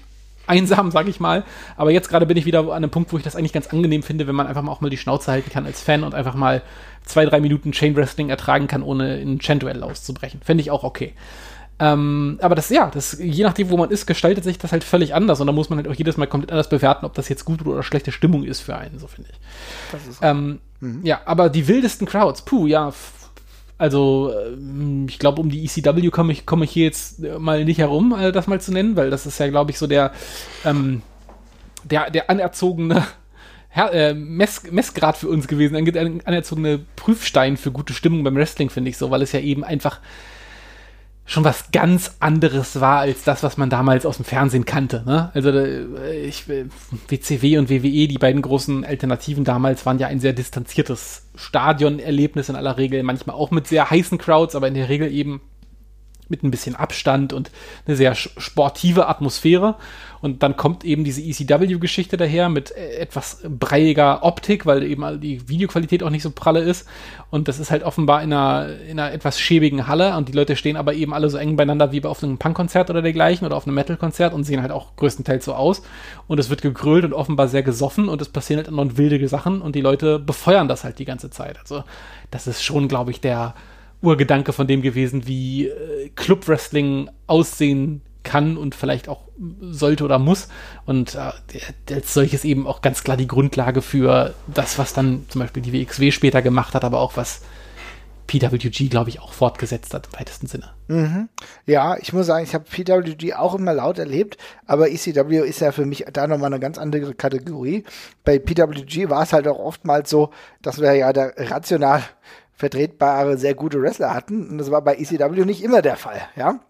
einsam, 0.47 0.91
sage 0.91 1.11
ich 1.11 1.21
mal. 1.21 1.45
Aber 1.77 1.91
jetzt 1.91 2.09
gerade 2.09 2.27
bin 2.27 2.37
ich 2.37 2.47
wieder 2.47 2.61
an 2.61 2.71
einem 2.71 2.91
Punkt, 2.91 3.13
wo 3.13 3.17
ich 3.17 3.23
das 3.23 3.37
eigentlich 3.37 3.53
ganz 3.53 3.69
angenehm 3.69 4.03
finde, 4.03 4.27
wenn 4.27 4.35
man 4.35 4.47
einfach 4.47 4.63
mal 4.63 4.73
auch 4.73 4.81
mal 4.81 4.91
die 4.91 4.97
Schnauze 4.97 5.33
halten 5.33 5.51
kann 5.51 5.67
als 5.67 5.81
Fan 5.81 6.05
und 6.05 6.15
einfach 6.15 6.35
mal 6.35 6.63
zwei, 7.05 7.25
drei 7.25 7.41
Minuten 7.41 7.73
Chain 7.73 7.97
Wrestling 7.97 8.31
ertragen 8.31 8.67
kann, 8.67 8.83
ohne 8.83 9.19
in 9.21 9.35
ein 9.35 9.39
Chain-Duell 9.39 9.83
auszubrechen. 9.83 10.41
Fände 10.43 10.63
ich 10.63 10.71
auch 10.71 10.85
okay. 10.85 11.15
Ähm, 11.81 12.39
aber 12.41 12.55
das, 12.55 12.69
ja, 12.69 12.89
das, 12.89 13.19
je 13.21 13.43
nachdem, 13.43 13.69
wo 13.71 13.77
man 13.77 13.91
ist, 13.91 14.07
gestaltet 14.07 14.45
sich 14.45 14.59
das 14.59 14.71
halt 14.71 14.85
völlig 14.85 15.13
anders 15.13 15.41
und 15.41 15.49
da 15.49 15.53
muss 15.53 15.71
man 15.71 15.79
halt 15.79 15.89
auch 15.89 15.95
jedes 15.95 16.17
Mal 16.17 16.27
komplett 16.27 16.53
anders 16.53 16.69
bewerten, 16.69 17.05
ob 17.05 17.15
das 17.15 17.29
jetzt 17.29 17.45
gute 17.45 17.65
oder 17.65 17.83
schlechte 17.83 18.13
Stimmung 18.13 18.45
ist 18.45 18.61
für 18.61 18.77
einen, 18.77 19.01
so 19.01 19.09
finde 19.09 19.31
ich. 19.33 19.39
Das 19.91 20.07
ist 20.07 20.19
ähm, 20.23 20.61
mhm. 20.79 21.01
Ja, 21.03 21.23
aber 21.25 21.49
die 21.49 21.67
wildesten 21.67 22.07
Crowds, 22.07 22.43
puh, 22.43 22.69
ja, 22.69 22.93
also, 23.77 24.33
ähm, 24.47 25.07
ich 25.09 25.19
glaube, 25.19 25.41
um 25.41 25.51
die 25.51 25.65
ECW 25.65 26.11
komme 26.11 26.33
ich, 26.33 26.47
komm 26.47 26.63
ich 26.63 26.71
hier 26.71 26.85
jetzt 26.85 27.21
mal 27.21 27.65
nicht 27.65 27.79
herum, 27.79 28.15
äh, 28.19 28.31
das 28.33 28.47
mal 28.47 28.61
zu 28.61 28.73
nennen, 28.73 28.97
weil 28.97 29.11
das 29.11 29.27
ist 29.27 29.39
ja, 29.39 29.49
glaube 29.49 29.73
ich, 29.73 29.79
so 29.79 29.87
der, 29.87 30.13
ähm, 30.65 31.03
der, 31.83 32.11
der 32.11 32.31
anerzogene 32.31 33.05
Her 33.69 33.93
äh, 33.93 34.15
Mess 34.15 34.63
Messgrad 34.71 35.17
für 35.17 35.29
uns 35.29 35.49
gewesen, 35.49 35.75
ein 35.75 36.21
anerzogene 36.25 36.85
Prüfstein 36.95 37.57
für 37.57 37.73
gute 37.73 37.93
Stimmung 37.93 38.23
beim 38.23 38.37
Wrestling, 38.37 38.71
finde 38.71 38.91
ich 38.91 38.97
so, 38.97 39.11
weil 39.11 39.23
es 39.23 39.33
ja 39.33 39.41
eben 39.41 39.65
einfach 39.65 39.99
schon 41.27 41.45
was 41.45 41.73
ganz 41.73 42.17
anderes 42.21 42.81
war 42.81 43.01
als 43.01 43.25
das, 43.25 43.43
was 43.43 43.57
man 43.57 43.71
damals 43.71 44.05
aus 44.05 44.17
dem 44.17 44.27
Fernsehen 44.27 44.67
kannte. 44.67 45.03
Ne? 45.07 45.31
Also 45.33 45.51
äh, 45.51 46.27
ich, 46.27 46.45
WCW 47.09 47.59
und 47.59 47.71
WWE, 47.71 48.09
die 48.09 48.19
beiden 48.19 48.43
großen 48.43 48.85
Alternativen 48.85 49.45
damals, 49.45 49.87
waren 49.87 49.99
ja 49.99 50.09
ein 50.09 50.21
sehr 50.21 50.35
distanziertes 50.35 51.27
Stadionerlebnis 51.35 52.51
in 52.51 52.57
aller 52.57 52.77
Regel, 52.77 53.03
manchmal 53.03 53.37
auch 53.37 53.51
mit 53.51 53.67
sehr 53.67 53.91
heißen 53.91 54.19
Crowds, 54.19 54.55
aber 54.55 54.69
in 54.69 54.75
der 54.75 54.89
Regel 54.89 55.11
eben 55.11 55.41
mit 56.35 56.43
ein 56.43 56.51
bisschen 56.51 56.77
Abstand 56.77 57.33
und 57.33 57.51
eine 57.87 57.97
sehr 57.97 58.15
sportive 58.15 59.09
Atmosphäre. 59.09 59.77
Und 60.21 60.43
dann 60.43 60.57
kommt 60.57 60.85
eben 60.85 61.05
diese 61.05 61.21
ECW-Geschichte 61.21 62.17
daher 62.17 62.49
mit 62.49 62.75
äh, 62.75 62.97
etwas 62.97 63.43
breiiger 63.47 64.23
Optik, 64.23 64.65
weil 64.65 64.83
eben 64.83 65.21
die 65.21 65.49
Videoqualität 65.51 66.03
auch 66.03 66.09
nicht 66.09 66.23
so 66.23 66.31
pralle 66.31 66.61
ist. 66.61 66.89
Und 67.31 67.47
das 67.47 67.61
ist 67.61 67.71
halt 67.71 67.83
offenbar 67.83 68.23
in 68.23 68.33
einer, 68.33 68.75
in 68.89 68.99
einer 68.99 69.13
etwas 69.13 69.39
schäbigen 69.39 69.87
Halle 69.87 70.17
und 70.17 70.29
die 70.29 70.33
Leute 70.33 70.57
stehen 70.57 70.77
aber 70.79 70.95
eben 70.95 71.13
alle 71.13 71.29
so 71.29 71.37
eng 71.37 71.57
beieinander 71.57 71.93
wie 71.93 72.03
auf 72.05 72.23
einem 72.23 72.39
Punkkonzert 72.39 72.89
oder 72.89 73.03
dergleichen 73.03 73.47
oder 73.47 73.55
auf 73.55 73.67
einem 73.67 73.75
Metal-Konzert 73.75 74.33
und 74.33 74.45
sehen 74.45 74.63
halt 74.63 74.73
auch 74.73 74.97
größtenteils 74.97 75.45
so 75.45 75.55
aus. 75.55 75.83
Und 76.27 76.41
es 76.41 76.49
wird 76.49 76.63
gegrölt 76.63 77.05
und 77.05 77.13
offenbar 77.13 77.49
sehr 77.49 77.63
gesoffen 77.63 78.09
und 78.09 78.23
es 78.23 78.31
passieren 78.31 78.65
halt 78.65 78.75
noch 78.75 78.97
wilde 78.97 79.29
Sachen 79.29 79.61
und 79.61 79.75
die 79.75 79.83
Leute 79.83 80.19
befeuern 80.19 80.69
das 80.69 80.85
halt 80.85 80.99
die 80.99 81.05
ganze 81.05 81.29
Zeit. 81.29 81.59
Also 81.59 81.85
das 82.31 82.47
ist 82.47 82.63
schon, 82.63 82.89
glaube 82.89 83.11
ich, 83.11 83.21
der 83.21 83.55
Urgedanke 84.05 84.53
von 84.53 84.67
dem 84.67 84.83
gewesen, 84.83 85.27
wie 85.27 85.69
äh, 85.69 86.11
Club 86.15 86.47
Wrestling 86.49 87.11
aussehen 87.27 88.03
kann 88.23 88.57
und 88.57 88.75
vielleicht 88.75 89.09
auch 89.09 89.29
sollte 89.61 90.05
oder 90.05 90.19
muss. 90.19 90.49
Und 90.87 91.15
äh, 91.15 91.95
als 91.95 92.15
solches 92.15 92.45
eben 92.45 92.67
auch 92.67 92.83
ganz 92.83 93.05
klar 93.05 93.17
die 93.17 93.29
Grundlage 93.29 93.83
für 93.83 94.35
das, 94.47 94.79
was 94.79 94.95
dann 94.95 95.27
zum 95.29 95.41
Beispiel 95.41 95.63
die 95.63 95.73
WXW 95.73 96.11
später 96.11 96.43
gemacht 96.43 96.75
hat, 96.75 96.85
aber 96.85 97.01
auch 97.01 97.17
was 97.17 97.43
PWG, 98.27 98.89
glaube 98.89 99.11
ich, 99.11 99.21
auch 99.21 99.33
fortgesetzt 99.33 99.93
hat 99.93 100.09
im 100.13 100.19
weitesten 100.19 100.47
Sinne. 100.47 100.71
Mhm. 100.89 101.29
Ja, 101.67 101.97
ich 101.99 102.13
muss 102.13 102.27
sagen, 102.27 102.45
ich 102.45 102.55
habe 102.55 102.65
PWG 102.65 103.35
auch 103.35 103.55
immer 103.55 103.75
laut 103.75 103.99
erlebt, 103.99 104.39
aber 104.67 104.91
ECW 104.91 105.41
ist 105.41 105.61
ja 105.61 105.73
für 105.73 105.85
mich 105.85 106.07
da 106.13 106.27
nochmal 106.27 106.47
eine 106.47 106.61
ganz 106.61 106.79
andere 106.79 107.15
Kategorie. 107.15 107.85
Bei 108.25 108.39
PWG 108.39 109.11
war 109.11 109.23
es 109.23 109.33
halt 109.33 109.47
auch 109.47 109.59
oftmals 109.59 110.09
so, 110.09 110.31
dass 110.63 110.81
wir 110.81 110.95
ja 110.95 111.13
da 111.13 111.31
rational 111.37 112.03
vertretbare, 112.55 113.37
sehr 113.37 113.55
gute 113.55 113.81
Wrestler 113.81 114.15
hatten. 114.15 114.49
Und 114.49 114.59
das 114.59 114.71
war 114.71 114.83
bei 114.83 114.97
ECW 114.97 115.45
nicht 115.45 115.63
immer 115.63 115.83
der 115.83 115.97
Fall, 115.97 116.21
ja. 116.37 116.61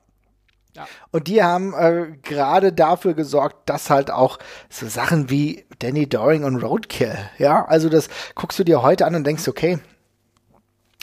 Ja. 0.77 0.89
Und 1.13 1.29
die 1.29 1.41
haben 1.41 1.73
äh, 1.73 2.17
gerade 2.23 2.73
dafür 2.73 3.15
gesorgt, 3.15 3.69
dass 3.69 3.91
halt 3.91 4.11
auch 4.11 4.41
so 4.69 4.89
Sachen 4.89 5.31
wie 5.31 5.65
Danny 5.79 6.09
Doring 6.09 6.43
und 6.43 6.57
Roadkill, 6.57 7.17
ja, 7.39 7.65
also 7.65 7.89
das 7.89 8.09
guckst 8.35 8.59
du 8.59 8.65
dir 8.65 8.83
heute 8.83 9.07
an 9.07 9.15
und 9.15 9.25
denkst, 9.25 9.47
okay, 9.47 9.79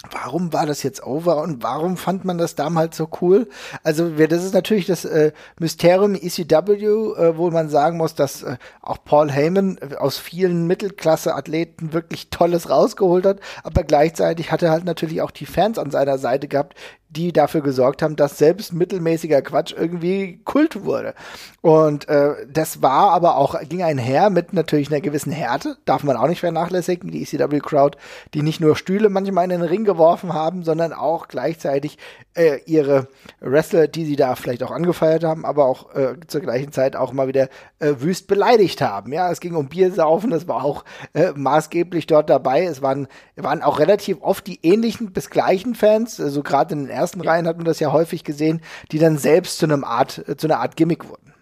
warum 0.10 0.52
war 0.52 0.66
das 0.66 0.82
jetzt 0.84 1.04
over 1.04 1.42
und 1.42 1.62
warum 1.62 1.96
fand 1.96 2.26
man 2.26 2.38
das 2.38 2.56
damals 2.56 2.98
so 2.98 3.08
cool? 3.22 3.48
Also 3.84 4.10
das 4.10 4.44
ist 4.44 4.54
natürlich 4.54 4.88
das 4.88 5.06
äh, 5.06 5.32
Mysterium 5.60 6.16
ECW, 6.16 6.86
äh, 6.86 7.38
wo 7.38 7.52
man 7.52 7.70
sagen 7.70 7.98
muss, 7.98 8.16
dass 8.16 8.42
äh, 8.44 8.58
auch 8.82 8.98
Paul 9.04 9.32
Heyman 9.32 9.78
äh, 9.78 9.96
aus 9.96 10.18
vielen 10.18 10.66
Mittelklasse-Athleten 10.66 11.94
wirklich 11.94 12.30
Tolles 12.30 12.70
rausgeholt 12.70 13.26
hat, 13.26 13.40
aber 13.64 13.84
gleichzeitig 13.84 14.52
hat 14.52 14.64
er 14.64 14.72
halt 14.72 14.86
natürlich 14.86 15.22
auch 15.22 15.32
die 15.32 15.46
Fans 15.46 15.78
an 15.78 15.92
seiner 15.92 16.18
Seite 16.18 16.48
gehabt, 16.48 16.76
die 17.12 17.34
dafür 17.34 17.62
gesorgt 17.62 18.02
haben, 18.02 18.15
dass 18.15 18.38
selbst 18.38 18.74
mittelmäßiger 18.74 19.41
Quatsch 19.41 19.74
irgendwie 19.78 20.39
Kult 20.45 20.84
wurde. 20.84 21.13
Und 21.62 22.08
äh, 22.08 22.47
das 22.52 22.82
war 22.82 23.12
aber 23.12 23.36
auch, 23.36 23.60
ging 23.67 23.84
einher 23.84 24.30
mit 24.30 24.54
natürlich 24.54 24.89
einer 24.89 25.02
gewissen 25.02 25.32
Härte, 25.32 25.78
darf 25.86 26.04
man 26.04 26.15
auch 26.15 26.28
nicht 26.28 26.39
vernachlässigen, 26.39 27.12
die 27.12 27.21
ECW-Crowd, 27.21 27.97
die 28.34 28.41
nicht 28.41 28.62
nur 28.62 28.76
Stühle 28.76 29.10
manchmal 29.10 29.43
in 29.43 29.50
den 29.50 29.62
Ring 29.62 29.84
geworfen 29.84 30.34
haben, 30.34 30.63
sondern 30.63 30.93
auch 30.93 31.28
gleichzeitig 31.28 31.97
äh, 32.36 32.60
ihre 32.65 33.08
Wrestler, 33.39 33.88
die 33.88 34.06
sie 34.06 34.15
da 34.15 34.36
vielleicht 34.36 34.63
auch 34.63 34.72
angefeiert 34.72 35.24
haben, 35.24 35.46
aber 35.46 35.65
auch 35.65 35.94
äh, 35.96 36.15
zur 36.28 36.41
gleichen 36.41 36.72
Zeit 36.72 36.96
auch 36.96 37.13
mal 37.13 37.28
wieder 37.28 37.50
äh, 37.80 37.96
wüst 38.00 38.28
beleidigt 38.28 38.82
haben. 38.82 39.12
Ja, 39.12 39.32
es 39.32 39.39
ging 39.39 39.56
um 39.56 39.67
Biersaufen, 39.67 40.30
das 40.30 40.48
war 40.48 40.63
auch 40.63 40.86
äh, 41.13 41.32
maßgeblich 41.36 42.08
dort 42.08 42.30
dabei. 42.30 42.63
Es 42.63 42.82
waren, 42.82 43.08
waren 43.36 43.62
auch 43.62 43.80
relativ 43.80 44.17
oft 44.22 44.48
die 44.48 44.60
ähnlichen 44.63 45.12
bis 45.12 45.30
gleichen 45.30 45.76
Fans, 45.76 46.20
also 46.20 46.39
äh, 46.39 46.44
gerade 46.44 46.74
in 46.74 46.86
den 46.86 46.89
ersten 46.89 47.22
Reihen 47.22 47.48
hat 47.48 47.58
man 47.58 47.65
das 47.65 47.80
ja 47.80 47.91
häufig 47.91 48.24
gesehen, 48.24 48.62
die 48.91 49.00
dann 49.00 49.17
selbst 49.17 49.58
zu 49.58 49.65
einem 49.65 49.84
Art, 49.84 50.24
zu 50.38 50.48
einer 50.48 50.60
Art 50.60 50.76
Gimmick 50.76 51.10
wurden. 51.10 51.34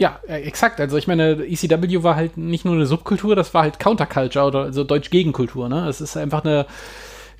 Ja, 0.00 0.18
äh, 0.26 0.40
exakt. 0.44 0.80
Also 0.80 0.96
ich 0.96 1.06
meine, 1.06 1.44
ECW 1.44 2.02
war 2.02 2.16
halt 2.16 2.38
nicht 2.38 2.64
nur 2.64 2.74
eine 2.74 2.86
Subkultur, 2.86 3.36
das 3.36 3.52
war 3.52 3.62
halt 3.62 3.78
Counterculture 3.78 4.46
oder 4.46 4.60
also 4.60 4.82
Deutsch 4.82 5.10
Gegenkultur. 5.10 5.68
Ne? 5.68 5.86
Es 5.88 6.00
ist 6.00 6.16
einfach 6.16 6.42
eine 6.42 6.64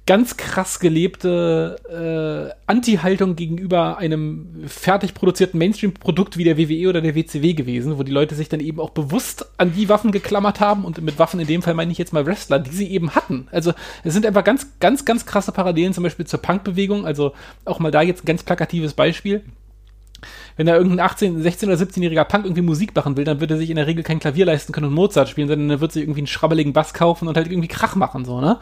ganz 0.06 0.36
krass 0.36 0.80
gelebte 0.80 1.76
äh, 1.88 2.60
Anti-Haltung 2.66 3.36
gegenüber 3.36 3.98
einem 3.98 4.64
fertig 4.66 5.14
produzierten 5.14 5.58
Mainstream-Produkt 5.58 6.36
wie 6.36 6.44
der 6.44 6.58
WWE 6.58 6.88
oder 6.88 7.00
der 7.00 7.14
WCW 7.14 7.52
gewesen, 7.52 7.98
wo 7.98 8.02
die 8.02 8.10
Leute 8.10 8.34
sich 8.34 8.48
dann 8.48 8.60
eben 8.60 8.80
auch 8.80 8.90
bewusst 8.90 9.46
an 9.58 9.72
die 9.72 9.88
Waffen 9.88 10.10
geklammert 10.10 10.58
haben 10.60 10.84
und 10.84 11.00
mit 11.00 11.18
Waffen 11.18 11.38
in 11.38 11.46
dem 11.46 11.62
Fall 11.62 11.74
meine 11.74 11.92
ich 11.92 11.98
jetzt 11.98 12.12
mal 12.12 12.26
Wrestler, 12.26 12.58
die 12.58 12.70
sie 12.70 12.90
eben 12.90 13.14
hatten. 13.14 13.46
Also 13.52 13.72
es 14.02 14.12
sind 14.12 14.26
einfach 14.26 14.44
ganz, 14.44 14.66
ganz, 14.80 15.04
ganz 15.04 15.26
krasse 15.26 15.52
Parallelen 15.52 15.92
zum 15.92 16.02
Beispiel 16.02 16.26
zur 16.26 16.42
Punk-Bewegung. 16.42 17.06
Also 17.06 17.32
auch 17.64 17.78
mal 17.78 17.90
da 17.90 18.02
jetzt 18.02 18.24
ein 18.24 18.26
ganz 18.26 18.42
plakatives 18.42 18.94
Beispiel 18.94 19.44
wenn 20.60 20.66
da 20.66 20.76
irgendein 20.76 21.00
18, 21.00 21.40
16 21.40 21.70
oder 21.70 21.78
17-jähriger 21.78 22.24
Punk 22.24 22.44
irgendwie 22.44 22.60
Musik 22.60 22.94
machen 22.94 23.16
will, 23.16 23.24
dann 23.24 23.40
wird 23.40 23.50
er 23.50 23.56
sich 23.56 23.70
in 23.70 23.76
der 23.76 23.86
Regel 23.86 24.04
kein 24.04 24.18
Klavier 24.18 24.44
leisten 24.44 24.74
können 24.74 24.88
und 24.88 24.92
Mozart 24.92 25.30
spielen, 25.30 25.48
sondern 25.48 25.70
er 25.70 25.80
wird 25.80 25.92
sich 25.92 26.02
irgendwie 26.02 26.20
einen 26.20 26.26
schrabbeligen 26.26 26.74
Bass 26.74 26.92
kaufen 26.92 27.28
und 27.28 27.38
halt 27.38 27.50
irgendwie 27.50 27.66
Krach 27.66 27.96
machen, 27.96 28.26
so, 28.26 28.42
ne? 28.42 28.58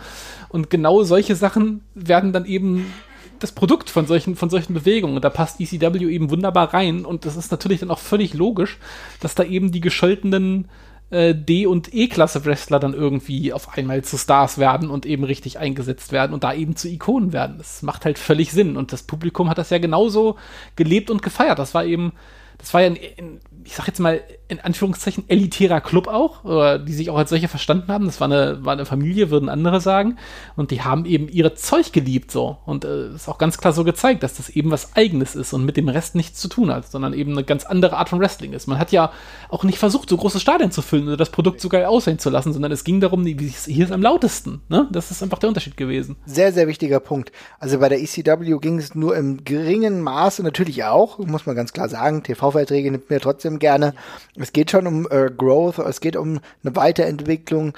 Und 0.48 0.70
genau 0.70 1.02
solche 1.02 1.34
Sachen 1.34 1.80
werden 1.96 2.32
dann 2.32 2.44
eben 2.44 2.94
das 3.40 3.50
Produkt 3.50 3.90
von 3.90 4.06
solchen, 4.06 4.36
von 4.36 4.48
solchen 4.48 4.74
Bewegungen. 4.74 5.16
Und 5.16 5.24
da 5.24 5.30
passt 5.30 5.60
ECW 5.60 6.08
eben 6.08 6.30
wunderbar 6.30 6.72
rein. 6.72 7.04
Und 7.04 7.24
das 7.24 7.34
ist 7.34 7.50
natürlich 7.50 7.80
dann 7.80 7.90
auch 7.90 7.98
völlig 7.98 8.32
logisch, 8.32 8.78
dass 9.18 9.34
da 9.34 9.42
eben 9.42 9.72
die 9.72 9.80
gescholtenen 9.80 10.68
äh, 11.10 11.34
D- 11.34 11.66
und 11.66 11.94
E-Klasse-Wrestler 11.94 12.78
dann 12.78 12.94
irgendwie 12.94 13.52
auf 13.52 13.76
einmal 13.76 14.02
zu 14.02 14.18
Stars 14.18 14.58
werden 14.58 14.90
und 14.90 15.06
eben 15.06 15.24
richtig 15.24 15.58
eingesetzt 15.58 16.12
werden 16.12 16.32
und 16.34 16.44
da 16.44 16.52
eben 16.52 16.76
zu 16.76 16.88
Ikonen 16.88 17.32
werden. 17.32 17.56
Das 17.58 17.82
macht 17.82 18.04
halt 18.04 18.18
völlig 18.18 18.52
Sinn. 18.52 18.76
Und 18.76 18.92
das 18.92 19.02
Publikum 19.02 19.48
hat 19.48 19.58
das 19.58 19.70
ja 19.70 19.78
genauso 19.78 20.36
gelebt 20.76 21.10
und 21.10 21.22
gefeiert. 21.22 21.58
Das 21.58 21.74
war 21.74 21.84
eben, 21.84 22.12
das 22.58 22.74
war 22.74 22.82
ja 22.82 22.88
ein, 22.88 22.98
ein 23.18 23.40
ich 23.64 23.74
sag 23.74 23.86
jetzt 23.86 24.00
mal, 24.00 24.20
in 24.48 24.60
Anführungszeichen 24.60 25.24
elitärer 25.28 25.80
Club 25.80 26.08
auch, 26.08 26.44
oder 26.44 26.78
die 26.78 26.94
sich 26.94 27.10
auch 27.10 27.18
als 27.18 27.30
solche 27.30 27.48
verstanden 27.48 27.92
haben. 27.92 28.06
Das 28.06 28.20
war 28.20 28.26
eine, 28.26 28.64
war 28.64 28.72
eine 28.72 28.86
Familie, 28.86 29.30
würden 29.30 29.48
andere 29.48 29.80
sagen. 29.80 30.16
Und 30.56 30.70
die 30.70 30.82
haben 30.82 31.04
eben 31.04 31.28
ihre 31.28 31.54
Zeug 31.54 31.92
geliebt 31.92 32.30
so. 32.30 32.56
Und 32.64 32.84
äh, 32.84 33.14
ist 33.14 33.28
auch 33.28 33.38
ganz 33.38 33.58
klar 33.58 33.72
so 33.72 33.84
gezeigt, 33.84 34.22
dass 34.22 34.34
das 34.34 34.48
eben 34.48 34.70
was 34.70 34.96
Eigenes 34.96 35.34
ist 35.34 35.52
und 35.52 35.64
mit 35.64 35.76
dem 35.76 35.88
Rest 35.88 36.14
nichts 36.14 36.40
zu 36.40 36.48
tun 36.48 36.72
hat, 36.72 36.90
sondern 36.90 37.12
eben 37.12 37.32
eine 37.32 37.44
ganz 37.44 37.64
andere 37.64 37.96
Art 37.98 38.08
von 38.08 38.20
Wrestling 38.20 38.54
ist. 38.54 38.68
Man 38.68 38.78
hat 38.78 38.90
ja 38.90 39.12
auch 39.50 39.64
nicht 39.64 39.78
versucht, 39.78 40.08
so 40.08 40.16
große 40.16 40.40
Stadien 40.40 40.70
zu 40.70 40.80
füllen 40.80 41.06
oder 41.06 41.16
das 41.18 41.30
Produkt 41.30 41.60
so 41.60 41.68
geil 41.68 41.84
aussehen 41.84 42.18
zu 42.18 42.30
lassen, 42.30 42.52
sondern 42.52 42.72
es 42.72 42.84
ging 42.84 43.00
darum, 43.00 43.26
wie 43.26 43.36
hier 43.36 43.84
ist 43.84 43.92
am 43.92 44.02
lautesten. 44.02 44.62
Ne? 44.68 44.88
Das 44.92 45.10
ist 45.10 45.22
einfach 45.22 45.38
der 45.38 45.48
Unterschied 45.48 45.76
gewesen. 45.76 46.16
Sehr, 46.24 46.52
sehr 46.52 46.68
wichtiger 46.68 47.00
Punkt. 47.00 47.32
Also 47.58 47.78
bei 47.80 47.88
der 47.88 48.00
ECW 48.00 48.58
ging 48.60 48.78
es 48.78 48.94
nur 48.94 49.16
im 49.16 49.44
geringen 49.44 50.00
Maße 50.00 50.42
natürlich 50.42 50.84
auch, 50.84 51.18
muss 51.18 51.44
man 51.44 51.54
ganz 51.54 51.72
klar 51.72 51.88
sagen. 51.88 52.22
TV-Verträge 52.22 52.90
nimmt 52.90 53.10
mir 53.10 53.20
trotzdem 53.20 53.47
gerne. 53.56 53.94
Es 54.36 54.52
geht 54.52 54.70
schon 54.70 54.86
um 54.86 55.08
äh, 55.10 55.30
Growth, 55.30 55.78
es 55.78 56.00
geht 56.00 56.16
um 56.16 56.40
eine 56.62 56.76
Weiterentwicklung. 56.76 57.72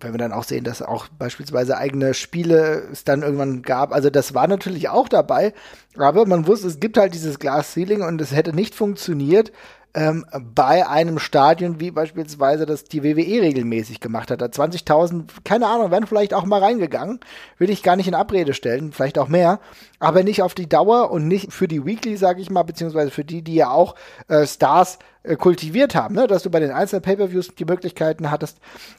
wenn 0.00 0.12
wir 0.12 0.18
dann 0.18 0.32
auch 0.32 0.44
sehen, 0.44 0.64
dass 0.64 0.82
auch 0.82 1.08
beispielsweise 1.18 1.76
eigene 1.76 2.14
Spiele 2.14 2.88
es 2.92 3.04
dann 3.04 3.22
irgendwann 3.22 3.62
gab. 3.62 3.92
Also 3.92 4.10
das 4.10 4.34
war 4.34 4.46
natürlich 4.46 4.90
auch 4.90 5.08
dabei, 5.08 5.54
aber 5.96 6.26
man 6.26 6.46
wusste, 6.46 6.68
es 6.68 6.78
gibt 6.80 6.98
halt 6.98 7.14
dieses 7.14 7.38
Glass 7.38 7.72
Ceiling 7.72 8.02
und 8.02 8.20
es 8.20 8.32
hätte 8.32 8.54
nicht 8.54 8.74
funktioniert, 8.74 9.52
ähm, 9.94 10.24
bei 10.54 10.86
einem 10.88 11.18
Stadion, 11.18 11.78
wie 11.78 11.90
beispielsweise 11.90 12.64
das 12.64 12.84
die 12.84 13.02
WWE 13.04 13.42
regelmäßig 13.42 14.00
gemacht 14.00 14.30
hat. 14.30 14.40
Da 14.40 14.46
20.000, 14.46 15.24
keine 15.44 15.66
Ahnung, 15.66 15.90
wären 15.90 16.06
vielleicht 16.06 16.32
auch 16.32 16.44
mal 16.44 16.62
reingegangen. 16.62 17.20
Will 17.58 17.70
ich 17.70 17.82
gar 17.82 17.96
nicht 17.96 18.08
in 18.08 18.14
Abrede 18.14 18.54
stellen, 18.54 18.92
vielleicht 18.92 19.18
auch 19.18 19.28
mehr, 19.28 19.60
aber 20.02 20.24
nicht 20.24 20.42
auf 20.42 20.54
die 20.54 20.68
Dauer 20.68 21.12
und 21.12 21.28
nicht 21.28 21.52
für 21.52 21.68
die 21.68 21.86
Weekly, 21.86 22.16
sage 22.16 22.40
ich 22.40 22.50
mal, 22.50 22.64
beziehungsweise 22.64 23.12
für 23.12 23.24
die, 23.24 23.42
die 23.42 23.54
ja 23.54 23.70
auch 23.70 23.94
äh, 24.26 24.44
Stars 24.46 24.98
äh, 25.22 25.36
kultiviert 25.36 25.94
haben, 25.94 26.16
ne? 26.16 26.26
dass 26.26 26.42
du 26.42 26.50
bei 26.50 26.58
den 26.58 26.72
einzelnen 26.72 27.02
Pay-per-Views 27.02 27.54
die 27.54 27.64
Möglichkeiten 27.64 28.32
hattest, 28.32 28.58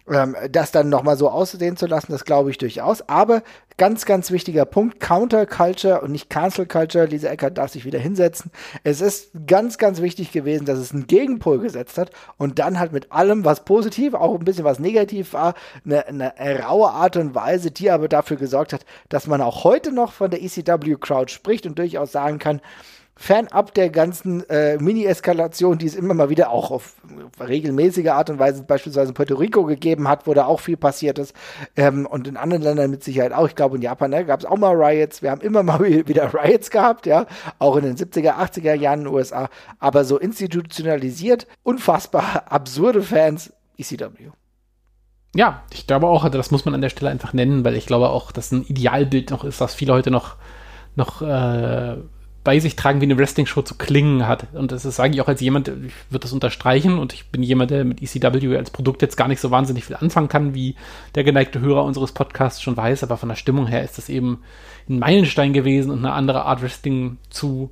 ähm, 0.10 0.38
das 0.50 0.72
dann 0.72 0.88
nochmal 0.88 1.18
so 1.18 1.30
aussehen 1.30 1.76
zu 1.76 1.86
lassen, 1.86 2.14
das 2.14 2.24
glaube 2.24 2.52
ich 2.52 2.58
durchaus. 2.58 3.10
Aber 3.10 3.44
ganz, 3.78 4.06
ganz 4.06 4.32
wichtiger 4.32 4.66
Punkt, 4.66 5.02
Counter-Culture 5.02 6.00
und 6.02 6.12
nicht 6.12 6.30
Cancel-Culture. 6.30 7.06
Lisa 7.06 7.28
Eckert 7.28 7.58
darf 7.58 7.72
sich 7.72 7.86
wieder 7.86 8.00
hinsetzen. 8.00 8.52
Es 8.84 9.02
ist 9.02 9.32
ganz, 9.48 9.78
ganz 9.78 10.02
wichtig 10.02 10.32
gewesen, 10.32 10.66
dass 10.66 10.80
es 10.80 10.94
einen 10.94 11.08
Gegenpol 11.08 11.60
gesetzt 11.60 11.98
hat 11.98 12.12
und 12.38 12.60
dann 12.60 12.80
halt 12.80 12.94
mit 12.94 13.12
allem, 13.12 13.44
was 13.44 13.66
positiv, 13.66 14.14
auch 14.14 14.34
ein 14.38 14.46
bisschen 14.46 14.64
was 14.64 14.80
negativ 14.80 15.34
war, 15.34 15.56
eine, 15.86 16.08
eine 16.08 16.34
raue 16.64 16.92
Art 16.92 17.18
und 17.18 17.36
Weise, 17.36 17.72
die 17.72 17.92
aber 17.92 18.08
dafür 18.08 18.38
gesorgt 18.38 18.74
hat, 18.74 18.86
dass 19.10 19.28
man 19.28 19.42
auch 19.42 19.64
heute 19.64 19.92
noch 19.92 20.14
von 20.14 20.32
der 20.32 20.42
ECW-Crowd 20.94 21.32
spricht 21.32 21.66
und 21.66 21.78
durchaus 21.78 22.12
sagen 22.12 22.40
kann, 22.40 22.62
fernab 23.16 23.74
der 23.76 23.90
ganzen 23.90 24.48
äh, 24.50 24.78
Mini-Eskalation, 24.78 25.78
die 25.78 25.86
es 25.86 25.96
immer 25.96 26.16
mal 26.16 26.30
wieder 26.30 26.50
auch 26.50 26.72
auf 26.72 26.96
regelmäßige 27.40 28.08
Art 28.08 28.32
und 28.32 28.40
Weise 28.40 28.64
beispielsweise 28.64 29.10
in 29.10 29.14
Puerto 29.14 29.36
Rico 29.36 29.66
gegeben 29.66 30.08
hat, 30.08 30.26
wo 30.26 30.34
da 30.34 30.46
auch 30.46 30.60
viel 30.60 30.78
passiert 30.78 31.20
ist 31.20 31.36
ähm, 31.76 32.08
und 32.08 32.28
in 32.28 32.38
anderen 32.38 32.64
Ländern 32.64 32.90
mit 32.90 33.04
Sicherheit 33.04 33.32
auch. 33.32 33.48
Ich 33.48 33.56
glaube, 33.56 33.76
in 33.76 33.84
Japan 33.84 34.10
ne, 34.10 34.26
gab 34.26 34.40
es 34.40 34.46
auch 34.46 34.58
mal 34.58 34.74
Riots. 34.74 35.22
Wir 35.22 35.30
haben 35.30 35.42
immer 35.42 35.62
mal 35.62 35.80
wieder 36.08 36.34
Riots 36.34 36.72
gehabt, 36.72 37.06
ja, 37.06 37.28
auch 37.60 37.76
in 37.76 37.84
den 37.84 37.98
70er, 37.98 38.36
80er 38.36 38.74
Jahren 38.74 39.02
in 39.02 39.06
den 39.06 39.14
USA, 39.14 39.50
aber 39.80 40.06
so 40.06 40.18
institutionalisiert, 40.18 41.48
unfassbar 41.62 42.52
absurde 42.52 43.04
Fans, 43.04 43.54
ECW. 43.78 44.32
Ja, 45.36 45.64
ich 45.72 45.88
glaube 45.88 46.08
auch, 46.08 46.24
also 46.24 46.38
das 46.38 46.52
muss 46.52 46.66
man 46.66 46.76
an 46.76 46.82
der 46.82 46.90
Stelle 46.90 47.10
einfach 47.10 47.34
nennen, 47.34 47.66
weil 47.66 47.76
ich 47.76 47.88
glaube 47.88 48.10
auch, 48.10 48.32
dass 48.32 48.52
ein 48.52 48.64
Idealbild 48.64 49.32
noch 49.32 49.44
ist, 49.44 49.60
was 49.62 49.74
viele 49.74 49.94
heute 49.94 50.12
noch 50.12 50.36
noch 50.96 51.22
äh, 51.22 51.98
bei 52.44 52.60
sich 52.60 52.76
tragen, 52.76 53.00
wie 53.00 53.06
eine 53.06 53.18
Wrestling-Show 53.18 53.62
zu 53.62 53.76
klingen 53.76 54.28
hat. 54.28 54.48
Und 54.54 54.72
das 54.72 54.84
sage 54.84 55.14
ich 55.14 55.22
auch 55.22 55.28
als 55.28 55.40
jemand, 55.40 55.70
ich 55.70 55.94
würde 56.10 56.24
das 56.24 56.34
unterstreichen 56.34 56.98
und 56.98 57.14
ich 57.14 57.28
bin 57.28 57.42
jemand, 57.42 57.72
der 57.72 57.86
mit 57.86 58.02
ECW 58.02 58.58
als 58.58 58.70
Produkt 58.70 59.02
jetzt 59.02 59.16
gar 59.16 59.30
nicht 59.30 59.40
so 59.40 59.50
wahnsinnig 59.50 59.86
viel 59.86 59.96
anfangen 59.96 60.28
kann, 60.28 60.54
wie 60.54 60.76
der 61.16 61.24
geneigte 61.24 61.62
Hörer 61.62 61.86
unseres 61.86 62.12
Podcasts 62.12 62.62
schon 62.62 62.76
weiß, 62.76 63.04
aber 63.04 63.16
von 63.16 63.30
der 63.30 63.38
Stimmung 63.38 63.68
her 63.68 63.84
ist 63.84 63.98
das 63.98 64.10
eben 64.10 64.40
ein 64.90 65.00
Meilenstein 65.00 65.54
gewesen 65.54 65.90
und 65.90 66.00
eine 66.00 66.12
andere 66.12 66.44
Art 66.44 66.62
Wrestling 66.62 67.18
zu, 67.30 67.72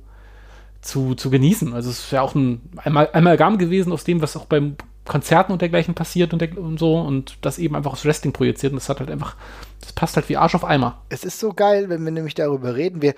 zu, 0.80 1.14
zu 1.14 1.28
genießen. 1.28 1.74
Also 1.74 1.90
es 1.90 2.04
ist 2.04 2.12
ja 2.12 2.22
auch 2.22 2.34
ein 2.34 2.62
Amalgam 2.84 3.58
gewesen 3.58 3.92
aus 3.92 4.04
dem, 4.04 4.22
was 4.22 4.36
auch 4.38 4.46
beim 4.46 4.76
Konzerten 5.04 5.52
und 5.52 5.60
dergleichen 5.60 5.94
passiert 5.94 6.32
und, 6.32 6.40
der, 6.40 6.56
und, 6.56 6.78
so 6.78 6.98
und 6.98 7.36
das 7.42 7.58
eben 7.58 7.76
einfach 7.76 7.92
aufs 7.92 8.04
Wrestling 8.04 8.32
projiziert 8.32 8.72
und 8.72 8.80
das 8.80 8.88
hat 8.88 9.00
halt 9.00 9.10
einfach, 9.10 9.36
das 9.82 9.92
passt 9.92 10.16
halt 10.16 10.28
wie 10.28 10.36
Arsch 10.36 10.54
auf 10.54 10.64
Eimer. 10.64 11.02
Es 11.10 11.24
ist 11.24 11.38
so 11.38 11.52
geil, 11.52 11.88
wenn 11.88 12.04
wir 12.04 12.12
nämlich 12.12 12.34
darüber 12.34 12.74
reden. 12.74 13.02
Wir 13.02 13.14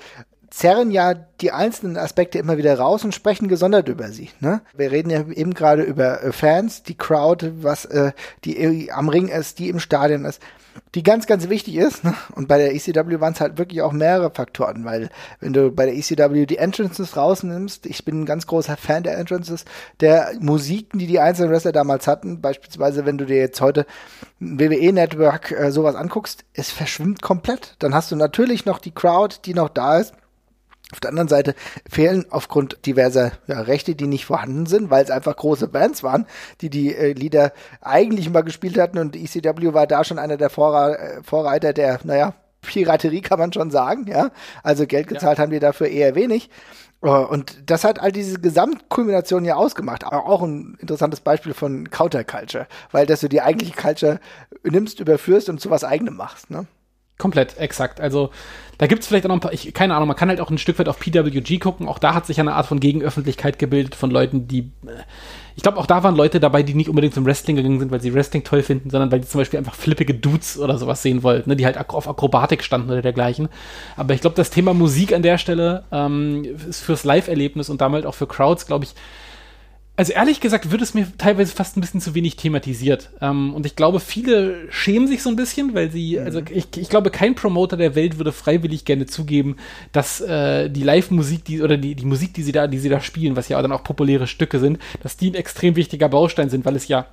zerren 0.55 0.93
ja 0.93 1.15
die 1.15 1.51
einzelnen 1.51 1.97
Aspekte 1.97 2.39
immer 2.39 2.57
wieder 2.57 2.79
raus 2.79 3.05
und 3.05 3.13
sprechen 3.13 3.49
gesondert 3.49 3.89
über 3.89 4.13
sie. 4.13 4.31
Ne? 4.39 4.61
Wir 4.73 4.93
reden 4.93 5.11
ja 5.11 5.27
eben 5.27 5.53
gerade 5.53 5.83
über 5.83 6.23
äh, 6.23 6.31
Fans, 6.31 6.85
die 6.85 6.97
Crowd, 6.97 7.51
was 7.65 7.87
äh, 7.87 8.13
die 8.45 8.93
am 8.93 9.09
Ring 9.09 9.27
ist, 9.27 9.59
die 9.59 9.69
im 9.69 9.81
Stadion 9.81 10.25
ist, 10.25 10.41
die 10.95 11.03
ganz, 11.03 11.27
ganz 11.27 11.49
wichtig 11.49 11.75
ist. 11.75 12.05
Ne? 12.05 12.15
Und 12.37 12.47
bei 12.47 12.59
der 12.59 12.73
ECW 12.73 13.19
waren 13.19 13.33
es 13.33 13.41
halt 13.41 13.59
wirklich 13.59 13.83
auch 13.83 13.91
mehrere 13.91 14.31
Faktoren, 14.31 14.85
weil 14.85 15.11
wenn 15.41 15.53
du 15.53 15.73
bei 15.73 15.87
der 15.87 15.97
ECW 15.97 16.47
die 16.47 16.59
Entrances 16.59 17.17
rausnimmst, 17.17 17.85
ich 17.87 18.05
bin 18.05 18.21
ein 18.21 18.27
ganz 18.27 18.47
großer 18.47 18.77
Fan 18.77 19.03
der 19.03 19.19
Entrances, 19.19 19.65
der 19.99 20.35
Musiken, 20.39 21.01
die 21.01 21.09
die 21.09 21.19
einzelnen 21.19 21.51
Wrestler 21.51 21.73
damals 21.73 22.07
hatten, 22.07 22.41
beispielsweise 22.41 23.05
wenn 23.07 23.19
du 23.19 23.27
dir 23.27 23.39
jetzt 23.39 23.61
heute 23.61 23.87
WWE 24.39 24.93
Network 24.93 25.51
äh, 25.51 25.73
sowas 25.73 25.97
anguckst, 25.97 26.45
es 26.53 26.71
verschwimmt 26.71 27.23
komplett. 27.23 27.75
Dann 27.81 27.93
hast 27.93 28.13
du 28.13 28.17
natürlich 28.17 28.67
noch 28.67 28.79
die 28.79 28.95
Crowd, 28.95 29.39
die 29.47 29.55
noch 29.55 29.69
da 29.69 29.99
ist 29.99 30.15
auf 30.95 31.01
der 31.01 31.11
anderen 31.11 31.29
Seite 31.29 31.57
fehlen 31.91 32.25
aufgrund 32.31 32.87
diverser 32.87 33.33
ja, 33.49 33.61
Rechte, 33.61 33.97
die 33.97 34.07
nicht 34.07 34.27
vorhanden 34.27 34.67
sind, 34.67 34.91
weil 34.91 35.03
es 35.03 35.11
einfach 35.11 35.35
große 35.35 35.67
Bands 35.67 36.05
waren, 36.05 36.25
die 36.61 36.71
die 36.71 36.95
äh, 36.95 37.13
Lieder 37.13 37.53
eigentlich 37.81 38.31
mal 38.31 38.43
gespielt 38.43 38.79
hatten 38.79 38.99
und 38.99 39.17
ECW 39.17 39.75
war 39.75 39.89
da 39.89 40.05
schon 40.05 40.21
einer 40.21 40.37
der 40.37 40.51
Vorra 40.51 40.95
äh, 40.95 41.23
Vorreiter 41.25 41.73
der, 41.73 41.99
naja, 42.05 42.35
Piraterie 42.63 43.23
kann 43.23 43.41
man 43.41 43.53
schon 43.53 43.73
sagen, 43.73 44.07
ja. 44.07 44.31
Also 44.63 44.87
Geld 44.87 45.09
gezahlt 45.09 45.39
ja. 45.39 45.43
haben 45.43 45.51
die 45.51 45.59
dafür 45.59 45.89
eher 45.89 46.15
wenig. 46.15 46.49
Äh, 47.03 47.09
und 47.09 47.69
das 47.69 47.83
hat 47.83 48.01
all 48.01 48.13
diese 48.13 48.39
Gesamtkulmination 48.39 49.45
ja 49.45 49.57
ausgemacht. 49.57 50.05
Aber 50.05 50.27
auch 50.27 50.43
ein 50.43 50.77
interessantes 50.79 51.21
Beispiel 51.21 51.55
von 51.55 51.91
Counterculture, 51.91 52.69
weil 52.93 53.07
dass 53.07 53.21
du 53.21 53.29
die 53.29 53.43
eigentliche 53.43 53.75
Culture 53.75 54.21
nimmst, 54.63 55.01
überführst 55.01 55.49
und 55.49 55.61
zu 55.61 55.71
was 55.71 55.83
eigenem 55.83 56.17
machst, 56.17 56.51
ne? 56.51 56.67
Komplett, 57.17 57.59
exakt. 57.59 58.01
Also 58.01 58.31
da 58.79 58.89
gibt 58.89 59.03
es 59.03 59.09
vielleicht 59.09 59.25
auch 59.25 59.29
noch 59.29 59.37
ein 59.37 59.41
paar, 59.41 59.53
ich, 59.53 59.73
keine 59.73 59.95
Ahnung, 59.95 60.09
man 60.09 60.17
kann 60.17 60.29
halt 60.29 60.41
auch 60.41 60.51
ein 60.51 60.59
Stück 60.59 60.79
weit 60.81 60.89
auf 60.89 60.99
PWG 60.99 61.59
gucken. 61.61 61.87
Auch 61.87 62.01
da 62.01 62.13
hat 62.13 62.27
sich 62.27 62.41
eine 62.41 62.55
Art 62.55 62.67
von 62.67 62.81
Gegenöffentlichkeit 62.81 63.59
gebildet 63.59 63.95
von 63.95 64.11
Leuten, 64.11 64.49
die. 64.49 64.73
Äh, 64.87 65.03
ich 65.57 65.63
glaube, 65.63 65.79
auch 65.79 65.87
da 65.87 66.03
waren 66.03 66.17
Leute 66.17 66.41
dabei, 66.41 66.65
die 66.65 66.75
nicht 66.75 66.89
unbedingt 66.89 67.15
zum 67.15 67.25
Wrestling 67.25 67.55
gegangen 67.55 67.79
sind, 67.79 67.93
weil 67.93 68.01
sie 68.01 68.13
Wrestling 68.13 68.43
toll 68.43 68.65
finden, 68.65 68.91
sondern 68.91 69.13
weil 69.13 69.21
die 69.21 69.29
zum 69.29 69.41
Beispiel 69.41 69.61
einfach 69.61 69.77
flippige 69.77 70.13
Dudes 70.13 70.59
oder 70.59 70.79
sowas 70.79 71.01
sehen 71.01 71.23
wollten, 71.23 71.49
ne, 71.49 71.55
die 71.55 71.65
halt 71.65 71.79
auf 71.79 72.09
Akrobatik 72.09 72.65
standen 72.65 72.91
oder 72.91 73.03
dergleichen. 73.03 73.49
Aber 73.97 74.15
ich 74.15 74.21
glaube, 74.21 74.35
das 74.35 74.51
Thema 74.51 74.75
Musik 74.75 75.13
an 75.13 75.23
der 75.23 75.39
Stelle 75.39 75.85
ähm, 75.93 76.45
ist 76.69 76.81
fürs 76.81 77.05
Live-Erlebnis 77.05 77.69
und 77.69 77.81
damit 77.81 78.05
auch 78.05 78.17
für 78.17 78.27
Crowds, 78.27 78.67
glaube 78.67 78.85
ich, 78.85 78.95
also 79.97 80.13
ehrlich 80.13 80.41
gesagt 80.41 80.73
wird 80.73 80.83
es 80.83 80.95
mir 80.95 81.07
teilweise 81.19 81.55
fast 81.55 81.77
ein 81.77 81.81
bisschen 81.81 82.01
zu 82.01 82.15
wenig 82.15 82.37
thematisiert. 82.37 83.11
Ähm, 83.21 83.55
und 83.55 83.65
ich 83.65 83.77
glaube, 83.77 84.01
viele 84.01 84.71
schämen 84.71 85.07
sich 85.07 85.23
so 85.23 85.31
ein 85.31 85.37
bisschen, 85.37 85.75
weil 85.75 85.91
sie, 85.91 86.19
mhm. 86.19 86.27
also 86.27 86.43
ich, 86.51 86.77
ich 86.77 86.89
glaube, 86.89 87.11
kein 87.11 87.37
Promoter 87.37 87.77
der 87.77 87.95
Welt 87.95 88.19
würde 88.19 88.33
freiwillig 88.33 88.85
gerne 88.85 89.07
zugeben, 89.07 89.57
dass 89.93 90.21
äh, 90.21 90.69
die 90.69 90.83
Live-Musik, 90.83 91.45
die 91.45 91.63
oder 91.63 91.77
die, 91.77 91.95
die 91.95 92.07
Musik, 92.07 92.35
die 92.35 92.43
sie 92.43 92.53
da, 92.53 92.67
die 92.67 92.79
sie 92.79 92.89
da 92.89 93.01
spielen, 93.01 93.37
was 93.37 93.49
ja 93.49 93.63
dann 93.63 93.73
auch 93.73 93.85
populäre 93.85 94.27
Stücke 94.27 94.59
sind, 94.59 94.79
dass 95.03 95.17
die 95.17 95.31
ein 95.31 95.35
extrem 95.35 95.77
wichtiger 95.77 96.09
Baustein 96.09 96.51
sind, 96.51 96.65
weil 96.65 96.75
es 96.75 96.89
ja 96.89 97.07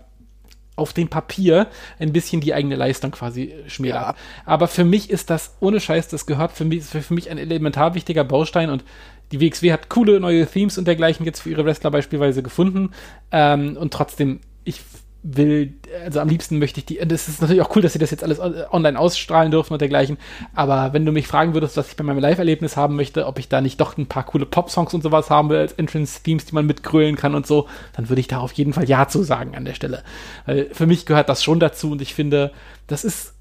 auf 0.75 0.93
dem 0.93 1.09
Papier 1.09 1.67
ein 1.99 2.13
bisschen 2.13 2.41
die 2.41 2.53
eigene 2.53 2.75
Leistung 2.75 3.11
quasi 3.11 3.53
schmälert. 3.67 4.01
Ja. 4.01 4.15
Aber 4.45 4.67
für 4.67 4.85
mich 4.85 5.11
ist 5.11 5.29
das 5.29 5.55
ohne 5.59 5.79
Scheiß, 5.79 6.07
das 6.07 6.25
gehört 6.25 6.53
für 6.53 6.65
mich, 6.65 6.83
für, 6.83 7.01
für 7.01 7.13
mich 7.13 7.29
ein 7.29 7.37
elementar 7.37 7.93
wichtiger 7.93 8.23
Baustein 8.23 8.69
und 8.71 8.83
die 9.31 9.41
WXW 9.41 9.71
hat 9.71 9.89
coole 9.89 10.19
neue 10.19 10.45
Themes 10.45 10.77
und 10.77 10.87
dergleichen 10.87 11.25
jetzt 11.25 11.41
für 11.41 11.49
ihre 11.49 11.65
Wrestler 11.65 11.91
beispielsweise 11.91 12.43
gefunden. 12.43 12.91
Ähm, 13.31 13.77
und 13.77 13.93
trotzdem, 13.93 14.39
ich 14.63 14.81
will, 15.23 15.73
also 16.03 16.19
am 16.19 16.29
liebsten 16.29 16.57
möchte 16.57 16.79
ich 16.79 16.85
die, 16.85 16.97
das 17.05 17.27
ist 17.27 17.41
natürlich 17.41 17.61
auch 17.61 17.75
cool, 17.75 17.81
dass 17.81 17.93
sie 17.93 17.99
das 17.99 18.09
jetzt 18.09 18.23
alles 18.23 18.39
online 18.39 18.97
ausstrahlen 18.97 19.51
dürfen 19.51 19.73
und 19.73 19.79
dergleichen, 19.79 20.17
aber 20.55 20.93
wenn 20.93 21.05
du 21.05 21.11
mich 21.11 21.27
fragen 21.27 21.53
würdest, 21.53 21.77
was 21.77 21.89
ich 21.89 21.95
bei 21.95 22.03
meinem 22.03 22.19
Live-Erlebnis 22.19 22.75
haben 22.75 22.95
möchte, 22.95 23.27
ob 23.27 23.37
ich 23.37 23.47
da 23.47 23.61
nicht 23.61 23.79
doch 23.79 23.97
ein 23.97 24.07
paar 24.07 24.25
coole 24.25 24.47
Pop-Songs 24.47 24.93
und 24.93 25.03
sowas 25.03 25.29
haben 25.29 25.49
will 25.49 25.57
als 25.57 25.73
Entrance-Themes, 25.73 26.45
die 26.45 26.55
man 26.55 26.65
mitgrölen 26.65 27.15
kann 27.15 27.35
und 27.35 27.45
so, 27.45 27.67
dann 27.93 28.09
würde 28.09 28.19
ich 28.19 28.27
da 28.27 28.39
auf 28.39 28.53
jeden 28.53 28.73
Fall 28.73 28.89
Ja 28.89 29.07
zu 29.07 29.21
sagen 29.21 29.55
an 29.55 29.65
der 29.65 29.75
Stelle. 29.75 30.03
Weil 30.47 30.69
für 30.71 30.87
mich 30.87 31.05
gehört 31.05 31.29
das 31.29 31.43
schon 31.43 31.59
dazu 31.59 31.91
und 31.91 32.01
ich 32.01 32.15
finde, 32.15 32.51
das 32.87 33.03
ist 33.03 33.35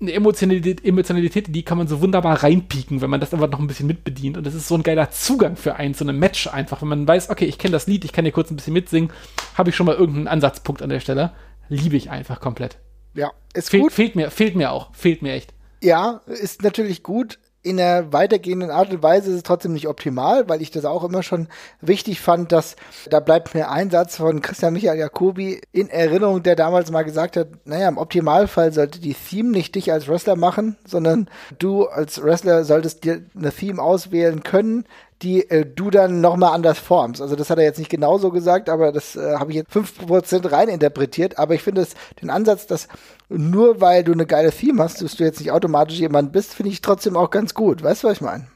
eine 0.00 0.12
Emotionalität, 0.12 0.84
Emotionalität, 0.84 1.54
die 1.54 1.62
kann 1.62 1.78
man 1.78 1.88
so 1.88 2.00
wunderbar 2.00 2.42
reinpieken, 2.42 3.00
wenn 3.00 3.10
man 3.10 3.20
das 3.20 3.32
einfach 3.32 3.50
noch 3.50 3.60
ein 3.60 3.66
bisschen 3.66 3.86
mitbedient. 3.86 4.36
Und 4.36 4.46
das 4.46 4.54
ist 4.54 4.68
so 4.68 4.74
ein 4.74 4.82
geiler 4.82 5.10
Zugang 5.10 5.56
für 5.56 5.76
einen, 5.76 5.94
so 5.94 6.04
eine 6.04 6.12
Match 6.12 6.48
einfach. 6.48 6.82
Wenn 6.82 6.88
man 6.88 7.08
weiß, 7.08 7.30
okay, 7.30 7.44
ich 7.46 7.58
kenne 7.58 7.72
das 7.72 7.86
Lied, 7.86 8.04
ich 8.04 8.12
kann 8.12 8.24
hier 8.24 8.32
kurz 8.32 8.50
ein 8.50 8.56
bisschen 8.56 8.74
mitsingen, 8.74 9.10
habe 9.54 9.70
ich 9.70 9.76
schon 9.76 9.86
mal 9.86 9.94
irgendeinen 9.94 10.28
Ansatzpunkt 10.28 10.82
an 10.82 10.90
der 10.90 11.00
Stelle. 11.00 11.32
Liebe 11.68 11.96
ich 11.96 12.10
einfach 12.10 12.40
komplett. 12.40 12.78
Ja, 13.14 13.30
ist 13.54 13.70
Fehl, 13.70 13.80
gut. 13.80 13.92
Fehlt 13.92 14.16
mir, 14.16 14.30
fehlt 14.30 14.56
mir 14.56 14.72
auch, 14.72 14.94
fehlt 14.94 15.22
mir 15.22 15.32
echt. 15.32 15.54
Ja, 15.82 16.20
ist 16.26 16.62
natürlich 16.62 17.02
gut 17.02 17.38
in 17.64 17.78
der 17.78 18.12
weitergehenden 18.12 18.70
Art 18.70 18.90
und 18.92 19.02
Weise 19.02 19.30
ist 19.30 19.36
es 19.36 19.42
trotzdem 19.42 19.72
nicht 19.72 19.88
optimal, 19.88 20.48
weil 20.48 20.60
ich 20.60 20.70
das 20.70 20.84
auch 20.84 21.02
immer 21.02 21.22
schon 21.22 21.48
wichtig 21.80 22.20
fand, 22.20 22.52
dass 22.52 22.76
da 23.08 23.20
bleibt 23.20 23.54
mir 23.54 23.70
ein 23.70 23.90
Satz 23.90 24.16
von 24.16 24.42
Christian 24.42 24.74
Michael 24.74 24.98
Jacobi 24.98 25.62
in 25.72 25.88
Erinnerung, 25.88 26.42
der 26.42 26.56
damals 26.56 26.90
mal 26.90 27.04
gesagt 27.04 27.38
hat, 27.38 27.48
naja, 27.64 27.88
im 27.88 27.96
Optimalfall 27.96 28.72
sollte 28.72 29.00
die 29.00 29.14
Theme 29.14 29.50
nicht 29.50 29.74
dich 29.74 29.90
als 29.90 30.08
Wrestler 30.08 30.36
machen, 30.36 30.76
sondern 30.86 31.28
du 31.58 31.86
als 31.86 32.22
Wrestler 32.22 32.64
solltest 32.64 33.04
dir 33.04 33.22
eine 33.34 33.50
Theme 33.50 33.82
auswählen 33.82 34.42
können, 34.42 34.84
die 35.22 35.48
äh, 35.50 35.64
du 35.64 35.90
dann 35.90 36.20
nochmal 36.20 36.54
anders 36.54 36.78
formst. 36.78 37.22
Also 37.22 37.36
das 37.36 37.50
hat 37.50 37.58
er 37.58 37.64
jetzt 37.64 37.78
nicht 37.78 37.90
genauso 37.90 38.30
gesagt, 38.30 38.68
aber 38.68 38.92
das 38.92 39.16
äh, 39.16 39.36
habe 39.36 39.50
ich 39.52 39.56
jetzt 39.56 39.72
5% 39.72 40.50
rein 40.50 40.68
interpretiert. 40.68 41.38
Aber 41.38 41.54
ich 41.54 41.62
finde 41.62 41.82
es 41.82 41.94
den 42.20 42.30
Ansatz, 42.30 42.66
dass 42.66 42.88
nur 43.28 43.80
weil 43.80 44.04
du 44.04 44.12
eine 44.12 44.26
geile 44.26 44.50
Theme 44.52 44.82
hast, 44.82 45.02
dass 45.02 45.16
du 45.16 45.24
jetzt 45.24 45.40
nicht 45.40 45.52
automatisch 45.52 45.98
jemand 45.98 46.32
bist, 46.32 46.54
finde 46.54 46.72
ich 46.72 46.80
trotzdem 46.80 47.16
auch 47.16 47.30
ganz 47.30 47.54
gut. 47.54 47.82
Weißt 47.82 48.02
du, 48.02 48.08
was 48.08 48.14
ich 48.14 48.20
meine? 48.20 48.46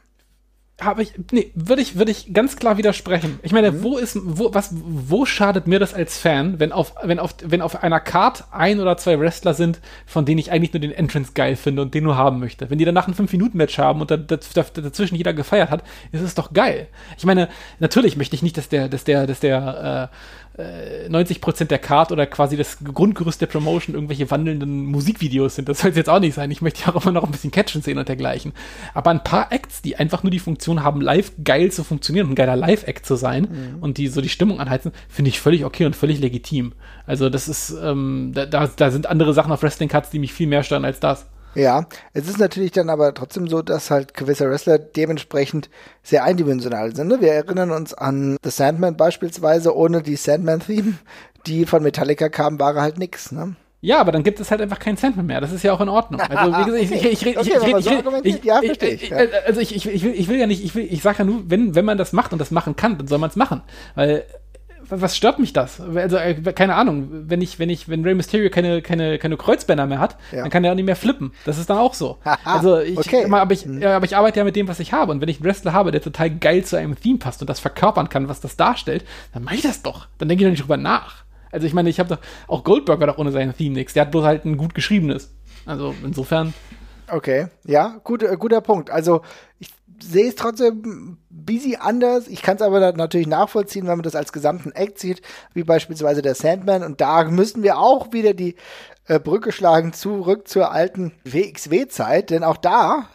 Habe 0.81 1.03
ich, 1.03 1.13
nee, 1.31 1.51
würde 1.55 1.81
ich, 1.81 1.97
würde 1.97 2.11
ich 2.11 2.33
ganz 2.33 2.55
klar 2.55 2.77
widersprechen. 2.77 3.39
Ich 3.43 3.51
meine, 3.51 3.71
mhm. 3.71 3.83
wo 3.83 3.97
ist, 3.97 4.17
wo, 4.21 4.53
was, 4.53 4.73
wo 4.73 5.25
schadet 5.25 5.67
mir 5.67 5.79
das 5.79 5.93
als 5.93 6.17
Fan, 6.17 6.59
wenn 6.59 6.71
auf, 6.71 6.93
wenn 7.03 7.19
auf, 7.19 7.35
wenn 7.43 7.61
auf 7.61 7.83
einer 7.83 7.99
Card 7.99 8.45
ein 8.51 8.79
oder 8.79 8.97
zwei 8.97 9.19
Wrestler 9.19 9.53
sind, 9.53 9.79
von 10.05 10.25
denen 10.25 10.39
ich 10.39 10.51
eigentlich 10.51 10.73
nur 10.73 10.81
den 10.81 10.91
Entrance 10.91 11.33
geil 11.33 11.55
finde 11.55 11.81
und 11.81 11.93
den 11.93 12.03
nur 12.03 12.17
haben 12.17 12.39
möchte? 12.39 12.69
Wenn 12.69 12.77
die 12.77 12.85
danach 12.85 13.07
ein 13.07 13.13
5-Minuten-Match 13.13 13.77
haben 13.77 14.01
und 14.01 14.11
da, 14.11 14.17
da, 14.17 14.37
da, 14.37 14.63
dazwischen 14.63 15.15
jeder 15.15 15.33
gefeiert 15.33 15.69
hat, 15.69 15.83
ist 16.11 16.21
es 16.21 16.35
doch 16.35 16.53
geil. 16.53 16.87
Ich 17.17 17.25
meine, 17.25 17.49
natürlich 17.79 18.17
möchte 18.17 18.35
ich 18.35 18.43
nicht, 18.43 18.57
dass 18.57 18.69
der, 18.69 18.89
dass 18.89 19.03
der, 19.03 19.27
dass 19.27 19.39
der, 19.39 20.09
äh, 20.11 20.15
90% 20.59 21.61
äh, 21.61 21.65
der 21.65 21.79
Card 21.79 22.11
oder 22.11 22.25
quasi 22.25 22.57
das 22.57 22.77
Grundgerüst 22.83 23.39
der 23.41 23.47
Promotion 23.47 23.95
irgendwelche 23.95 24.29
wandelnden 24.29 24.85
Musikvideos 24.85 25.55
sind. 25.55 25.69
Das 25.69 25.79
soll 25.79 25.91
es 25.91 25.97
jetzt 25.97 26.09
auch 26.09 26.19
nicht 26.19 26.33
sein. 26.33 26.51
Ich 26.51 26.61
möchte 26.61 26.81
ja 26.85 26.95
auch 26.95 27.03
immer 27.03 27.13
noch 27.13 27.23
ein 27.23 27.31
bisschen 27.31 27.51
Catchen 27.51 27.81
sehen 27.81 27.97
und 27.97 28.09
dergleichen. 28.09 28.53
Aber 28.93 29.11
ein 29.11 29.23
paar 29.23 29.51
Acts, 29.51 29.81
die 29.81 29.95
einfach 29.95 30.23
nur 30.23 30.31
die 30.31 30.39
Funktion 30.39 30.83
haben, 30.83 31.01
live 31.01 31.31
geil 31.43 31.71
zu 31.71 31.83
funktionieren 31.83 32.27
und 32.27 32.33
ein 32.33 32.35
geiler 32.35 32.55
Live-Act 32.55 33.05
zu 33.05 33.15
sein 33.15 33.43
mhm. 33.43 33.83
und 33.83 33.97
die 33.97 34.07
so 34.07 34.21
die 34.21 34.29
Stimmung 34.29 34.59
anheizen, 34.59 34.91
finde 35.07 35.29
ich 35.29 35.39
völlig 35.39 35.65
okay 35.65 35.85
und 35.85 35.95
völlig 35.95 36.19
legitim. 36.19 36.73
Also 37.05 37.29
das 37.29 37.47
ist, 37.47 37.73
ähm, 37.81 38.31
da, 38.33 38.45
da 38.45 38.91
sind 38.91 39.07
andere 39.07 39.33
Sachen 39.33 39.51
auf 39.51 39.63
Wrestling-Cards, 39.63 40.09
die 40.09 40.19
mich 40.19 40.33
viel 40.33 40.47
mehr 40.47 40.63
stören 40.63 40.85
als 40.85 40.99
das. 40.99 41.27
Ja, 41.59 41.87
es 42.13 42.29
ist 42.29 42.39
natürlich 42.39 42.71
dann 42.71 42.89
aber 42.89 43.13
trotzdem 43.13 43.47
so, 43.47 43.61
dass 43.61 43.91
halt 43.91 44.13
gewisse 44.13 44.49
Wrestler 44.49 44.79
dementsprechend 44.79 45.69
sehr 46.03 46.23
eindimensional 46.23 46.95
sind. 46.95 47.09
Ne? 47.09 47.19
Wir 47.19 47.33
erinnern 47.33 47.71
uns 47.71 47.93
an 47.93 48.37
The 48.43 48.49
Sandman 48.49 48.95
beispielsweise, 48.95 49.75
ohne 49.75 50.01
die 50.01 50.15
Sandman-Theme, 50.15 50.93
die 51.47 51.65
von 51.65 51.83
Metallica 51.83 52.29
kam, 52.29 52.59
war 52.59 52.75
halt 52.75 52.97
nix. 52.97 53.33
Ne? 53.33 53.55
Ja, 53.81 53.99
aber 53.99 54.13
dann 54.13 54.23
gibt 54.23 54.39
es 54.39 54.51
halt 54.51 54.61
einfach 54.61 54.79
keinen 54.79 54.95
Sandman 54.95 55.25
mehr. 55.25 55.41
Das 55.41 55.51
ist 55.51 55.63
ja 55.63 55.73
auch 55.73 55.81
in 55.81 55.89
Ordnung. 55.89 56.21
Also 56.21 56.53
wie 56.53 56.65
gesagt, 56.65 56.83
ich, 56.83 56.91
ich, 56.91 57.25
ich, 57.25 57.37
ich, 57.37 58.35
ich, 58.35 58.43
ja, 58.43 58.61
verstehe 58.61 58.93
ich. 58.93 59.13
Also 59.13 59.59
ich, 59.59 59.75
ich, 59.75 59.85
ich, 59.85 60.03
will, 60.03 60.13
ich 60.13 60.27
will 60.29 60.37
ja 60.37 60.47
nicht, 60.47 60.63
ich 60.63 60.75
will, 60.75 60.87
ich 60.89 61.01
sage 61.01 61.19
ja 61.19 61.25
nur, 61.25 61.49
wenn, 61.49 61.75
wenn 61.75 61.85
man 61.85 61.97
das 61.97 62.13
macht 62.13 62.31
und 62.31 62.39
das 62.39 62.51
machen 62.51 62.77
kann, 62.77 62.97
dann 62.97 63.07
soll 63.07 63.19
man 63.19 63.29
es 63.29 63.35
machen. 63.35 63.61
Weil 63.95 64.23
was 64.89 65.15
stört 65.15 65.39
mich 65.39 65.53
das? 65.53 65.79
Also, 65.79 66.17
äh, 66.17 66.35
keine 66.53 66.75
Ahnung, 66.75 67.09
wenn 67.27 67.41
ich, 67.41 67.59
wenn 67.59 67.69
ich, 67.69 67.89
wenn 67.89 68.03
Rey 68.03 68.15
Mysterio 68.15 68.49
keine, 68.49 68.81
keine, 68.81 69.19
keine 69.19 69.37
Kreuzbänder 69.37 69.85
mehr 69.85 69.99
hat, 69.99 70.17
ja. 70.31 70.41
dann 70.41 70.49
kann 70.49 70.63
er 70.63 70.71
auch 70.71 70.75
nicht 70.75 70.85
mehr 70.85 70.95
flippen. 70.95 71.31
Das 71.45 71.57
ist 71.57 71.69
dann 71.69 71.77
auch 71.77 71.93
so. 71.93 72.17
also 72.43 72.79
ich, 72.79 72.97
okay. 72.97 73.23
immer, 73.23 73.41
aber 73.41 73.53
ich, 73.53 73.65
mhm. 73.65 73.81
ja, 73.81 73.95
aber 73.95 74.05
ich 74.05 74.15
arbeite 74.15 74.39
ja 74.39 74.43
mit 74.43 74.55
dem, 74.55 74.67
was 74.67 74.79
ich 74.79 74.93
habe. 74.93 75.11
Und 75.11 75.21
wenn 75.21 75.29
ich 75.29 75.37
einen 75.37 75.45
Wrestler 75.45 75.73
habe, 75.73 75.91
der 75.91 76.01
total 76.01 76.29
geil 76.29 76.63
zu 76.63 76.75
einem 76.75 76.99
Theme 76.99 77.19
passt 77.19 77.41
und 77.41 77.49
das 77.49 77.59
verkörpern 77.59 78.09
kann, 78.09 78.27
was 78.27 78.41
das 78.41 78.57
darstellt, 78.57 79.05
dann 79.33 79.43
mache 79.43 79.55
ich 79.55 79.61
das 79.61 79.81
doch. 79.81 80.07
Dann 80.17 80.27
denke 80.27 80.43
ich 80.43 80.47
doch 80.47 80.51
nicht 80.51 80.63
drüber 80.63 80.77
nach. 80.77 81.23
Also 81.51 81.65
ich 81.65 81.73
meine, 81.73 81.89
ich 81.89 81.99
habe 81.99 82.09
doch, 82.09 82.19
auch 82.47 82.63
Goldberg 82.63 82.99
war 82.99 83.07
doch 83.07 83.17
ohne 83.17 83.31
sein 83.31 83.53
Theme 83.55 83.75
nichts. 83.75 83.93
Der 83.93 84.01
hat 84.01 84.11
bloß 84.11 84.23
halt 84.23 84.45
ein 84.45 84.57
gut 84.57 84.73
geschriebenes. 84.75 85.33
Also 85.65 85.95
insofern. 86.03 86.53
Okay, 87.07 87.47
ja, 87.65 87.99
gut, 88.03 88.23
äh, 88.23 88.35
guter 88.37 88.61
Punkt. 88.61 88.91
Also 88.91 89.21
ich 89.59 89.69
sehe 90.01 90.29
es 90.29 90.35
trotzdem 90.35 91.17
busy 91.29 91.77
anders. 91.79 92.27
Ich 92.27 92.41
kann 92.41 92.55
es 92.55 92.61
aber 92.61 92.93
natürlich 92.93 93.27
nachvollziehen, 93.27 93.87
wenn 93.87 93.97
man 93.97 94.03
das 94.03 94.15
als 94.15 94.33
gesamten 94.33 94.71
Act 94.71 94.99
sieht, 94.99 95.21
wie 95.53 95.63
beispielsweise 95.63 96.21
der 96.21 96.35
Sandman. 96.35 96.83
Und 96.83 97.01
da 97.01 97.23
müssen 97.25 97.63
wir 97.63 97.77
auch 97.77 98.11
wieder 98.13 98.33
die 98.33 98.55
äh, 99.09 99.19
Brücke 99.19 99.51
schlagen 99.51 99.91
zurück 99.91 100.47
zur 100.47 100.71
alten 100.71 101.11
WXW-Zeit, 101.23 102.29
denn 102.29 102.43
auch 102.43 102.57
da, 102.57 103.07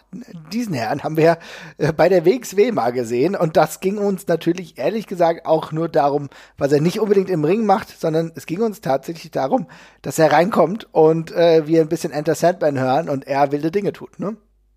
diesen 0.53 0.75
Herrn 0.75 1.05
haben 1.05 1.17
wir 1.17 1.39
äh, 1.79 1.93
bei 1.93 2.09
der 2.09 2.27
WXW 2.27 2.73
mal 2.73 2.93
gesehen 2.93 3.37
und 3.37 3.57
das 3.57 3.79
ging 3.79 3.99
uns 3.99 4.27
natürlich 4.27 4.77
ehrlich 4.77 5.07
gesagt 5.07 5.47
auch 5.47 5.71
nur 5.71 5.89
darum, 5.89 6.31
was 6.59 6.73
er 6.73 6.81
nicht 6.81 6.99
unbedingt 6.99 7.31
im 7.31 7.45
Ring 7.45 7.65
macht, 7.65 8.01
sondern 8.01 8.33
es 8.35 8.47
ging 8.47 8.61
uns 8.61 8.81
tatsächlich 8.81 9.31
darum, 9.31 9.69
dass 10.03 10.19
er 10.19 10.33
reinkommt 10.33 10.89
und 10.93 11.31
äh, 11.31 11.69
wir 11.69 11.81
ein 11.81 11.89
bisschen 11.89 12.13
Enter 12.13 12.35
Sandman 12.35 12.79
hören 12.79 13.09
und 13.09 13.29
er 13.29 13.53
wilde 13.53 13.71
Dinge 13.71 13.93
tut, 13.93 14.19
ne? 14.19 14.37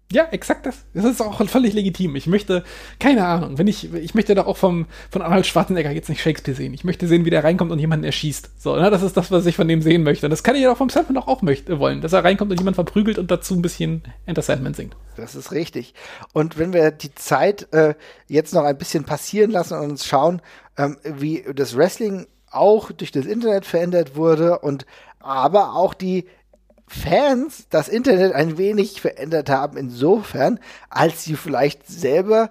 Ja, 0.09 0.25
exakt 0.31 0.65
das. 0.65 0.85
Das 0.93 1.03
ist 1.03 1.21
auch 1.21 1.45
völlig 1.49 1.73
legitim. 1.73 2.15
Ich 2.15 2.27
möchte, 2.27 2.63
keine 2.97 3.25
Ahnung, 3.25 3.57
wenn 3.57 3.67
ich, 3.67 3.93
ich 3.93 4.15
möchte 4.15 4.35
doch 4.35 4.47
auch 4.47 4.55
vom, 4.55 4.85
von 5.11 5.21
Arnold 5.21 5.45
Schwarzenegger 5.45 5.91
jetzt 5.91 6.07
nicht 6.07 6.21
Shakespeare 6.21 6.55
sehen. 6.55 6.73
Ich 6.73 6.85
möchte 6.85 7.07
sehen, 7.07 7.25
wie 7.25 7.29
der 7.29 7.43
reinkommt 7.43 7.73
und 7.73 7.79
jemanden 7.79 8.05
erschießt. 8.05 8.51
So, 8.57 8.77
ne, 8.77 8.89
das 8.89 9.01
ist 9.01 9.17
das, 9.17 9.31
was 9.31 9.45
ich 9.45 9.57
von 9.57 9.67
dem 9.67 9.81
sehen 9.81 10.03
möchte. 10.03 10.25
Und 10.25 10.29
das 10.29 10.43
kann 10.43 10.55
ich 10.55 10.61
ja 10.61 10.71
auch 10.71 10.77
vom 10.77 10.89
Sandman 10.89 11.21
auch 11.21 11.41
möchte, 11.41 11.79
wollen, 11.79 11.99
dass 11.99 12.13
er 12.13 12.23
reinkommt 12.23 12.51
und 12.51 12.59
jemand 12.59 12.75
verprügelt 12.75 13.19
und 13.19 13.29
dazu 13.31 13.53
ein 13.53 13.61
bisschen 13.61 14.01
Enter 14.25 14.41
Sandman 14.41 14.73
singt. 14.73 14.95
Das 15.17 15.35
ist 15.35 15.51
richtig. 15.51 15.93
Und 16.31 16.57
wenn 16.57 16.71
wir 16.71 16.91
die 16.91 17.13
Zeit 17.13 17.67
äh, 17.73 17.95
jetzt 18.27 18.53
noch 18.53 18.63
ein 18.63 18.77
bisschen 18.77 19.03
passieren 19.03 19.51
lassen 19.51 19.77
und 19.77 19.91
uns 19.91 20.05
schauen, 20.05 20.41
ähm, 20.77 20.97
wie 21.03 21.43
das 21.53 21.75
Wrestling 21.75 22.27
auch 22.49 22.93
durch 22.93 23.11
das 23.11 23.25
Internet 23.25 23.65
verändert 23.65 24.15
wurde 24.15 24.59
und 24.59 24.85
aber 25.19 25.75
auch 25.75 25.93
die 25.93 26.25
Fans 26.87 27.67
das 27.69 27.89
Internet 27.89 28.33
ein 28.33 28.57
wenig 28.57 29.01
verändert 29.01 29.49
haben, 29.49 29.77
insofern, 29.77 30.59
als 30.89 31.23
sie 31.23 31.35
vielleicht 31.35 31.85
selber 31.85 32.49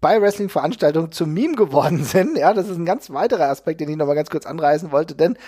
bei 0.00 0.20
Wrestling-Veranstaltungen 0.20 1.10
zum 1.10 1.32
Meme 1.32 1.54
geworden 1.54 2.04
sind. 2.04 2.36
Ja, 2.36 2.52
das 2.54 2.68
ist 2.68 2.76
ein 2.76 2.86
ganz 2.86 3.10
weiterer 3.10 3.48
Aspekt, 3.48 3.80
den 3.80 3.88
ich 3.88 3.96
nochmal 3.96 4.14
ganz 4.14 4.30
kurz 4.30 4.46
anreißen 4.46 4.92
wollte, 4.92 5.14
denn 5.14 5.38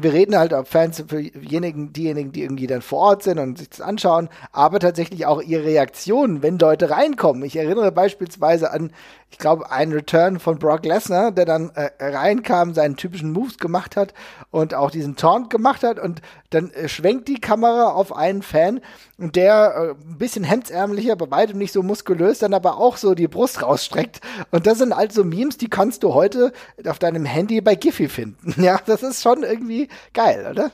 wir 0.00 0.12
reden 0.12 0.38
halt 0.38 0.54
auf 0.54 0.68
Fans 0.68 1.04
für 1.08 1.22
diejenigen, 1.22 1.92
diejenigen, 1.92 2.32
die 2.32 2.42
irgendwie 2.42 2.66
dann 2.68 2.82
vor 2.82 3.00
Ort 3.00 3.22
sind 3.24 3.38
und 3.38 3.58
sich 3.58 3.68
das 3.68 3.80
anschauen, 3.80 4.28
aber 4.52 4.78
tatsächlich 4.78 5.26
auch 5.26 5.42
ihre 5.42 5.64
Reaktionen, 5.64 6.42
wenn 6.42 6.58
Leute 6.58 6.90
reinkommen. 6.90 7.42
Ich 7.42 7.56
erinnere 7.56 7.90
beispielsweise 7.90 8.70
an, 8.70 8.92
ich 9.30 9.38
glaube, 9.38 9.70
einen 9.70 9.92
Return 9.92 10.38
von 10.38 10.58
Brock 10.58 10.84
Lesnar, 10.84 11.32
der 11.32 11.44
dann 11.44 11.70
äh, 11.74 11.90
reinkam, 11.98 12.74
seinen 12.74 12.96
typischen 12.96 13.32
Moves 13.32 13.58
gemacht 13.58 13.96
hat 13.96 14.14
und 14.50 14.72
auch 14.72 14.90
diesen 14.90 15.16
Taunt 15.16 15.50
gemacht 15.50 15.82
hat 15.82 15.98
und 15.98 16.22
dann 16.50 16.70
äh, 16.70 16.88
schwenkt 16.88 17.28
die 17.28 17.40
Kamera 17.40 17.92
auf 17.92 18.14
einen 18.14 18.42
Fan 18.42 18.80
der 19.18 19.74
äh, 19.74 19.90
ein 19.90 20.18
bisschen 20.18 20.44
hemdsärmlicher, 20.44 21.16
bei 21.16 21.28
weitem 21.30 21.58
nicht 21.58 21.72
so 21.72 21.82
muskulös, 21.82 22.38
dann 22.38 22.54
aber 22.54 22.78
auch 22.78 22.96
so 22.96 23.16
die 23.16 23.26
Brust 23.26 23.62
rausstreckt. 23.62 24.20
Und 24.52 24.66
das 24.66 24.78
sind 24.78 24.92
also 24.92 25.24
Memes, 25.24 25.58
die 25.58 25.68
kannst 25.68 26.04
du 26.04 26.14
heute 26.14 26.52
auf 26.86 27.00
deinem 27.00 27.24
Handy 27.24 27.60
bei 27.60 27.74
Giphy 27.74 28.08
finden. 28.08 28.54
Ja, 28.68 28.80
das 28.84 29.02
ist 29.02 29.22
schon 29.22 29.44
irgendwie 29.44 29.87
geil, 30.12 30.46
oder? 30.50 30.70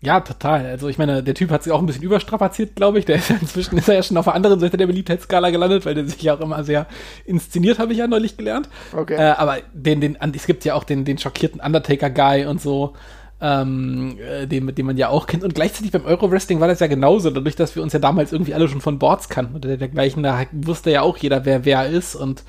Ja, 0.00 0.20
total. 0.20 0.64
Also 0.66 0.88
ich 0.88 0.96
meine, 0.96 1.24
der 1.24 1.34
Typ 1.34 1.50
hat 1.50 1.64
sich 1.64 1.72
auch 1.72 1.80
ein 1.80 1.86
bisschen 1.86 2.04
überstrapaziert, 2.04 2.76
glaube 2.76 3.00
ich. 3.00 3.04
Der 3.04 3.16
ist 3.16 3.30
ja 3.30 3.36
inzwischen 3.40 3.76
ist 3.78 3.88
er 3.88 3.96
ja 3.96 4.02
schon 4.04 4.16
auf 4.16 4.26
der 4.26 4.34
anderen 4.34 4.60
Seite 4.60 4.76
der 4.76 4.86
Beliebtheitsskala 4.86 5.50
gelandet, 5.50 5.86
weil 5.86 5.94
der 5.94 6.06
sich 6.06 6.22
ja 6.22 6.36
auch 6.36 6.40
immer 6.40 6.62
sehr 6.62 6.86
inszeniert, 7.24 7.80
habe 7.80 7.92
ich 7.92 7.98
ja 7.98 8.06
neulich 8.06 8.36
gelernt. 8.36 8.68
Okay. 8.96 9.14
Äh, 9.14 9.30
aber 9.32 9.58
den, 9.72 10.00
den, 10.00 10.16
es 10.34 10.46
gibt 10.46 10.64
ja 10.64 10.74
auch 10.74 10.84
den, 10.84 11.04
den 11.04 11.18
schockierten 11.18 11.60
Undertaker-Guy 11.60 12.46
und 12.46 12.60
so, 12.60 12.94
ähm, 13.40 14.18
äh, 14.20 14.46
den, 14.46 14.72
den 14.72 14.86
man 14.86 14.96
ja 14.96 15.08
auch 15.08 15.26
kennt. 15.26 15.42
Und 15.42 15.56
gleichzeitig 15.56 15.90
beim 15.90 16.04
Euro-Wrestling 16.04 16.60
war 16.60 16.68
das 16.68 16.78
ja 16.78 16.86
genauso, 16.86 17.30
dadurch, 17.30 17.56
dass 17.56 17.74
wir 17.74 17.82
uns 17.82 17.92
ja 17.92 17.98
damals 17.98 18.32
irgendwie 18.32 18.54
alle 18.54 18.68
schon 18.68 18.80
von 18.80 19.00
Boards 19.00 19.28
kannten 19.28 19.56
oder 19.56 19.76
dergleichen, 19.76 20.22
da 20.22 20.44
wusste 20.52 20.92
ja 20.92 21.02
auch 21.02 21.16
jeder, 21.16 21.44
wer 21.44 21.64
wer 21.64 21.88
ist 21.88 22.14
und 22.14 22.44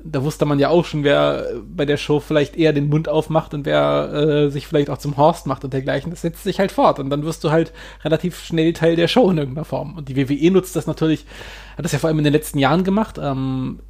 da 0.00 0.22
wusste 0.22 0.44
man 0.44 0.58
ja 0.58 0.68
auch 0.68 0.84
schon, 0.84 1.02
wer 1.02 1.46
bei 1.64 1.84
der 1.84 1.96
Show 1.96 2.20
vielleicht 2.20 2.56
eher 2.56 2.72
den 2.72 2.88
Mund 2.88 3.08
aufmacht 3.08 3.52
und 3.52 3.66
wer 3.66 4.12
äh, 4.12 4.50
sich 4.50 4.66
vielleicht 4.66 4.90
auch 4.90 4.98
zum 4.98 5.16
Horst 5.16 5.46
macht 5.46 5.64
und 5.64 5.72
dergleichen. 5.72 6.10
Das 6.10 6.22
setzt 6.22 6.44
sich 6.44 6.60
halt 6.60 6.70
fort 6.70 7.00
und 7.00 7.10
dann 7.10 7.24
wirst 7.24 7.42
du 7.42 7.50
halt 7.50 7.72
relativ 8.04 8.38
schnell 8.38 8.72
Teil 8.72 8.94
der 8.94 9.08
Show 9.08 9.28
in 9.30 9.38
irgendeiner 9.38 9.64
Form. 9.64 9.96
Und 9.96 10.08
die 10.08 10.16
WWE 10.16 10.50
nutzt 10.52 10.76
das 10.76 10.86
natürlich, 10.86 11.26
hat 11.76 11.84
das 11.84 11.92
ja 11.92 11.98
vor 11.98 12.08
allem 12.08 12.18
in 12.18 12.24
den 12.24 12.32
letzten 12.32 12.58
Jahren 12.58 12.84
gemacht. 12.84 13.18
Ähm, 13.20 13.80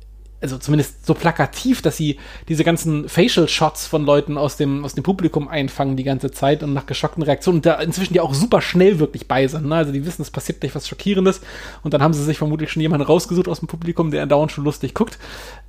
also 0.40 0.58
zumindest 0.58 1.04
so 1.04 1.14
plakativ, 1.14 1.82
dass 1.82 1.96
sie 1.96 2.18
diese 2.48 2.62
ganzen 2.62 3.08
Facial 3.08 3.48
Shots 3.48 3.86
von 3.86 4.04
Leuten 4.04 4.38
aus 4.38 4.56
dem, 4.56 4.84
aus 4.84 4.94
dem 4.94 5.02
Publikum 5.02 5.48
einfangen 5.48 5.96
die 5.96 6.04
ganze 6.04 6.30
Zeit 6.30 6.62
und 6.62 6.72
nach 6.72 6.86
geschockten 6.86 7.22
Reaktionen 7.22 7.60
da 7.60 7.74
inzwischen 7.74 8.12
die 8.12 8.20
auch 8.20 8.34
super 8.34 8.60
schnell 8.60 9.00
wirklich 9.00 9.26
bei 9.26 9.48
sind. 9.48 9.66
Ne? 9.66 9.74
Also 9.74 9.92
die 9.92 10.06
wissen, 10.06 10.22
es 10.22 10.30
passiert 10.30 10.62
nicht 10.62 10.74
was 10.74 10.86
Schockierendes 10.86 11.40
und 11.82 11.92
dann 11.92 12.02
haben 12.02 12.14
sie 12.14 12.22
sich 12.22 12.38
vermutlich 12.38 12.70
schon 12.70 12.82
jemanden 12.82 13.06
rausgesucht 13.06 13.48
aus 13.48 13.58
dem 13.58 13.68
Publikum, 13.68 14.10
der 14.10 14.26
dauernd 14.26 14.52
schon 14.52 14.64
lustig 14.64 14.94
guckt. 14.94 15.18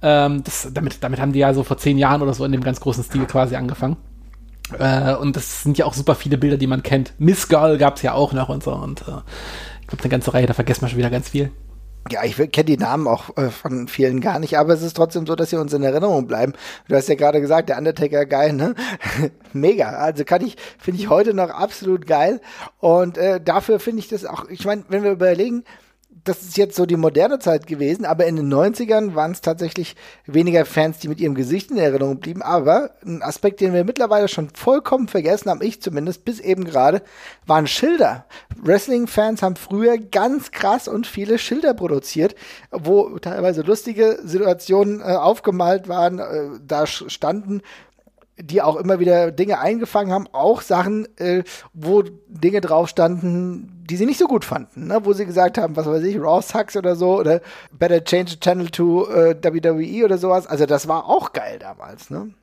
Ähm, 0.02 0.44
das, 0.44 0.70
damit, 0.72 1.04
damit 1.04 1.20
haben 1.20 1.34
die 1.34 1.40
ja 1.40 1.54
so 1.54 1.64
vor 1.64 1.78
zehn 1.78 1.98
Jahren 1.98 2.22
oder 2.22 2.34
so 2.34 2.46
in 2.46 2.52
dem 2.52 2.64
ganz 2.64 2.80
großen 2.80 3.04
Stil 3.04 3.26
quasi 3.26 3.56
angefangen. 3.56 3.98
Äh, 4.78 5.16
und 5.16 5.36
das 5.36 5.64
sind 5.64 5.80
ja 5.80 5.86
auch 5.86 5.96
super 5.96 6.14
viele 6.14 6.38
Bilder, 6.38 6.58
die 6.58 6.68
man 6.68 6.84
kennt. 6.84 7.14
Miss 7.18 7.48
Girl 7.48 7.80
gab's 7.80 8.04
ja 8.04 8.14
auch 8.14 8.34
noch 8.34 8.50
und 8.50 8.64
so 8.64 8.72
und 8.72 9.02
äh, 9.02 9.22
ich 9.82 9.88
glaube 9.88 10.04
eine 10.04 10.10
ganze 10.10 10.32
Reihe, 10.32 10.46
da 10.46 10.54
vergessen 10.54 10.82
wir 10.82 10.90
schon 10.90 11.00
wieder 11.00 11.10
ganz 11.10 11.30
viel. 11.30 11.50
Ja, 12.12 12.24
ich 12.24 12.38
kenne 12.38 12.66
die 12.66 12.78
Namen 12.78 13.08
auch 13.08 13.38
äh, 13.38 13.50
von 13.50 13.88
vielen 13.88 14.20
gar 14.20 14.40
nicht, 14.40 14.58
aber 14.58 14.74
es 14.74 14.82
ist 14.82 14.96
trotzdem 14.96 15.28
so, 15.28 15.36
dass 15.36 15.52
sie 15.52 15.58
uns 15.58 15.74
in 15.74 15.84
Erinnerung 15.84 16.26
bleiben. 16.26 16.54
Du 16.88 16.96
hast 16.96 17.08
ja 17.08 17.16
gerade 17.16 17.40
gesagt, 17.40 17.70
der 17.70 17.78
Undertaker 17.78 18.26
geil, 18.26 18.54
ne? 18.54 18.74
Mega. 19.54 19.90
Also 19.90 20.24
kann 20.24 20.44
ich, 20.44 20.56
finde 20.80 21.00
ich 21.00 21.10
heute 21.10 21.34
noch 21.34 21.50
absolut 21.50 22.08
geil. 22.08 22.42
Und 22.80 23.18
äh, 23.18 23.40
dafür 23.40 23.80
finde 23.80 24.00
ich 24.00 24.08
das 24.08 24.26
auch, 24.26 24.48
ich 24.50 24.66
meine, 24.66 24.86
wenn 24.88 25.04
wir 25.04 25.12
überlegen, 25.12 25.64
das 26.30 26.44
ist 26.44 26.58
jetzt 26.58 26.76
so 26.76 26.86
die 26.86 26.96
moderne 26.96 27.40
Zeit 27.40 27.66
gewesen, 27.66 28.06
aber 28.06 28.28
in 28.28 28.36
den 28.36 28.54
90ern 28.54 29.16
waren 29.16 29.32
es 29.32 29.42
tatsächlich 29.42 29.96
weniger 30.28 30.64
Fans, 30.64 31.00
die 31.00 31.08
mit 31.08 31.20
ihrem 31.20 31.34
Gesicht 31.34 31.72
in 31.72 31.78
Erinnerung 31.78 32.20
blieben. 32.20 32.44
Aber 32.44 32.92
ein 33.04 33.24
Aspekt, 33.24 33.62
den 33.62 33.74
wir 33.74 33.84
mittlerweile 33.84 34.28
schon 34.28 34.50
vollkommen 34.50 35.08
vergessen 35.08 35.50
haben, 35.50 35.64
ich 35.64 35.82
zumindest 35.82 36.26
bis 36.26 36.40
eben 36.40 36.66
gerade, 36.66 37.02
waren 37.48 37.66
Schilder. 37.66 38.26
Wrestling-Fans 38.62 39.42
haben 39.42 39.56
früher 39.56 39.98
ganz 39.98 40.52
krass 40.52 40.88
und 40.88 41.08
viele 41.08 41.40
Schilder 41.40 41.74
produziert, 41.74 42.36
wo 42.70 43.18
teilweise 43.18 43.64
lustige 43.64 44.20
Situationen 44.24 45.02
äh, 45.02 45.06
aufgemalt 45.06 45.88
waren. 45.88 46.20
Äh, 46.20 46.60
da 46.64 46.86
standen 46.86 47.64
die 48.42 48.62
auch 48.62 48.76
immer 48.76 49.00
wieder 49.00 49.32
Dinge 49.32 49.60
eingefangen 49.60 50.14
haben, 50.14 50.28
auch 50.32 50.62
Sachen, 50.62 51.08
äh, 51.18 51.44
wo 51.74 52.04
Dinge 52.28 52.62
drauf 52.62 52.90
standen, 52.90 53.84
die 53.90 53.98
sie 53.98 54.06
nicht 54.06 54.20
so 54.20 54.28
gut 54.28 54.46
fanden, 54.46 54.88
ne? 54.88 55.00
wo 55.04 55.14
sie 55.14 55.26
gesagt 55.26 55.58
haben, 55.58 55.76
was 55.76 55.86
weiß 55.86 56.04
ich, 56.04 56.18
Raw 56.20 56.42
Sucks 56.42 56.78
oder 56.78 56.96
so 56.96 57.20
oder 57.20 57.42
Better 57.72 58.04
Change 58.04 58.32
the 58.32 58.40
Channel 58.40 58.70
to 58.70 59.08
äh, 59.10 59.36
WWE 59.42 60.06
oder 60.06 60.18
sowas. 60.18 60.48
Also 60.48 60.66
das 60.66 60.88
war 60.88 61.06
auch 61.06 61.34
geil 61.34 61.60
damals, 61.60 62.10
ne? 62.10 62.34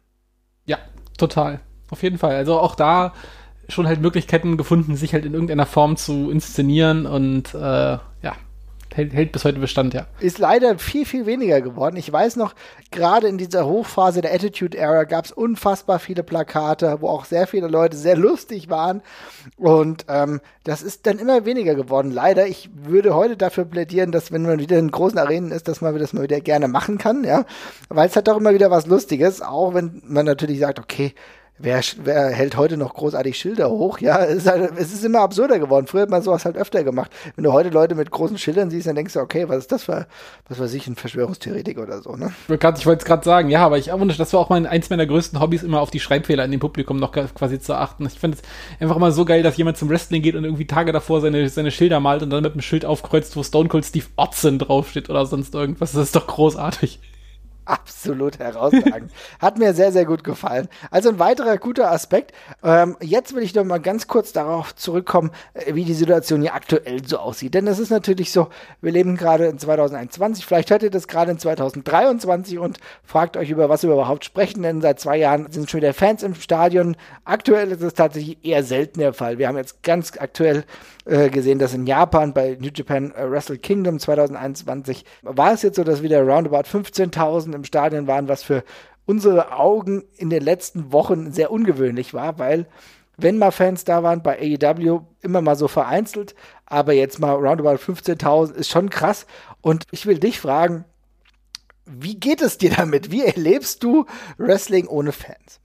Ja, 0.66 0.78
total. 1.16 1.60
Auf 1.90 2.02
jeden 2.02 2.18
Fall. 2.18 2.34
Also 2.34 2.58
auch 2.58 2.74
da 2.74 3.12
schon 3.68 3.86
halt 3.86 4.00
Möglichkeiten 4.00 4.56
gefunden, 4.56 4.96
sich 4.96 5.12
halt 5.12 5.24
in 5.24 5.34
irgendeiner 5.34 5.66
Form 5.66 5.96
zu 5.96 6.30
inszenieren 6.30 7.06
und 7.06 7.54
äh, 7.54 7.58
ja, 7.58 8.32
hält, 8.94 9.12
hält 9.12 9.32
bis 9.32 9.44
heute 9.44 9.58
Bestand, 9.58 9.94
ja. 9.94 10.06
Ist 10.20 10.38
leider 10.38 10.78
viel, 10.78 11.04
viel 11.04 11.26
weniger 11.26 11.60
geworden. 11.60 11.96
Ich 11.96 12.12
weiß 12.12 12.36
noch, 12.36 12.54
gerade 12.90 13.28
in 13.28 13.38
dieser 13.38 13.66
Hochphase 13.66 14.20
der 14.20 14.34
Attitude 14.34 14.76
Era 14.76 15.04
gab 15.04 15.24
es 15.24 15.32
unfassbar 15.32 15.98
viele 15.98 16.22
Plakate, 16.22 16.98
wo 17.00 17.08
auch 17.08 17.24
sehr 17.24 17.46
viele 17.46 17.68
Leute 17.68 17.96
sehr 17.96 18.16
lustig 18.16 18.70
waren. 18.70 19.02
Und 19.56 20.06
ähm, 20.08 20.40
das 20.64 20.82
ist 20.82 21.06
dann 21.06 21.18
immer 21.18 21.44
weniger 21.44 21.74
geworden. 21.74 22.10
Leider, 22.10 22.46
ich 22.46 22.70
würde 22.74 23.14
heute 23.14 23.36
dafür 23.36 23.64
plädieren, 23.64 24.12
dass 24.12 24.32
wenn 24.32 24.42
man 24.42 24.58
wieder 24.58 24.78
in 24.78 24.90
großen 24.90 25.18
Arenen 25.18 25.52
ist, 25.52 25.68
dass 25.68 25.80
man 25.80 25.98
das 25.98 26.12
mal 26.12 26.22
wieder 26.22 26.40
gerne 26.40 26.68
machen 26.68 26.98
kann, 26.98 27.24
ja. 27.24 27.44
Weil 27.88 28.08
es 28.08 28.16
hat 28.16 28.28
doch 28.28 28.36
immer 28.36 28.54
wieder 28.54 28.70
was 28.70 28.86
Lustiges, 28.86 29.42
auch 29.42 29.74
wenn 29.74 30.02
man 30.06 30.26
natürlich 30.26 30.58
sagt, 30.58 30.78
okay, 30.78 31.14
Wer, 31.58 31.80
wer 32.04 32.28
hält 32.28 32.58
heute 32.58 32.76
noch 32.76 32.92
großartig 32.92 33.38
Schilder 33.38 33.70
hoch? 33.70 33.98
Ja, 33.98 34.22
es 34.22 34.38
ist, 34.38 34.46
halt, 34.46 34.72
es 34.76 34.92
ist 34.92 35.02
immer 35.04 35.20
absurder 35.20 35.58
geworden. 35.58 35.86
Früher 35.86 36.02
hat 36.02 36.10
man 36.10 36.20
sowas 36.20 36.44
halt 36.44 36.58
öfter 36.58 36.84
gemacht. 36.84 37.10
Wenn 37.34 37.44
du 37.44 37.52
heute 37.52 37.70
Leute 37.70 37.94
mit 37.94 38.10
großen 38.10 38.36
Schildern 38.36 38.70
siehst, 38.70 38.86
dann 38.86 38.94
denkst 38.94 39.14
du, 39.14 39.20
okay, 39.20 39.48
was 39.48 39.58
ist 39.58 39.72
das 39.72 39.84
für, 39.84 40.06
was 40.50 40.60
weiß 40.60 40.74
ich, 40.74 40.86
ein 40.86 40.96
Verschwörungstheoretik 40.96 41.78
oder 41.78 42.02
so, 42.02 42.14
ne? 42.14 42.32
Ich 42.48 42.86
wollte 42.86 43.00
es 43.00 43.04
gerade 43.06 43.24
sagen, 43.24 43.48
ja, 43.48 43.64
aber 43.64 43.78
ich 43.78 43.86
das 43.86 44.32
war 44.34 44.40
auch 44.40 44.50
mein, 44.50 44.66
eins 44.66 44.90
meiner 44.90 45.06
größten 45.06 45.40
Hobbys, 45.40 45.62
immer 45.62 45.80
auf 45.80 45.90
die 45.90 46.00
Schreibfehler 46.00 46.44
in 46.44 46.50
dem 46.50 46.60
Publikum 46.60 46.98
noch 46.98 47.12
quasi 47.12 47.58
zu 47.58 47.74
achten. 47.74 48.04
Ich 48.04 48.18
finde 48.18 48.36
es 48.36 48.42
einfach 48.78 48.96
immer 48.96 49.10
so 49.10 49.24
geil, 49.24 49.42
dass 49.42 49.56
jemand 49.56 49.78
zum 49.78 49.88
Wrestling 49.88 50.20
geht 50.20 50.34
und 50.34 50.44
irgendwie 50.44 50.66
Tage 50.66 50.92
davor 50.92 51.22
seine, 51.22 51.48
seine 51.48 51.70
Schilder 51.70 52.00
malt 52.00 52.22
und 52.22 52.28
dann 52.28 52.42
mit 52.42 52.52
einem 52.52 52.60
Schild 52.60 52.84
aufkreuzt, 52.84 53.34
wo 53.34 53.42
Stone 53.42 53.70
Cold 53.70 53.86
Steve 53.86 54.06
Otzen 54.16 54.58
draufsteht 54.58 55.08
oder 55.08 55.24
sonst 55.24 55.54
irgendwas. 55.54 55.92
Das 55.92 56.02
ist 56.02 56.16
doch 56.16 56.26
großartig 56.26 57.00
absolut 57.66 58.38
herausragend. 58.38 59.12
Hat 59.40 59.58
mir 59.58 59.74
sehr, 59.74 59.92
sehr 59.92 60.06
gut 60.06 60.24
gefallen. 60.24 60.68
Also 60.90 61.10
ein 61.10 61.18
weiterer 61.18 61.58
guter 61.58 61.90
Aspekt. 61.90 62.32
Ähm, 62.62 62.96
jetzt 63.00 63.34
will 63.34 63.42
ich 63.42 63.54
noch 63.54 63.64
mal 63.64 63.78
ganz 63.78 64.06
kurz 64.06 64.32
darauf 64.32 64.74
zurückkommen, 64.74 65.30
äh, 65.54 65.74
wie 65.74 65.84
die 65.84 65.94
Situation 65.94 66.40
hier 66.40 66.54
aktuell 66.54 67.06
so 67.06 67.18
aussieht. 67.18 67.54
Denn 67.54 67.66
es 67.66 67.78
ist 67.78 67.90
natürlich 67.90 68.32
so, 68.32 68.48
wir 68.80 68.92
leben 68.92 69.16
gerade 69.16 69.46
in 69.46 69.58
2021, 69.58 70.46
vielleicht 70.46 70.70
hört 70.70 70.82
ihr 70.82 70.90
das 70.90 71.08
gerade 71.08 71.32
in 71.32 71.38
2023 71.38 72.58
und 72.58 72.78
fragt 73.04 73.36
euch 73.36 73.50
über 73.50 73.68
was 73.68 73.82
wir 73.82 73.92
überhaupt 73.92 74.24
sprechen, 74.24 74.62
denn 74.62 74.80
seit 74.80 75.00
zwei 75.00 75.16
Jahren 75.16 75.50
sind 75.50 75.70
schon 75.70 75.80
wieder 75.80 75.92
Fans 75.92 76.22
im 76.22 76.34
Stadion. 76.34 76.96
Aktuell 77.24 77.72
ist 77.72 77.82
es 77.82 77.94
tatsächlich 77.94 78.38
eher 78.44 78.62
selten 78.62 79.00
der 79.00 79.12
Fall. 79.12 79.38
Wir 79.38 79.48
haben 79.48 79.56
jetzt 79.56 79.82
ganz 79.82 80.12
aktuell 80.18 80.64
äh, 81.06 81.30
gesehen, 81.30 81.58
dass 81.58 81.72
in 81.72 81.86
Japan 81.86 82.34
bei 82.34 82.58
New 82.60 82.70
Japan 82.74 83.12
äh, 83.12 83.30
Wrestle 83.30 83.58
Kingdom 83.58 83.98
2021 83.98 85.04
war 85.22 85.52
es 85.52 85.62
jetzt 85.62 85.76
so, 85.76 85.84
dass 85.84 86.02
wieder 86.02 86.22
roundabout 86.22 86.68
15.000 86.68 87.54
im 87.54 87.64
Stadion 87.64 88.06
waren, 88.06 88.28
was 88.28 88.42
für 88.42 88.64
unsere 89.06 89.52
Augen 89.52 90.04
in 90.16 90.30
den 90.30 90.42
letzten 90.42 90.92
Wochen 90.92 91.30
sehr 91.32 91.50
ungewöhnlich 91.50 92.12
war, 92.12 92.38
weil 92.38 92.66
wenn 93.16 93.38
mal 93.38 93.50
Fans 93.52 93.84
da 93.84 94.02
waren 94.02 94.22
bei 94.22 94.38
AEW, 94.38 95.00
immer 95.22 95.40
mal 95.40 95.56
so 95.56 95.68
vereinzelt, 95.68 96.34
aber 96.66 96.92
jetzt 96.92 97.18
mal 97.18 97.32
roundabout 97.32 97.80
15.000 97.80 98.52
ist 98.54 98.68
schon 98.68 98.90
krass. 98.90 99.26
Und 99.62 99.84
ich 99.90 100.04
will 100.04 100.18
dich 100.18 100.38
fragen, 100.38 100.84
wie 101.86 102.18
geht 102.18 102.42
es 102.42 102.58
dir 102.58 102.70
damit? 102.70 103.10
Wie 103.10 103.24
erlebst 103.24 103.82
du 103.82 104.04
Wrestling 104.36 104.86
ohne 104.86 105.12
Fans? 105.12 105.60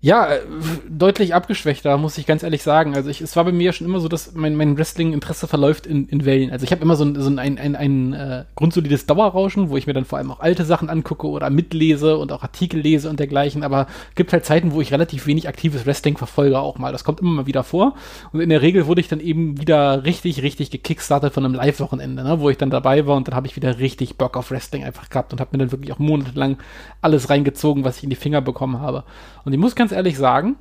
Ja, 0.00 0.28
äh, 0.32 0.40
deutlich 0.88 1.34
abgeschwächter, 1.34 1.96
muss 1.98 2.18
ich 2.18 2.26
ganz 2.26 2.44
ehrlich 2.44 2.62
sagen. 2.62 2.94
Also 2.94 3.10
ich, 3.10 3.20
es 3.20 3.34
war 3.34 3.44
bei 3.44 3.50
mir 3.50 3.72
schon 3.72 3.84
immer 3.84 3.98
so, 3.98 4.06
dass 4.06 4.32
mein, 4.32 4.54
mein 4.54 4.78
Wrestling-Interesse 4.78 5.48
verläuft 5.48 5.88
in, 5.88 6.06
in 6.06 6.24
Wellen. 6.24 6.52
Also 6.52 6.62
ich 6.62 6.70
habe 6.70 6.82
immer 6.82 6.94
so 6.94 7.04
ein, 7.04 7.20
so 7.20 7.28
ein, 7.28 7.40
ein, 7.40 7.58
ein, 7.58 7.74
ein 7.74 8.12
äh, 8.12 8.44
grundsolides 8.54 9.06
Dauerrauschen, 9.06 9.70
wo 9.70 9.76
ich 9.76 9.88
mir 9.88 9.94
dann 9.94 10.04
vor 10.04 10.18
allem 10.18 10.30
auch 10.30 10.38
alte 10.38 10.64
Sachen 10.64 10.88
angucke 10.88 11.26
oder 11.26 11.50
mitlese 11.50 12.16
und 12.16 12.30
auch 12.30 12.44
Artikel 12.44 12.78
lese 12.78 13.10
und 13.10 13.18
dergleichen. 13.18 13.64
Aber 13.64 13.88
gibt 14.14 14.32
halt 14.32 14.44
Zeiten, 14.44 14.70
wo 14.70 14.80
ich 14.80 14.92
relativ 14.92 15.26
wenig 15.26 15.48
aktives 15.48 15.84
Wrestling 15.84 16.16
verfolge 16.16 16.60
auch 16.60 16.78
mal. 16.78 16.92
Das 16.92 17.02
kommt 17.02 17.18
immer 17.18 17.32
mal 17.32 17.46
wieder 17.46 17.64
vor. 17.64 17.94
Und 18.32 18.38
in 18.38 18.50
der 18.50 18.62
Regel 18.62 18.86
wurde 18.86 19.00
ich 19.00 19.08
dann 19.08 19.18
eben 19.18 19.60
wieder 19.60 20.04
richtig, 20.04 20.44
richtig 20.44 20.70
gekickstartet 20.70 21.34
von 21.34 21.44
einem 21.44 21.54
Live-Wochenende, 21.54 22.22
ne, 22.22 22.38
wo 22.38 22.50
ich 22.50 22.56
dann 22.56 22.70
dabei 22.70 23.04
war 23.08 23.16
und 23.16 23.26
dann 23.26 23.34
habe 23.34 23.48
ich 23.48 23.56
wieder 23.56 23.80
richtig 23.80 24.16
Bock 24.16 24.36
auf 24.36 24.52
Wrestling 24.52 24.84
einfach 24.84 25.10
gehabt 25.10 25.32
und 25.32 25.40
habe 25.40 25.50
mir 25.54 25.58
dann 25.58 25.72
wirklich 25.72 25.92
auch 25.92 25.98
monatelang 25.98 26.58
alles 27.02 27.30
reingezogen, 27.30 27.82
was 27.82 27.96
ich 27.96 28.04
in 28.04 28.10
die 28.10 28.16
Finger 28.16 28.40
bekommen 28.40 28.78
habe. 28.80 29.02
Und 29.48 29.54
ich 29.54 29.58
muss 29.58 29.74
ganz 29.74 29.92
ehrlich 29.92 30.18
sagen, 30.18 30.56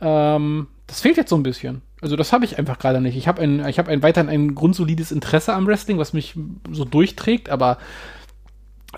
ähm, 0.00 0.68
das 0.86 1.00
fehlt 1.00 1.16
jetzt 1.16 1.30
so 1.30 1.36
ein 1.36 1.42
bisschen. 1.42 1.82
Also 2.00 2.14
das 2.14 2.32
habe 2.32 2.44
ich 2.44 2.60
einfach 2.60 2.78
gerade 2.78 3.00
nicht. 3.00 3.16
Ich 3.16 3.26
habe 3.26 3.42
ein, 3.42 3.66
ich 3.66 3.80
habe 3.80 3.90
ein 3.90 4.04
weiterhin 4.04 4.30
ein 4.30 4.54
grundsolides 4.54 5.10
Interesse 5.10 5.52
am 5.52 5.66
Wrestling, 5.66 5.98
was 5.98 6.12
mich 6.12 6.36
so 6.70 6.84
durchträgt, 6.84 7.50
aber 7.50 7.78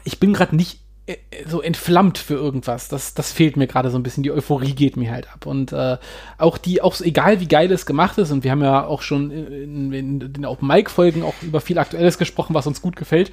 ich 0.04 0.20
bin 0.20 0.34
gerade 0.34 0.54
nicht 0.54 0.80
äh, 1.06 1.16
so 1.46 1.62
entflammt 1.62 2.18
für 2.18 2.34
irgendwas. 2.34 2.88
Das, 2.88 3.14
das 3.14 3.32
fehlt 3.32 3.56
mir 3.56 3.66
gerade 3.66 3.90
so 3.90 3.96
ein 3.96 4.02
bisschen. 4.02 4.22
Die 4.22 4.30
Euphorie 4.30 4.74
geht 4.74 4.98
mir 4.98 5.10
halt 5.10 5.32
ab. 5.32 5.46
Und 5.46 5.72
äh, 5.72 5.96
auch 6.36 6.58
die, 6.58 6.82
auch 6.82 7.00
egal 7.00 7.40
wie 7.40 7.48
geil 7.48 7.72
es 7.72 7.86
gemacht 7.86 8.18
ist, 8.18 8.32
und 8.32 8.44
wir 8.44 8.50
haben 8.50 8.62
ja 8.62 8.84
auch 8.84 9.00
schon 9.00 9.30
in, 9.30 9.94
in, 9.94 10.20
in 10.20 10.32
den 10.34 10.44
Open 10.44 10.68
Mic 10.68 10.90
Folgen 10.90 11.22
auch 11.22 11.40
über 11.40 11.62
viel 11.62 11.78
Aktuelles 11.78 12.18
gesprochen, 12.18 12.52
was 12.52 12.66
uns 12.66 12.82
gut 12.82 12.96
gefällt. 12.96 13.32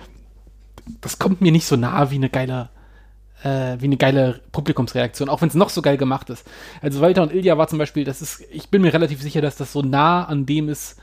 Das 1.01 1.19
kommt 1.19 1.41
mir 1.41 1.51
nicht 1.51 1.65
so 1.65 1.75
nah 1.75 2.09
wie 2.09 2.15
eine 2.15 2.29
geile 2.29 2.69
äh, 3.43 3.77
wie 3.79 3.85
eine 3.85 3.97
geile 3.97 4.41
Publikumsreaktion, 4.51 5.29
auch 5.29 5.41
wenn 5.41 5.49
es 5.49 5.55
noch 5.55 5.69
so 5.69 5.81
geil 5.81 5.97
gemacht 5.97 6.29
ist. 6.29 6.45
Also 6.81 7.01
Walter 7.01 7.23
und 7.23 7.33
Ilja 7.33 7.57
war 7.57 7.67
zum 7.67 7.79
Beispiel, 7.79 8.03
das 8.03 8.21
ist, 8.21 8.43
ich 8.51 8.69
bin 8.69 8.81
mir 8.81 8.93
relativ 8.93 9.21
sicher, 9.21 9.41
dass 9.41 9.55
das 9.55 9.71
so 9.71 9.81
nah 9.81 10.25
an 10.25 10.45
dem 10.45 10.69
ist, 10.69 10.97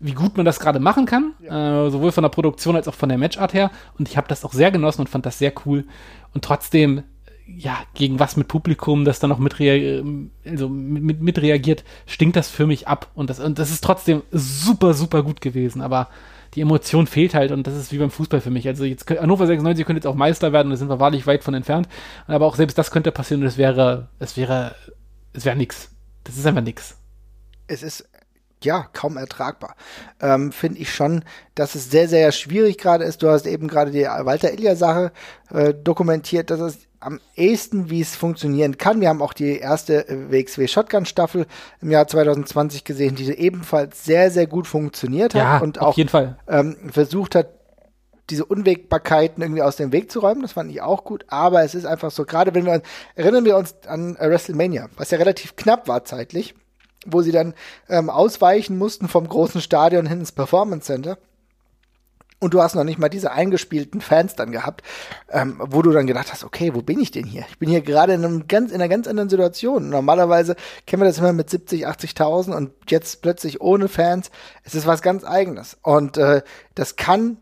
wie 0.00 0.12
gut 0.12 0.36
man 0.36 0.46
das 0.46 0.60
gerade 0.60 0.80
machen 0.80 1.06
kann, 1.06 1.32
ja. 1.40 1.86
äh, 1.86 1.90
sowohl 1.90 2.12
von 2.12 2.22
der 2.22 2.28
Produktion 2.28 2.76
als 2.76 2.88
auch 2.88 2.94
von 2.94 3.08
der 3.08 3.18
Matchart 3.18 3.54
her. 3.54 3.70
Und 3.98 4.08
ich 4.08 4.16
habe 4.16 4.28
das 4.28 4.44
auch 4.44 4.52
sehr 4.52 4.70
genossen 4.70 5.02
und 5.02 5.08
fand 5.08 5.26
das 5.26 5.38
sehr 5.38 5.52
cool. 5.66 5.84
Und 6.34 6.44
trotzdem, 6.44 7.02
ja, 7.46 7.78
gegen 7.94 8.20
was 8.20 8.36
mit 8.36 8.48
Publikum, 8.48 9.04
das 9.04 9.18
dann 9.18 9.30
noch 9.30 9.38
mit, 9.38 9.54
also 10.44 10.68
mit, 10.68 11.02
mit, 11.02 11.20
mit 11.20 11.38
reagiert, 11.40 11.82
stinkt 12.06 12.36
das 12.36 12.48
für 12.48 12.66
mich 12.66 12.86
ab. 12.86 13.08
Und 13.14 13.30
das, 13.30 13.40
und 13.40 13.58
das 13.58 13.70
ist 13.70 13.82
trotzdem 13.82 14.22
super, 14.30 14.94
super 14.94 15.22
gut 15.22 15.40
gewesen. 15.40 15.82
Aber 15.82 16.08
die 16.54 16.60
Emotion 16.60 17.06
fehlt 17.06 17.34
halt 17.34 17.52
und 17.52 17.66
das 17.66 17.74
ist 17.74 17.92
wie 17.92 17.98
beim 17.98 18.10
Fußball 18.10 18.40
für 18.40 18.50
mich. 18.50 18.66
Also 18.66 18.84
jetzt 18.84 19.08
Hannover 19.08 19.46
96 19.46 19.86
könnte 19.86 19.98
jetzt 19.98 20.06
auch 20.06 20.14
Meister 20.14 20.52
werden 20.52 20.68
und 20.68 20.72
da 20.72 20.76
sind 20.76 20.88
wir 20.88 21.00
wahrlich 21.00 21.26
weit 21.26 21.44
von 21.44 21.54
entfernt. 21.54 21.88
Aber 22.26 22.46
auch 22.46 22.56
selbst 22.56 22.78
das 22.78 22.90
könnte 22.90 23.12
passieren 23.12 23.42
und 23.42 23.48
es 23.48 23.58
wäre, 23.58 24.08
es 24.18 24.36
wäre, 24.36 24.74
es 25.32 25.44
wäre 25.44 25.56
nix. 25.56 25.90
Das 26.24 26.36
ist 26.36 26.46
einfach 26.46 26.62
nix. 26.62 26.96
Es 27.66 27.82
ist 27.82 28.08
ja, 28.64 28.88
kaum 28.92 29.16
ertragbar. 29.16 29.76
Ähm, 30.20 30.52
Finde 30.52 30.80
ich 30.80 30.92
schon, 30.92 31.24
dass 31.54 31.74
es 31.74 31.90
sehr, 31.90 32.08
sehr 32.08 32.32
schwierig 32.32 32.78
gerade 32.78 33.04
ist. 33.04 33.22
Du 33.22 33.28
hast 33.28 33.46
eben 33.46 33.68
gerade 33.68 33.90
die 33.90 34.02
Walter 34.02 34.52
Ilja-Sache 34.52 35.12
äh, 35.50 35.74
dokumentiert, 35.74 36.50
dass 36.50 36.60
es 36.60 36.87
am 37.00 37.20
ehesten, 37.36 37.90
wie 37.90 38.00
es 38.00 38.16
funktionieren 38.16 38.76
kann. 38.76 39.00
Wir 39.00 39.08
haben 39.08 39.22
auch 39.22 39.32
die 39.32 39.58
erste 39.58 40.04
WXW 40.30 40.66
Shotgun 40.66 41.06
Staffel 41.06 41.46
im 41.80 41.90
Jahr 41.90 42.08
2020 42.08 42.84
gesehen, 42.84 43.14
die 43.14 43.30
ebenfalls 43.30 44.04
sehr, 44.04 44.30
sehr 44.30 44.46
gut 44.46 44.66
funktioniert 44.66 45.34
hat 45.34 45.42
ja, 45.42 45.58
und 45.58 45.80
auch. 45.80 45.96
Ähm, 46.48 46.76
versucht 46.90 47.34
hat, 47.34 47.48
diese 48.30 48.44
Unwägbarkeiten 48.44 49.42
irgendwie 49.42 49.62
aus 49.62 49.76
dem 49.76 49.92
Weg 49.92 50.10
zu 50.10 50.20
räumen. 50.20 50.42
Das 50.42 50.52
fand 50.52 50.70
ich 50.70 50.82
auch 50.82 51.04
gut. 51.04 51.24
Aber 51.28 51.62
es 51.62 51.74
ist 51.74 51.86
einfach 51.86 52.10
so, 52.10 52.24
gerade 52.24 52.54
wenn 52.54 52.66
wir 52.66 52.82
erinnern 53.14 53.44
wir 53.44 53.56
uns 53.56 53.74
an 53.86 54.16
WrestleMania, 54.18 54.88
was 54.96 55.10
ja 55.10 55.18
relativ 55.18 55.56
knapp 55.56 55.88
war 55.88 56.04
zeitlich, 56.04 56.54
wo 57.06 57.22
sie 57.22 57.32
dann 57.32 57.54
ähm, 57.88 58.10
ausweichen 58.10 58.76
mussten 58.76 59.08
vom 59.08 59.26
großen 59.26 59.60
Stadion 59.60 60.06
hin 60.06 60.20
ins 60.20 60.32
Performance 60.32 60.86
Center 60.86 61.16
und 62.40 62.54
du 62.54 62.62
hast 62.62 62.74
noch 62.74 62.84
nicht 62.84 62.98
mal 62.98 63.08
diese 63.08 63.32
eingespielten 63.32 64.00
Fans 64.00 64.36
dann 64.36 64.52
gehabt, 64.52 64.82
ähm, 65.30 65.56
wo 65.58 65.82
du 65.82 65.90
dann 65.90 66.06
gedacht 66.06 66.32
hast, 66.32 66.44
okay, 66.44 66.74
wo 66.74 66.82
bin 66.82 67.00
ich 67.00 67.10
denn 67.10 67.26
hier? 67.26 67.44
Ich 67.48 67.58
bin 67.58 67.68
hier 67.68 67.80
gerade 67.80 68.12
in, 68.14 68.24
einem 68.24 68.46
ganz, 68.46 68.70
in 68.70 68.76
einer 68.76 68.88
ganz 68.88 69.06
anderen 69.08 69.28
Situation. 69.28 69.88
Normalerweise 69.88 70.54
kennen 70.86 71.02
wir 71.02 71.06
das 71.06 71.18
immer 71.18 71.32
mit 71.32 71.50
70, 71.50 71.86
80.000 71.88 72.54
und 72.54 72.72
jetzt 72.88 73.22
plötzlich 73.22 73.60
ohne 73.60 73.88
Fans. 73.88 74.30
Es 74.62 74.74
ist 74.74 74.86
was 74.86 75.02
ganz 75.02 75.24
Eigenes. 75.24 75.78
Und 75.82 76.16
äh, 76.16 76.42
das 76.74 76.96
kann 76.96 77.38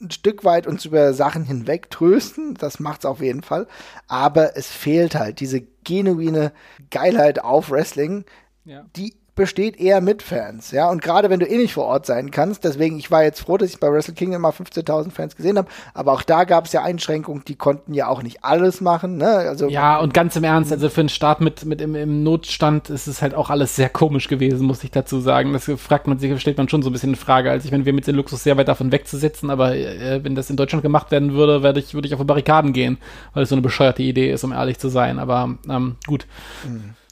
ein 0.00 0.10
Stück 0.10 0.44
weit 0.44 0.66
uns 0.66 0.84
über 0.84 1.14
Sachen 1.14 1.44
hinweg 1.44 1.90
trösten, 1.90 2.54
das 2.54 2.80
macht's 2.80 3.06
auf 3.06 3.20
jeden 3.20 3.42
Fall. 3.42 3.66
Aber 4.08 4.56
es 4.56 4.66
fehlt 4.66 5.14
halt 5.14 5.40
diese 5.40 5.62
genuine 5.84 6.52
Geilheit 6.90 7.42
auf 7.42 7.70
Wrestling, 7.70 8.24
ja. 8.64 8.84
die 8.94 9.14
besteht 9.36 9.78
eher 9.78 10.00
mit 10.00 10.22
Fans, 10.22 10.70
ja. 10.70 10.90
Und 10.90 11.02
gerade 11.02 11.30
wenn 11.30 11.38
du 11.38 11.46
eh 11.46 11.58
nicht 11.58 11.74
vor 11.74 11.84
Ort 11.84 12.06
sein 12.06 12.30
kannst, 12.30 12.64
deswegen, 12.64 12.98
ich 12.98 13.10
war 13.10 13.22
jetzt 13.22 13.40
froh, 13.40 13.58
dass 13.58 13.68
ich 13.68 13.78
bei 13.78 13.92
Wrestle 13.92 14.14
Kingdom 14.14 14.40
mal 14.42 14.50
15.000 14.50 15.10
Fans 15.10 15.36
gesehen 15.36 15.58
habe, 15.58 15.68
aber 15.94 16.12
auch 16.12 16.22
da 16.22 16.44
gab 16.44 16.64
es 16.64 16.72
ja 16.72 16.82
Einschränkungen, 16.82 17.44
die 17.46 17.54
konnten 17.54 17.92
ja 17.92 18.08
auch 18.08 18.22
nicht 18.22 18.42
alles 18.42 18.80
machen, 18.80 19.18
ne? 19.18 19.28
Also 19.28 19.68
ja, 19.68 19.98
und 19.98 20.14
ganz 20.14 20.34
im 20.36 20.44
Ernst, 20.44 20.72
also 20.72 20.88
für 20.88 21.00
einen 21.00 21.10
Start 21.10 21.42
mit, 21.42 21.66
mit 21.66 21.82
im, 21.82 21.94
im 21.94 22.22
Notstand 22.22 22.88
ist 22.88 23.06
es 23.06 23.20
halt 23.20 23.34
auch 23.34 23.50
alles 23.50 23.76
sehr 23.76 23.90
komisch 23.90 24.26
gewesen, 24.28 24.66
muss 24.66 24.82
ich 24.82 24.90
dazu 24.90 25.20
sagen. 25.20 25.52
Das 25.52 25.70
fragt 25.76 26.06
man 26.06 26.18
sich, 26.18 26.40
stellt 26.40 26.56
man 26.56 26.70
schon 26.70 26.82
so 26.82 26.88
ein 26.88 26.92
bisschen 26.94 27.10
in 27.10 27.16
Frage. 27.16 27.50
Also 27.50 27.66
ich 27.66 27.72
meine, 27.72 27.84
wir 27.84 27.92
mit 27.92 28.06
dem 28.06 28.16
Luxus 28.16 28.42
sehr 28.42 28.56
weit 28.56 28.68
davon 28.68 28.90
wegzusetzen, 28.90 29.50
aber 29.50 29.76
äh, 29.76 30.24
wenn 30.24 30.34
das 30.34 30.48
in 30.48 30.56
Deutschland 30.56 30.82
gemacht 30.82 31.10
werden 31.10 31.34
würde, 31.34 31.62
werde 31.62 31.78
ich, 31.78 31.92
würde 31.92 32.08
ich 32.08 32.14
auf 32.14 32.20
die 32.20 32.26
Barrikaden 32.26 32.72
gehen, 32.72 32.96
weil 33.34 33.42
es 33.42 33.50
so 33.50 33.54
eine 33.54 33.62
bescheuerte 33.62 34.02
Idee 34.02 34.32
ist, 34.32 34.44
um 34.44 34.52
ehrlich 34.52 34.78
zu 34.78 34.88
sein. 34.88 35.18
Aber 35.18 35.56
ähm, 35.68 35.96
gut. 36.06 36.26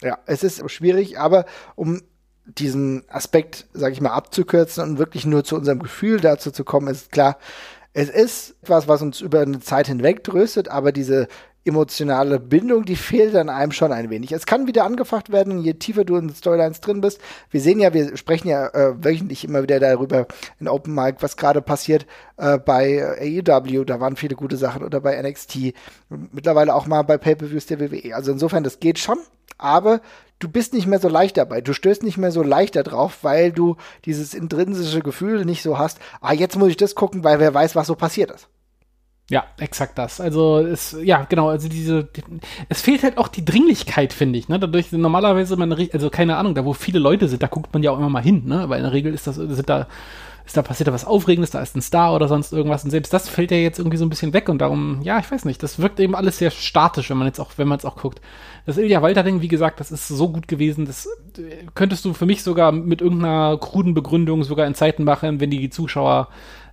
Ja, 0.02 0.18
es 0.26 0.42
ist 0.42 0.70
schwierig, 0.70 1.18
aber 1.18 1.44
um 1.76 2.00
diesen 2.46 3.04
Aspekt, 3.08 3.66
sage 3.72 3.94
ich 3.94 4.00
mal, 4.00 4.10
abzukürzen 4.10 4.82
und 4.82 4.98
wirklich 4.98 5.26
nur 5.26 5.44
zu 5.44 5.56
unserem 5.56 5.78
Gefühl 5.78 6.20
dazu 6.20 6.50
zu 6.50 6.64
kommen, 6.64 6.88
ist 6.88 7.10
klar, 7.10 7.38
es 7.92 8.08
ist 8.08 8.56
etwas, 8.62 8.88
was 8.88 9.02
uns 9.02 9.20
über 9.20 9.40
eine 9.40 9.60
Zeit 9.60 9.86
hinweg 9.86 10.24
tröstet, 10.24 10.68
aber 10.68 10.92
diese 10.92 11.28
emotionale 11.64 12.38
Bindung, 12.40 12.84
die 12.84 12.96
fehlt 12.96 13.34
dann 13.34 13.48
einem 13.48 13.72
schon 13.72 13.92
ein 13.92 14.10
wenig. 14.10 14.32
Es 14.32 14.46
kann 14.46 14.66
wieder 14.66 14.84
angefacht 14.84 15.32
werden, 15.32 15.62
je 15.62 15.74
tiefer 15.74 16.04
du 16.04 16.16
in 16.16 16.28
Storylines 16.28 16.80
drin 16.80 17.00
bist. 17.00 17.20
Wir 17.50 17.60
sehen 17.60 17.80
ja, 17.80 17.94
wir 17.94 18.16
sprechen 18.16 18.48
ja 18.48 18.66
äh, 18.68 19.02
wöchentlich 19.02 19.44
immer 19.44 19.62
wieder 19.62 19.80
darüber 19.80 20.26
in 20.60 20.68
Open 20.68 20.94
Mic, 20.94 21.16
was 21.20 21.36
gerade 21.36 21.62
passiert 21.62 22.06
äh, 22.36 22.58
bei 22.58 23.02
AEW. 23.18 23.84
Da 23.84 23.98
waren 23.98 24.16
viele 24.16 24.36
gute 24.36 24.56
Sachen 24.58 24.84
oder 24.84 25.00
bei 25.00 25.20
NXT. 25.20 25.74
Mittlerweile 26.32 26.74
auch 26.74 26.86
mal 26.86 27.02
bei 27.02 27.16
Pay-Per-Views 27.16 27.66
der 27.66 27.80
WWE. 27.80 28.14
Also 28.14 28.32
insofern, 28.32 28.64
das 28.64 28.80
geht 28.80 28.98
schon, 28.98 29.18
aber 29.56 30.00
du 30.38 30.48
bist 30.48 30.74
nicht 30.74 30.86
mehr 30.86 30.98
so 30.98 31.08
leicht 31.08 31.36
dabei. 31.36 31.60
Du 31.60 31.72
stößt 31.72 32.02
nicht 32.02 32.18
mehr 32.18 32.30
so 32.30 32.42
leicht 32.42 32.76
da 32.76 32.82
drauf, 32.82 33.18
weil 33.22 33.52
du 33.52 33.76
dieses 34.04 34.34
intrinsische 34.34 35.00
Gefühl 35.00 35.44
nicht 35.44 35.62
so 35.62 35.78
hast, 35.78 35.98
ah, 36.20 36.32
jetzt 36.32 36.56
muss 36.56 36.68
ich 36.70 36.76
das 36.76 36.94
gucken, 36.94 37.24
weil 37.24 37.40
wer 37.40 37.54
weiß, 37.54 37.76
was 37.76 37.86
so 37.86 37.94
passiert 37.94 38.30
ist. 38.30 38.48
Ja, 39.30 39.44
exakt 39.58 39.96
das. 39.96 40.20
Also 40.20 40.58
es, 40.58 40.94
ja, 41.02 41.24
genau, 41.26 41.48
also 41.48 41.66
diese, 41.68 42.04
die, 42.04 42.22
es 42.68 42.82
fehlt 42.82 43.02
halt 43.02 43.16
auch 43.16 43.28
die 43.28 43.44
Dringlichkeit, 43.44 44.12
finde 44.12 44.38
ich, 44.38 44.50
ne? 44.50 44.58
Dadurch 44.58 44.92
normalerweise 44.92 45.56
man, 45.56 45.72
also 45.72 46.10
keine 46.10 46.36
Ahnung, 46.36 46.54
da 46.54 46.66
wo 46.66 46.74
viele 46.74 46.98
Leute 46.98 47.28
sind, 47.28 47.42
da 47.42 47.46
guckt 47.46 47.72
man 47.72 47.82
ja 47.82 47.90
auch 47.90 47.98
immer 47.98 48.10
mal 48.10 48.22
hin, 48.22 48.42
ne? 48.44 48.68
Weil 48.68 48.78
in 48.78 48.84
der 48.84 48.92
Regel 48.92 49.14
ist 49.14 49.26
das, 49.26 49.36
sind 49.36 49.70
da, 49.70 49.86
ist 50.46 50.56
da 50.56 50.62
passiert 50.62 50.88
da 50.88 50.92
was 50.92 51.06
Aufregendes, 51.06 51.50
da 51.50 51.60
ist 51.60 51.74
ein 51.74 51.80
Star 51.80 52.14
oder 52.14 52.28
sonst 52.28 52.52
irgendwas 52.52 52.84
und 52.84 52.90
selbst 52.90 53.12
das 53.12 53.28
fällt 53.28 53.50
ja 53.50 53.56
jetzt 53.56 53.78
irgendwie 53.78 53.96
so 53.96 54.04
ein 54.04 54.10
bisschen 54.10 54.32
weg 54.32 54.48
und 54.48 54.58
darum, 54.58 55.00
ja, 55.02 55.18
ich 55.18 55.30
weiß 55.30 55.46
nicht, 55.46 55.62
das 55.62 55.78
wirkt 55.78 56.00
eben 56.00 56.14
alles 56.14 56.38
sehr 56.38 56.50
statisch, 56.50 57.08
wenn 57.10 57.16
man 57.16 57.26
jetzt 57.26 57.40
auch, 57.40 57.52
wenn 57.56 57.68
man 57.68 57.78
es 57.78 57.84
auch 57.84 57.96
guckt. 57.96 58.20
Das 58.66 58.76
Ilja 58.76 59.00
Walter-Ding, 59.00 59.40
wie 59.40 59.48
gesagt, 59.48 59.80
das 59.80 59.90
ist 59.90 60.08
so 60.08 60.28
gut 60.28 60.46
gewesen, 60.46 60.84
das 60.84 61.06
äh, 61.38 61.64
könntest 61.74 62.04
du 62.04 62.12
für 62.12 62.26
mich 62.26 62.42
sogar 62.42 62.72
mit 62.72 63.00
irgendeiner 63.00 63.56
kruden 63.58 63.94
Begründung 63.94 64.44
sogar 64.44 64.66
in 64.66 64.74
Zeiten 64.74 65.04
machen, 65.04 65.40
wenn 65.40 65.50
die 65.50 65.70
Zuschauer 65.70 66.28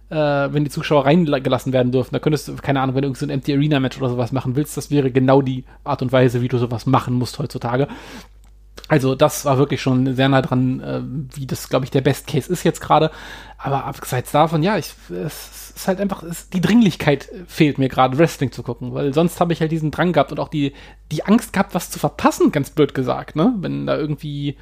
äh, 0.10 0.16
wenn 0.54 0.66
die 0.66 0.70
Zuschauer 0.70 1.06
reingelassen 1.06 1.72
werden 1.72 1.94
dürfen. 1.94 2.14
Da 2.14 2.20
könntest 2.20 2.50
du, 2.50 2.56
keine 2.56 2.82
Ahnung, 2.82 2.96
wenn 2.96 3.04
du 3.04 3.08
irgendein 3.08 3.30
so 3.30 3.34
Empty 3.34 3.54
Arena 3.54 3.80
Match 3.80 3.98
oder 3.98 4.10
sowas 4.10 4.34
machen 4.34 4.58
willst, 4.58 4.76
das 4.76 4.92
wäre 4.92 5.10
genau 5.10 5.42
die 5.42 5.64
Art 5.86 6.02
und 6.02 6.12
Weise, 6.12 6.42
wie 6.42 6.50
du 6.50 6.58
sowas 6.58 6.86
machen 6.86 7.14
musst 7.14 7.40
heutzutage. 7.40 7.88
Also 8.92 9.16
das 9.16 9.46
war 9.46 9.58
wirklich 9.58 9.82
schon 9.82 10.18
sehr 10.18 10.28
nah 10.28 10.42
dran, 10.42 10.82
äh, 10.82 11.02
wie 11.34 11.46
das, 11.46 11.70
glaube 11.70 11.86
ich, 11.86 11.92
der 11.92 12.02
Best 12.02 12.28
Case 12.28 12.52
ist 12.52 12.66
jetzt 12.66 12.82
gerade. 12.82 13.10
Aber 13.58 13.86
abseits 13.86 14.32
davon, 14.32 14.64
ja, 14.64 14.78
ich, 14.78 14.94
es 15.10 15.72
ist 15.74 15.88
halt 15.88 16.02
einfach, 16.02 16.24
es, 16.24 16.50
die 16.50 16.60
Dringlichkeit 16.60 17.30
fehlt 17.48 17.78
mir 17.78 17.88
gerade, 17.88 18.18
Wrestling 18.18 18.52
zu 18.52 18.64
gucken, 18.64 18.94
weil 18.94 19.14
sonst 19.14 19.40
habe 19.40 19.54
ich 19.54 19.62
halt 19.62 19.72
diesen 19.72 19.92
Drang 19.92 20.12
gehabt 20.12 20.34
und 20.34 20.42
auch 20.42 20.50
die, 20.50 20.74
die 21.10 21.24
Angst 21.24 21.54
gehabt, 21.54 21.74
was 21.74 21.90
zu 21.90 22.00
verpassen, 22.00 22.52
ganz 22.52 22.72
blöd 22.72 22.94
gesagt, 22.94 23.38
ne? 23.38 23.54
Wenn 23.60 23.88
da 23.88 23.96
irgendwie 23.96 24.58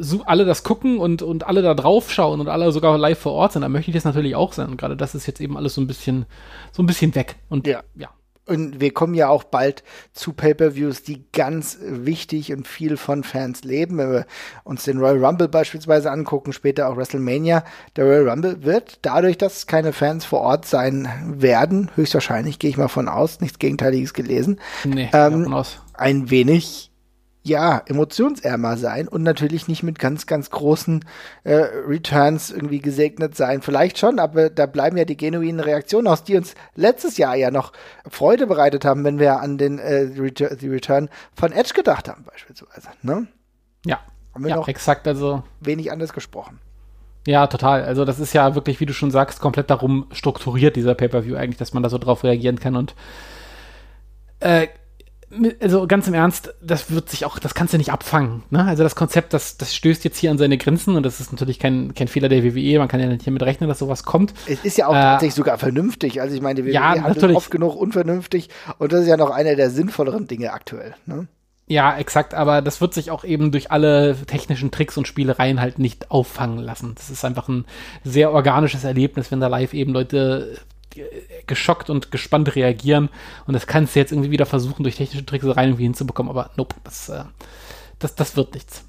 so 0.00 0.22
alle 0.24 0.46
das 0.46 0.62
gucken 0.62 0.98
und, 0.98 1.20
und 1.20 1.46
alle 1.46 1.60
da 1.60 1.74
drauf 1.74 2.10
schauen 2.10 2.40
und 2.40 2.48
alle 2.48 2.72
sogar 2.72 2.96
live 2.96 3.18
vor 3.18 3.32
Ort 3.32 3.52
sind, 3.52 3.62
dann 3.62 3.72
möchte 3.72 3.90
ich 3.90 3.94
das 3.94 4.04
natürlich 4.04 4.34
auch 4.34 4.54
sein. 4.54 4.70
Und 4.70 4.76
gerade 4.78 4.96
das 4.96 5.14
ist 5.14 5.26
jetzt 5.26 5.42
eben 5.42 5.58
alles 5.58 5.74
so 5.74 5.82
ein 5.82 5.86
bisschen, 5.86 6.24
so 6.72 6.82
ein 6.82 6.86
bisschen 6.86 7.14
weg. 7.14 7.36
Und 7.50 7.66
ja. 7.66 7.82
ja. 7.96 8.08
Und 8.46 8.80
wir 8.80 8.92
kommen 8.92 9.14
ja 9.14 9.28
auch 9.28 9.44
bald 9.44 9.82
zu 10.12 10.32
Pay-per-Views, 10.32 11.02
die 11.02 11.24
ganz 11.32 11.78
wichtig 11.82 12.52
und 12.52 12.68
viel 12.68 12.96
von 12.96 13.24
Fans 13.24 13.64
leben. 13.64 13.98
Wenn 13.98 14.12
wir 14.12 14.26
uns 14.62 14.84
den 14.84 14.98
Royal 14.98 15.24
Rumble 15.24 15.48
beispielsweise 15.48 16.10
angucken, 16.10 16.52
später 16.52 16.88
auch 16.88 16.96
WrestleMania. 16.96 17.64
Der 17.96 18.04
Royal 18.04 18.28
Rumble 18.28 18.62
wird 18.62 19.00
dadurch, 19.02 19.36
dass 19.36 19.66
keine 19.66 19.92
Fans 19.92 20.24
vor 20.24 20.40
Ort 20.40 20.64
sein 20.64 21.08
werden, 21.26 21.90
höchstwahrscheinlich 21.96 22.58
gehe 22.58 22.70
ich 22.70 22.76
mal 22.76 22.88
von 22.88 23.08
aus, 23.08 23.40
nichts 23.40 23.58
Gegenteiliges 23.58 24.14
gelesen, 24.14 24.60
nee, 24.84 25.10
ähm, 25.12 25.52
ein 25.94 26.30
wenig 26.30 26.90
ja, 27.46 27.80
emotionsärmer 27.86 28.76
sein 28.76 29.06
und 29.06 29.22
natürlich 29.22 29.68
nicht 29.68 29.84
mit 29.84 30.00
ganz, 30.00 30.26
ganz 30.26 30.50
großen 30.50 31.04
äh, 31.44 31.54
Returns 31.54 32.50
irgendwie 32.50 32.80
gesegnet 32.80 33.36
sein. 33.36 33.62
Vielleicht 33.62 33.98
schon, 33.98 34.18
aber 34.18 34.50
da 34.50 34.66
bleiben 34.66 34.96
ja 34.96 35.04
die 35.04 35.16
genuinen 35.16 35.60
Reaktionen 35.60 36.08
aus, 36.08 36.24
die 36.24 36.36
uns 36.36 36.54
letztes 36.74 37.18
Jahr 37.18 37.36
ja 37.36 37.52
noch 37.52 37.72
Freude 38.08 38.48
bereitet 38.48 38.84
haben, 38.84 39.04
wenn 39.04 39.20
wir 39.20 39.40
an 39.40 39.58
den 39.58 39.78
äh, 39.78 40.08
die 40.10 40.68
Return 40.68 41.08
von 41.34 41.52
Edge 41.52 41.72
gedacht 41.74 42.08
haben, 42.08 42.24
beispielsweise. 42.24 42.88
Ne? 43.02 43.28
Ja, 43.86 44.00
haben 44.34 44.42
wir 44.42 44.50
ja, 44.50 44.56
noch 44.56 44.68
exakt, 44.68 45.06
also 45.06 45.44
wenig 45.60 45.92
anders 45.92 46.12
gesprochen. 46.12 46.58
Ja, 47.28 47.46
total. 47.46 47.84
Also 47.84 48.04
das 48.04 48.18
ist 48.18 48.32
ja 48.32 48.56
wirklich, 48.56 48.80
wie 48.80 48.86
du 48.86 48.92
schon 48.92 49.12
sagst, 49.12 49.40
komplett 49.40 49.70
darum 49.70 50.06
strukturiert, 50.10 50.74
dieser 50.74 50.96
Pay-Per-View 50.96 51.36
eigentlich, 51.36 51.58
dass 51.58 51.72
man 51.72 51.84
da 51.84 51.88
so 51.88 51.98
drauf 51.98 52.24
reagieren 52.24 52.58
kann 52.58 52.74
und 52.74 52.96
äh, 54.40 54.66
also 55.60 55.86
ganz 55.86 56.06
im 56.06 56.14
Ernst, 56.14 56.54
das 56.62 56.90
wird 56.90 57.10
sich 57.10 57.24
auch, 57.24 57.38
das 57.38 57.54
kannst 57.54 57.74
du 57.74 57.78
nicht 57.78 57.90
abfangen. 57.90 58.44
Ne? 58.50 58.64
Also 58.64 58.82
das 58.82 58.94
Konzept, 58.94 59.32
das, 59.32 59.56
das 59.56 59.74
stößt 59.74 60.04
jetzt 60.04 60.18
hier 60.18 60.30
an 60.30 60.38
seine 60.38 60.56
Grenzen 60.56 60.96
und 60.96 61.02
das 61.02 61.20
ist 61.20 61.32
natürlich 61.32 61.58
kein, 61.58 61.94
kein 61.94 62.08
Fehler 62.08 62.28
der 62.28 62.44
WWE. 62.44 62.78
Man 62.78 62.88
kann 62.88 63.00
ja 63.00 63.06
nicht 63.06 63.24
hiermit 63.24 63.42
rechnen, 63.42 63.68
dass 63.68 63.80
sowas 63.80 64.04
kommt. 64.04 64.34
Es 64.46 64.64
ist 64.64 64.78
ja 64.78 64.86
auch 64.86 64.94
äh, 64.94 65.00
tatsächlich 65.00 65.34
sogar 65.34 65.58
vernünftig. 65.58 66.20
Also 66.20 66.34
ich 66.34 66.42
meine, 66.42 66.62
die 66.62 66.68
WWE 66.68 66.72
ja, 66.72 66.88
handelt 66.90 67.08
natürlich. 67.08 67.36
oft 67.36 67.50
genug 67.50 67.74
unvernünftig 67.74 68.50
und 68.78 68.92
das 68.92 69.02
ist 69.02 69.08
ja 69.08 69.16
noch 69.16 69.30
einer 69.30 69.56
der 69.56 69.70
sinnvolleren 69.70 70.26
Dinge 70.26 70.52
aktuell. 70.52 70.94
Ne? 71.06 71.26
Ja, 71.68 71.96
exakt, 71.96 72.32
aber 72.32 72.62
das 72.62 72.80
wird 72.80 72.94
sich 72.94 73.10
auch 73.10 73.24
eben 73.24 73.50
durch 73.50 73.72
alle 73.72 74.16
technischen 74.26 74.70
Tricks 74.70 74.96
und 74.96 75.08
Spielereien 75.08 75.60
halt 75.60 75.80
nicht 75.80 76.12
auffangen 76.12 76.58
lassen. 76.58 76.92
Das 76.94 77.10
ist 77.10 77.24
einfach 77.24 77.48
ein 77.48 77.64
sehr 78.04 78.30
organisches 78.30 78.84
Erlebnis, 78.84 79.32
wenn 79.32 79.40
da 79.40 79.48
live 79.48 79.74
eben 79.74 79.92
Leute 79.92 80.58
geschockt 81.46 81.90
und 81.90 82.10
gespannt 82.10 82.54
reagieren. 82.54 83.10
Und 83.46 83.54
das 83.54 83.66
kannst 83.66 83.94
du 83.94 84.00
jetzt 84.00 84.12
irgendwie 84.12 84.30
wieder 84.30 84.46
versuchen, 84.46 84.82
durch 84.82 84.96
technische 84.96 85.26
Tricks 85.26 85.44
rein 85.46 85.70
irgendwie 85.70 85.84
hinzubekommen. 85.84 86.30
Aber 86.30 86.50
nope, 86.56 86.74
das, 86.84 87.08
äh, 87.08 87.24
das, 87.98 88.14
das 88.14 88.36
wird 88.36 88.54
nichts. 88.54 88.85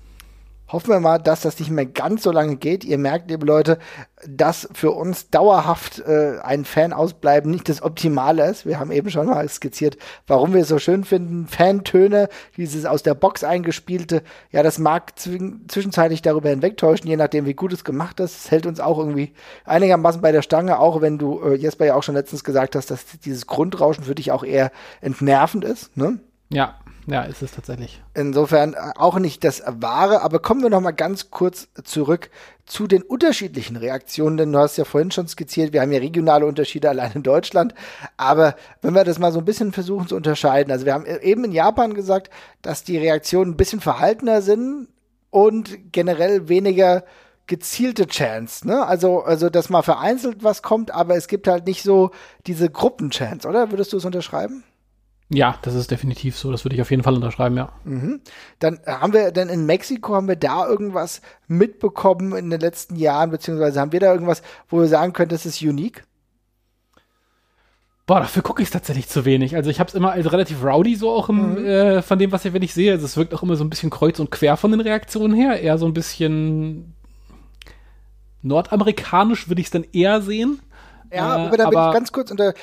Hoffen 0.69 0.89
wir 0.89 0.99
mal, 0.99 1.17
dass 1.17 1.41
das 1.41 1.59
nicht 1.59 1.71
mehr 1.71 1.85
ganz 1.85 2.23
so 2.23 2.31
lange 2.31 2.57
geht. 2.57 2.83
Ihr 2.83 2.97
merkt, 2.97 3.29
liebe 3.29 3.45
Leute, 3.45 3.79
dass 4.27 4.67
für 4.73 4.91
uns 4.91 5.29
dauerhaft 5.29 5.99
äh, 5.99 6.39
ein 6.43 6.65
Fan 6.65 6.91
ausbleiben 6.91 7.49
nicht 7.49 7.69
das 7.69 7.81
Optimale 7.81 8.49
ist. 8.49 8.65
Wir 8.65 8.77
haben 8.77 8.91
eben 8.91 9.09
schon 9.09 9.27
mal 9.27 9.47
skizziert, 9.47 9.97
warum 10.25 10.53
wir 10.53 10.61
es 10.61 10.67
so 10.67 10.77
schön 10.77 11.05
finden. 11.05 11.47
Fantöne, 11.47 12.27
dieses 12.57 12.85
aus 12.85 13.01
der 13.01 13.13
Box 13.13 13.45
eingespielte, 13.45 14.23
ja, 14.51 14.61
das 14.61 14.77
mag 14.77 15.17
zwischenzeitlich 15.17 16.21
darüber 16.21 16.49
hinwegtäuschen, 16.49 17.07
je 17.07 17.15
nachdem, 17.15 17.45
wie 17.45 17.53
gut 17.53 17.71
es 17.71 17.85
gemacht 17.85 18.19
ist. 18.19 18.45
Es 18.45 18.51
hält 18.51 18.65
uns 18.65 18.81
auch 18.81 18.97
irgendwie 18.97 19.33
einigermaßen 19.63 20.21
bei 20.21 20.33
der 20.33 20.41
Stange, 20.41 20.79
auch 20.79 21.01
wenn 21.01 21.17
du 21.17 21.41
äh, 21.43 21.55
Jesper 21.55 21.85
ja 21.85 21.95
auch 21.95 22.03
schon 22.03 22.15
letztens 22.15 22.43
gesagt 22.43 22.75
hast, 22.75 22.91
dass 22.91 23.05
dieses 23.23 23.47
Grundrauschen 23.47 24.03
für 24.03 24.15
dich 24.15 24.31
auch 24.33 24.43
eher 24.43 24.71
entnervend 24.99 25.63
ist. 25.63 25.95
Ne? 25.95 26.19
Ja, 26.49 26.75
ja, 27.07 27.23
ist 27.23 27.41
es 27.41 27.51
tatsächlich. 27.51 28.01
Insofern 28.13 28.73
äh, 28.73 28.77
auch 28.95 29.17
nicht 29.17 29.43
das 29.45 29.63
Wahre, 29.65 30.21
aber 30.21 30.39
kommen 30.39 30.61
wir 30.61 30.69
noch 30.69 30.81
mal 30.81 30.91
ganz 30.91 31.31
kurz 31.31 31.69
zurück 31.85 32.29
zu 32.65 32.85
den 32.85 33.01
unterschiedlichen 33.01 33.77
Reaktionen, 33.77 34.35
denn 34.35 34.51
du 34.51 34.59
hast 34.59 34.77
ja 34.77 34.83
vorhin 34.83 35.09
schon 35.11 35.27
skizziert, 35.27 35.71
wir 35.71 35.81
haben 35.81 35.93
ja 35.93 35.99
regionale 35.99 36.45
Unterschiede 36.45 36.89
allein 36.89 37.13
in 37.13 37.23
Deutschland, 37.23 37.73
aber 38.17 38.55
wenn 38.81 38.93
wir 38.93 39.05
das 39.05 39.19
mal 39.19 39.31
so 39.31 39.39
ein 39.39 39.45
bisschen 39.45 39.71
versuchen 39.71 40.07
zu 40.07 40.17
unterscheiden, 40.17 40.69
also 40.69 40.85
wir 40.85 40.93
haben 40.93 41.05
eben 41.05 41.45
in 41.45 41.53
Japan 41.53 41.93
gesagt, 41.93 42.29
dass 42.61 42.83
die 42.83 42.97
Reaktionen 42.97 43.51
ein 43.51 43.57
bisschen 43.57 43.79
verhaltener 43.79 44.41
sind 44.41 44.89
und 45.29 45.93
generell 45.93 46.49
weniger 46.49 47.05
gezielte 47.47 48.07
Chance, 48.07 48.67
ne? 48.67 48.85
Also, 48.85 49.21
also, 49.21 49.49
dass 49.49 49.69
mal 49.69 49.81
vereinzelt 49.81 50.43
was 50.43 50.61
kommt, 50.61 50.91
aber 50.91 51.15
es 51.15 51.29
gibt 51.29 51.47
halt 51.47 51.65
nicht 51.65 51.81
so 51.83 52.11
diese 52.45 52.69
Gruppenchance, 52.69 53.47
oder? 53.47 53.71
Würdest 53.71 53.93
du 53.93 53.97
es 53.97 54.03
unterschreiben? 54.03 54.65
Ja, 55.29 55.59
das 55.61 55.75
ist 55.75 55.91
definitiv 55.91 56.37
so. 56.37 56.51
Das 56.51 56.63
würde 56.63 56.75
ich 56.75 56.81
auf 56.81 56.89
jeden 56.89 57.03
Fall 57.03 57.15
unterschreiben, 57.15 57.57
ja. 57.57 57.69
Mhm. 57.83 58.21
Dann 58.59 58.79
haben 58.85 59.11
wir, 59.11 59.31
denn 59.31 59.49
in 59.49 59.65
Mexiko 59.65 60.15
haben 60.15 60.27
wir 60.27 60.37
da 60.37 60.65
irgendwas 60.65 61.21
mitbekommen 61.47 62.33
in 62.33 62.49
den 62.49 62.61
letzten 62.61 62.95
Jahren, 62.95 63.31
beziehungsweise 63.31 63.81
haben 63.81 63.91
wir 63.91 63.99
da 63.99 64.13
irgendwas, 64.13 64.41
wo 64.69 64.79
wir 64.79 64.87
sagen 64.87 65.11
können, 65.11 65.29
das 65.29 65.45
ist 65.45 65.61
unique? 65.61 66.05
Boah, 68.05 68.21
dafür 68.21 68.41
gucke 68.41 68.61
ich 68.61 68.69
es 68.69 68.71
tatsächlich 68.71 69.09
zu 69.09 69.25
wenig. 69.25 69.57
Also 69.57 69.69
ich 69.69 69.81
habe 69.81 69.89
es 69.89 69.93
immer 69.93 70.13
als 70.13 70.31
relativ 70.31 70.63
rowdy 70.63 70.95
so 70.95 71.11
auch 71.11 71.27
im, 71.27 71.55
mhm. 71.55 71.65
äh, 71.65 72.01
von 72.01 72.17
dem, 72.17 72.31
was 72.31 72.45
ich, 72.45 72.53
wenn 72.53 72.61
ich 72.61 72.73
sehe. 72.73 72.93
Also 72.93 73.05
es 73.05 73.17
wirkt 73.17 73.33
auch 73.33 73.43
immer 73.43 73.57
so 73.57 73.65
ein 73.65 73.69
bisschen 73.69 73.89
kreuz 73.89 74.17
und 74.19 74.31
quer 74.31 74.55
von 74.55 74.71
den 74.71 74.79
Reaktionen 74.79 75.33
her. 75.33 75.59
Eher 75.59 75.77
so 75.77 75.85
ein 75.85 75.93
bisschen 75.93 76.93
nordamerikanisch 78.43 79.49
würde 79.49 79.59
ich 79.59 79.67
es 79.67 79.71
dann 79.71 79.83
eher 79.91 80.21
sehen. 80.21 80.61
Ja, 81.13 81.35
aber 81.37 81.57
da 81.57 81.69
bin 81.69 81.77
aber- 81.77 81.89
ich 81.89 81.93
ganz 81.93 82.11
kurz 82.11 82.31
unter, 82.31 82.53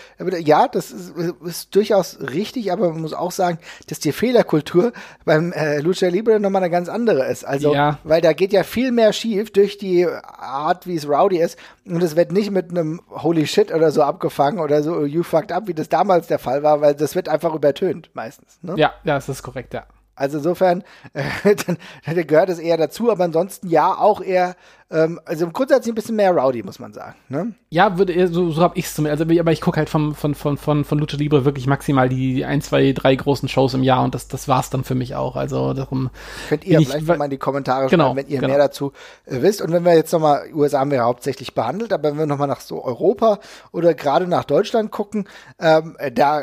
ja, 0.40 0.68
das 0.68 0.90
ist, 0.90 1.14
ist 1.44 1.74
durchaus 1.74 2.18
richtig, 2.20 2.72
aber 2.72 2.90
man 2.90 3.00
muss 3.00 3.12
auch 3.14 3.30
sagen, 3.30 3.58
dass 3.88 3.98
die 4.00 4.12
Fehlerkultur 4.12 4.92
beim 5.24 5.52
äh, 5.52 5.80
Lucha 5.80 6.08
Libre 6.08 6.40
nochmal 6.40 6.62
eine 6.62 6.70
ganz 6.70 6.88
andere 6.88 7.26
ist. 7.26 7.44
Also, 7.44 7.74
Ja. 7.74 7.98
weil 8.04 8.20
da 8.20 8.32
geht 8.32 8.52
ja 8.52 8.62
viel 8.62 8.92
mehr 8.92 9.12
schief 9.12 9.52
durch 9.52 9.78
die 9.78 10.06
Art, 10.06 10.86
wie 10.86 10.96
es 10.96 11.08
rowdy 11.08 11.38
ist. 11.38 11.58
Und 11.86 12.02
es 12.02 12.16
wird 12.16 12.32
nicht 12.32 12.50
mit 12.50 12.70
einem 12.70 13.00
Holy 13.10 13.46
Shit 13.46 13.72
oder 13.72 13.90
so 13.90 14.02
abgefangen 14.02 14.58
oder 14.58 14.82
so 14.82 15.04
You 15.04 15.22
fucked 15.22 15.52
up, 15.52 15.66
wie 15.66 15.74
das 15.74 15.88
damals 15.88 16.26
der 16.26 16.38
Fall 16.38 16.62
war, 16.62 16.80
weil 16.80 16.94
das 16.94 17.14
wird 17.14 17.28
einfach 17.28 17.54
übertönt 17.54 18.10
meistens. 18.14 18.58
Ne? 18.62 18.74
Ja, 18.76 18.92
ja, 19.04 19.14
das 19.14 19.28
ist 19.28 19.42
korrekt, 19.42 19.74
ja. 19.74 19.84
Also 20.16 20.38
insofern, 20.38 20.84
äh, 21.12 21.22
dann, 21.66 21.78
dann 22.06 22.26
gehört 22.26 22.48
es 22.48 22.58
eher 22.58 22.76
dazu, 22.76 23.10
aber 23.10 23.24
ansonsten 23.24 23.68
ja 23.68 23.96
auch 23.98 24.20
eher, 24.20 24.54
ähm, 24.90 25.18
also 25.24 25.48
grundsätzlich 25.50 25.92
ein 25.92 25.94
bisschen 25.96 26.14
mehr 26.16 26.30
rowdy, 26.32 26.62
muss 26.62 26.78
man 26.78 26.92
sagen. 26.92 27.14
Ne? 27.28 27.54
Ja, 27.70 27.98
würde 27.98 28.28
so, 28.28 28.50
so 28.50 28.62
habe 28.62 28.78
ich 28.78 28.84
es 28.84 28.94
zumindest. 28.94 29.22
Also, 29.28 29.40
aber 29.40 29.50
ich 29.52 29.60
gucke 29.60 29.78
halt 29.78 29.88
vom, 29.90 30.14
von, 30.14 30.34
von, 30.34 30.56
von, 30.56 30.84
von 30.84 30.98
Lucha 30.98 31.16
Libre 31.16 31.44
wirklich 31.44 31.66
maximal 31.66 32.08
die 32.08 32.44
ein, 32.44 32.60
zwei, 32.60 32.92
drei 32.92 33.14
großen 33.16 33.48
Shows 33.48 33.74
im 33.74 33.82
Jahr 33.82 34.04
und 34.04 34.14
das, 34.14 34.28
das 34.28 34.46
war's 34.46 34.70
dann 34.70 34.84
für 34.84 34.94
mich 34.94 35.14
auch. 35.16 35.36
Also 35.36 35.72
darum. 35.74 36.10
Könnt 36.48 36.64
ihr 36.64 36.78
ich- 36.78 36.88
vielleicht 36.88 37.08
weil- 37.08 37.18
mal 37.18 37.24
in 37.24 37.30
die 37.30 37.38
Kommentare 37.38 37.88
Genau, 37.88 38.04
schreiben, 38.06 38.16
wenn 38.18 38.28
ihr 38.28 38.36
genau. 38.40 38.48
mehr 38.48 38.58
dazu 38.58 38.92
äh, 39.26 39.42
wisst. 39.42 39.62
Und 39.62 39.72
wenn 39.72 39.84
wir 39.84 39.94
jetzt 39.94 40.12
nochmal, 40.12 40.44
USA 40.54 40.80
haben 40.80 40.90
wir 40.90 40.98
ja 40.98 41.04
hauptsächlich 41.04 41.54
behandelt, 41.54 41.92
aber 41.92 42.10
wenn 42.10 42.18
wir 42.18 42.26
nochmal 42.26 42.48
nach 42.48 42.60
so 42.60 42.84
Europa 42.84 43.40
oder 43.72 43.94
gerade 43.94 44.28
nach 44.28 44.44
Deutschland 44.44 44.90
gucken, 44.92 45.26
ähm, 45.58 45.96
äh, 45.98 46.12
da 46.12 46.42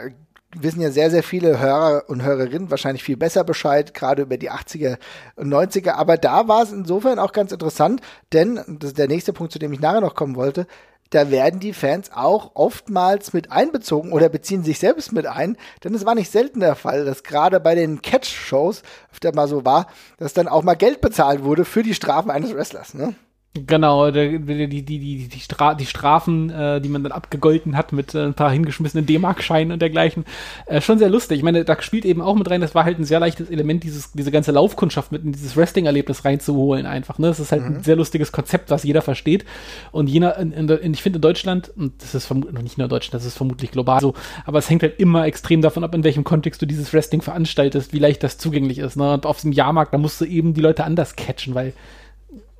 wissen 0.55 0.81
ja 0.81 0.91
sehr, 0.91 1.09
sehr 1.11 1.23
viele 1.23 1.59
Hörer 1.59 2.03
und 2.07 2.23
Hörerinnen 2.23 2.71
wahrscheinlich 2.71 3.03
viel 3.03 3.17
besser 3.17 3.43
Bescheid, 3.43 3.93
gerade 3.93 4.23
über 4.23 4.37
die 4.37 4.51
80er 4.51 4.97
und 5.35 5.53
90er. 5.53 5.91
Aber 5.91 6.17
da 6.17 6.47
war 6.47 6.63
es 6.63 6.71
insofern 6.71 7.19
auch 7.19 7.31
ganz 7.31 7.51
interessant, 7.51 8.01
denn, 8.33 8.55
das 8.67 8.91
ist 8.91 8.97
der 8.97 9.07
nächste 9.07 9.33
Punkt, 9.33 9.53
zu 9.53 9.59
dem 9.59 9.73
ich 9.73 9.79
nachher 9.79 10.01
noch 10.01 10.15
kommen 10.15 10.35
wollte, 10.35 10.67
da 11.11 11.29
werden 11.29 11.59
die 11.59 11.73
Fans 11.73 12.09
auch 12.13 12.51
oftmals 12.53 13.33
mit 13.33 13.51
einbezogen 13.51 14.13
oder 14.13 14.29
beziehen 14.29 14.63
sich 14.63 14.79
selbst 14.79 15.11
mit 15.11 15.27
ein, 15.27 15.57
denn 15.83 15.93
es 15.93 16.05
war 16.05 16.15
nicht 16.15 16.31
selten 16.31 16.61
der 16.61 16.75
Fall, 16.75 17.03
dass 17.03 17.23
gerade 17.23 17.59
bei 17.59 17.75
den 17.75 18.01
Catch-Shows 18.01 18.81
öfter 19.11 19.35
mal 19.35 19.47
so 19.47 19.65
war, 19.65 19.87
dass 20.17 20.33
dann 20.33 20.47
auch 20.47 20.63
mal 20.63 20.75
Geld 20.75 21.01
bezahlt 21.01 21.43
wurde 21.43 21.65
für 21.65 21.83
die 21.83 21.93
Strafen 21.93 22.31
eines 22.31 22.55
Wrestlers. 22.55 22.93
Ne? 22.93 23.13
Genau, 23.53 24.11
die, 24.11 24.39
die, 24.39 24.81
die, 24.81 25.27
die, 25.27 25.39
Stra 25.41 25.73
die 25.73 25.85
Strafen, 25.85 26.49
äh, 26.49 26.79
die 26.79 26.87
man 26.87 27.03
dann 27.03 27.11
abgegolten 27.11 27.75
hat 27.75 27.91
mit 27.91 28.15
äh, 28.15 28.27
ein 28.27 28.33
paar 28.33 28.49
hingeschmissenen 28.49 29.05
D-Mark-Scheinen 29.05 29.73
und 29.73 29.81
dergleichen. 29.81 30.23
Äh, 30.67 30.79
schon 30.79 30.99
sehr 30.99 31.09
lustig. 31.09 31.39
Ich 31.39 31.43
meine, 31.43 31.65
da 31.65 31.81
spielt 31.81 32.05
eben 32.05 32.21
auch 32.21 32.35
mit 32.35 32.49
rein, 32.49 32.61
das 32.61 32.75
war 32.75 32.85
halt 32.85 32.97
ein 32.97 33.03
sehr 33.03 33.19
leichtes 33.19 33.49
Element, 33.49 33.83
dieses, 33.83 34.13
diese 34.13 34.31
ganze 34.31 34.53
Laufkundschaft 34.53 35.11
mit 35.11 35.25
in 35.25 35.33
dieses 35.33 35.57
Wrestling-Erlebnis 35.57 36.23
reinzuholen 36.23 36.85
einfach. 36.85 37.19
Ne? 37.19 37.27
Das 37.27 37.41
ist 37.41 37.51
halt 37.51 37.63
ein 37.63 37.83
sehr 37.83 37.97
lustiges 37.97 38.31
Konzept, 38.31 38.69
was 38.69 38.83
jeder 38.83 39.01
versteht. 39.01 39.43
Und 39.91 40.07
jener, 40.07 40.37
in, 40.37 40.53
in, 40.53 40.69
in, 40.69 40.93
ich 40.93 41.01
finde 41.03 41.17
in 41.17 41.21
Deutschland, 41.21 41.73
und 41.75 42.01
das 42.01 42.15
ist 42.15 42.27
vermutlich 42.27 42.63
nicht 42.63 42.77
nur 42.77 42.87
Deutschland, 42.87 43.15
das 43.15 43.25
ist 43.25 43.35
vermutlich 43.35 43.71
global 43.71 43.99
so, 43.99 44.13
aber 44.45 44.59
es 44.59 44.69
hängt 44.69 44.81
halt 44.81 44.97
immer 44.97 45.25
extrem 45.25 45.61
davon 45.61 45.83
ab, 45.83 45.93
in 45.93 46.05
welchem 46.05 46.23
Kontext 46.23 46.61
du 46.61 46.65
dieses 46.65 46.93
Wrestling 46.93 47.21
veranstaltest, 47.21 47.91
wie 47.91 47.99
leicht 47.99 48.23
das 48.23 48.37
zugänglich 48.37 48.79
ist. 48.79 48.95
Ne? 48.95 49.11
Und 49.11 49.25
auf 49.25 49.41
dem 49.41 49.51
Jahrmarkt, 49.51 49.93
da 49.93 49.97
musst 49.97 50.21
du 50.21 50.25
eben 50.25 50.53
die 50.53 50.61
Leute 50.61 50.85
anders 50.85 51.17
catchen, 51.17 51.53
weil 51.53 51.73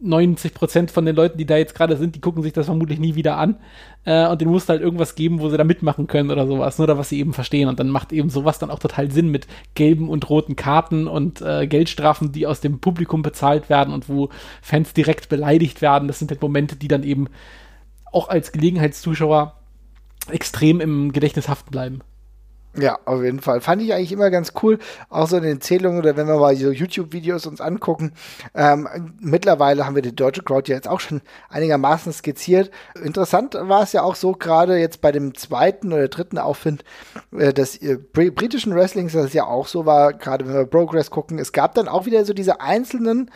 90 0.02 0.54
Prozent 0.54 0.92
von 0.92 1.06
den 1.06 1.16
Leuten, 1.16 1.38
die 1.38 1.46
da 1.46 1.58
jetzt 1.58 1.76
gerade 1.76 1.96
sind, 1.96 2.16
die 2.16 2.22
gucken 2.22 2.42
sich 2.44 2.54
das 2.54 2.66
vermutlich 2.66 3.00
nie 3.00 3.16
wieder 3.16 3.38
an. 3.38 3.58
Äh, 4.04 4.28
und 4.28 4.42
denen 4.42 4.52
musst 4.52 4.68
du 4.68 4.72
halt 4.72 4.82
irgendwas 4.82 5.16
geben, 5.16 5.40
wo 5.40 5.50
sie 5.50 5.58
da 5.58 5.64
mitmachen 5.64 6.08
können 6.08 6.32
oder 6.32 6.48
sowas, 6.48 6.80
ne, 6.80 6.84
oder 6.84 6.98
was 6.98 7.10
sie 7.10 7.20
eben 7.20 7.34
verstehen. 7.34 7.70
Und 7.70 7.80
dann 7.80 7.90
macht 7.90 8.12
eben 8.12 8.30
sowas 8.30 8.60
dann 8.60 8.72
auch 8.72 8.80
total 8.80 9.12
Sinn 9.12 9.30
mit 9.30 9.48
gelben 9.76 10.10
und 10.10 10.30
roten 10.30 10.56
Karten 10.56 11.08
und 11.08 11.42
äh, 11.42 11.68
Geldstrafen, 11.68 12.32
die 12.32 12.48
aus 12.48 12.62
dem 12.62 12.80
Publikum 12.80 13.22
bezahlt 13.22 13.70
werden 13.70 13.94
und 13.94 14.10
wo 14.10 14.30
Fans 14.62 14.94
direkt 14.94 15.30
beleidigt 15.30 15.82
werden. 15.82 16.08
Das 16.08 16.20
sind 16.20 16.32
halt 16.32 16.42
Momente, 16.42 16.76
die 16.76 16.88
dann 16.88 17.04
eben 17.04 17.28
auch 18.12 18.28
als 18.28 18.52
Gelegenheitszuschauer 18.52 19.56
extrem 20.30 20.82
im 20.82 21.12
Gedächtnis 21.14 21.48
haften 21.48 21.72
bleiben. 21.72 22.02
Ja, 22.78 23.00
auf 23.04 23.22
jeden 23.22 23.42
Fall. 23.42 23.60
Fand 23.60 23.82
ich 23.82 23.94
eigentlich 23.94 24.14
immer 24.14 24.30
ganz 24.30 24.54
cool. 24.64 24.80
Auch 25.10 25.28
so 25.28 25.36
in 25.38 25.44
den 25.44 25.56
Erzählungen 25.56 26.00
oder 26.00 26.16
wenn 26.16 26.28
wir 26.28 26.38
mal 26.38 26.56
so 26.56 26.72
YouTube-Videos 26.72 27.46
uns 27.46 27.60
angucken. 27.60 28.14
Ähm, 28.56 29.14
mittlerweile 29.20 29.86
haben 29.86 29.96
wir 29.96 30.02
die 30.02 30.16
deutsche 30.16 30.42
Crowd 30.42 30.72
ja 30.72 30.78
jetzt 30.78 30.88
auch 30.88 31.02
schon 31.02 31.22
einigermaßen 31.50 32.14
skizziert. 32.14 32.72
Interessant 33.04 33.56
war 33.56 33.84
es 33.84 33.92
ja 33.92 34.04
auch 34.04 34.16
so, 34.16 34.32
gerade 34.32 34.78
jetzt 34.78 35.02
bei 35.02 35.12
dem 35.12 35.36
zweiten 35.36 35.92
oder 35.92 36.08
dritten 36.08 36.38
Aufwind 36.38 36.86
äh, 37.38 37.54
des 37.54 37.82
äh, 37.82 37.98
br 37.98 38.32
britischen 38.32 38.74
Wrestlings, 38.74 39.14
dass 39.14 39.26
es 39.26 39.34
ja 39.34 39.46
auch 39.46 39.68
so 39.68 39.86
war, 39.86 40.14
gerade 40.14 40.48
wenn 40.48 40.54
wir 40.54 40.66
Progress 40.66 41.12
gucken. 41.12 41.40
Es 41.40 41.52
gab 41.52 41.76
dann 41.76 41.90
auch 41.90 42.06
wieder 42.06 42.24
so 42.24 42.34
diese 42.34 42.62
einzelnen 42.62 43.30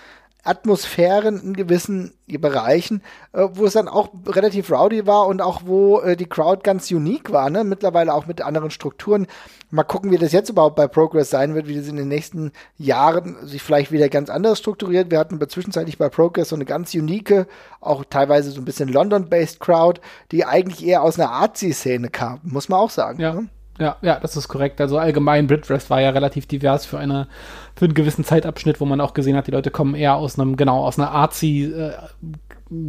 Atmosphären 0.45 1.41
in 1.41 1.53
gewissen 1.53 2.13
Bereichen, 2.27 3.01
äh, 3.33 3.47
wo 3.53 3.65
es 3.65 3.73
dann 3.73 3.87
auch 3.87 4.09
relativ 4.27 4.71
rowdy 4.71 5.05
war 5.07 5.27
und 5.27 5.41
auch 5.41 5.63
wo 5.65 5.99
äh, 5.99 6.15
die 6.15 6.27
Crowd 6.27 6.61
ganz 6.63 6.91
unique 6.91 7.31
war, 7.31 7.49
ne? 7.49 7.63
Mittlerweile 7.63 8.13
auch 8.13 8.27
mit 8.27 8.41
anderen 8.41 8.71
Strukturen. 8.71 9.27
Mal 9.71 9.83
gucken, 9.83 10.11
wie 10.11 10.17
das 10.17 10.31
jetzt 10.31 10.49
überhaupt 10.49 10.75
bei 10.75 10.87
Progress 10.87 11.29
sein 11.29 11.55
wird, 11.55 11.67
wie 11.67 11.75
das 11.75 11.87
in 11.87 11.95
den 11.97 12.07
nächsten 12.07 12.51
Jahren 12.77 13.35
sich 13.45 13.61
vielleicht 13.61 13.91
wieder 13.91 14.07
ganz 14.09 14.29
anders 14.29 14.59
strukturiert. 14.59 15.11
Wir 15.11 15.19
hatten 15.19 15.39
zwischenzeitlich 15.49 15.97
bei 15.97 16.09
Progress 16.09 16.49
so 16.49 16.55
eine 16.55 16.65
ganz 16.65 16.93
unique, 16.93 17.47
auch 17.81 18.05
teilweise 18.09 18.51
so 18.51 18.61
ein 18.61 18.65
bisschen 18.65 18.89
London-based 18.89 19.59
Crowd, 19.59 19.99
die 20.31 20.45
eigentlich 20.45 20.85
eher 20.85 21.01
aus 21.01 21.19
einer 21.19 21.31
Artsy-Szene 21.31 22.09
kam, 22.09 22.39
muss 22.43 22.69
man 22.69 22.79
auch 22.79 22.91
sagen. 22.91 23.19
Ja. 23.19 23.33
Ne? 23.33 23.49
Ja, 23.77 23.97
ja, 24.01 24.19
das 24.19 24.37
ist 24.37 24.47
korrekt. 24.47 24.79
Also 24.79 24.97
allgemein, 24.97 25.47
Britwrest 25.47 25.89
war 25.89 25.99
ja 25.99 26.11
relativ 26.11 26.45
divers 26.45 26.85
für 26.85 26.97
eine, 26.97 27.27
für 27.75 27.85
einen 27.85 27.93
gewissen 27.93 28.23
Zeitabschnitt, 28.23 28.79
wo 28.79 28.85
man 28.85 29.01
auch 29.01 29.13
gesehen 29.13 29.35
hat, 29.35 29.47
die 29.47 29.51
Leute 29.51 29.71
kommen 29.71 29.95
eher 29.95 30.15
aus 30.15 30.39
einem, 30.39 30.55
genau, 30.55 30.85
aus 30.85 30.97
einer 30.97 31.11
artsy 31.11 31.65
äh, 31.65 31.91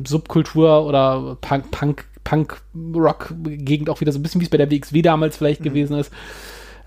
Subkultur 0.07 0.85
oder 0.85 1.37
Punk, 1.41 1.71
Punk, 1.71 2.05
Punk, 2.25 2.61
Rock 2.95 3.35
Gegend 3.45 3.91
auch 3.91 4.01
wieder 4.01 4.13
so 4.13 4.19
ein 4.19 4.23
bisschen 4.23 4.41
wie 4.41 4.45
es 4.45 4.51
bei 4.51 4.59
der 4.59 4.71
WXW 4.71 5.03
damals 5.03 5.37
vielleicht 5.37 5.63
gewesen 5.63 5.99
ist. 5.99 6.13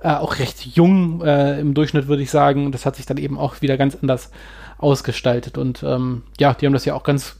Äh, 0.01 0.13
auch 0.13 0.39
recht 0.39 0.65
jung 0.65 1.21
äh, 1.21 1.59
im 1.59 1.73
Durchschnitt, 1.73 2.07
würde 2.07 2.23
ich 2.23 2.31
sagen. 2.31 2.71
Das 2.71 2.85
hat 2.85 2.95
sich 2.95 3.05
dann 3.05 3.17
eben 3.17 3.37
auch 3.37 3.61
wieder 3.61 3.77
ganz 3.77 3.97
anders 4.01 4.31
ausgestaltet. 4.77 5.57
Und 5.57 5.83
ähm, 5.83 6.23
ja, 6.39 6.53
die 6.53 6.65
haben 6.65 6.73
das 6.73 6.85
ja 6.85 6.93
auch 6.93 7.03
ganz 7.03 7.38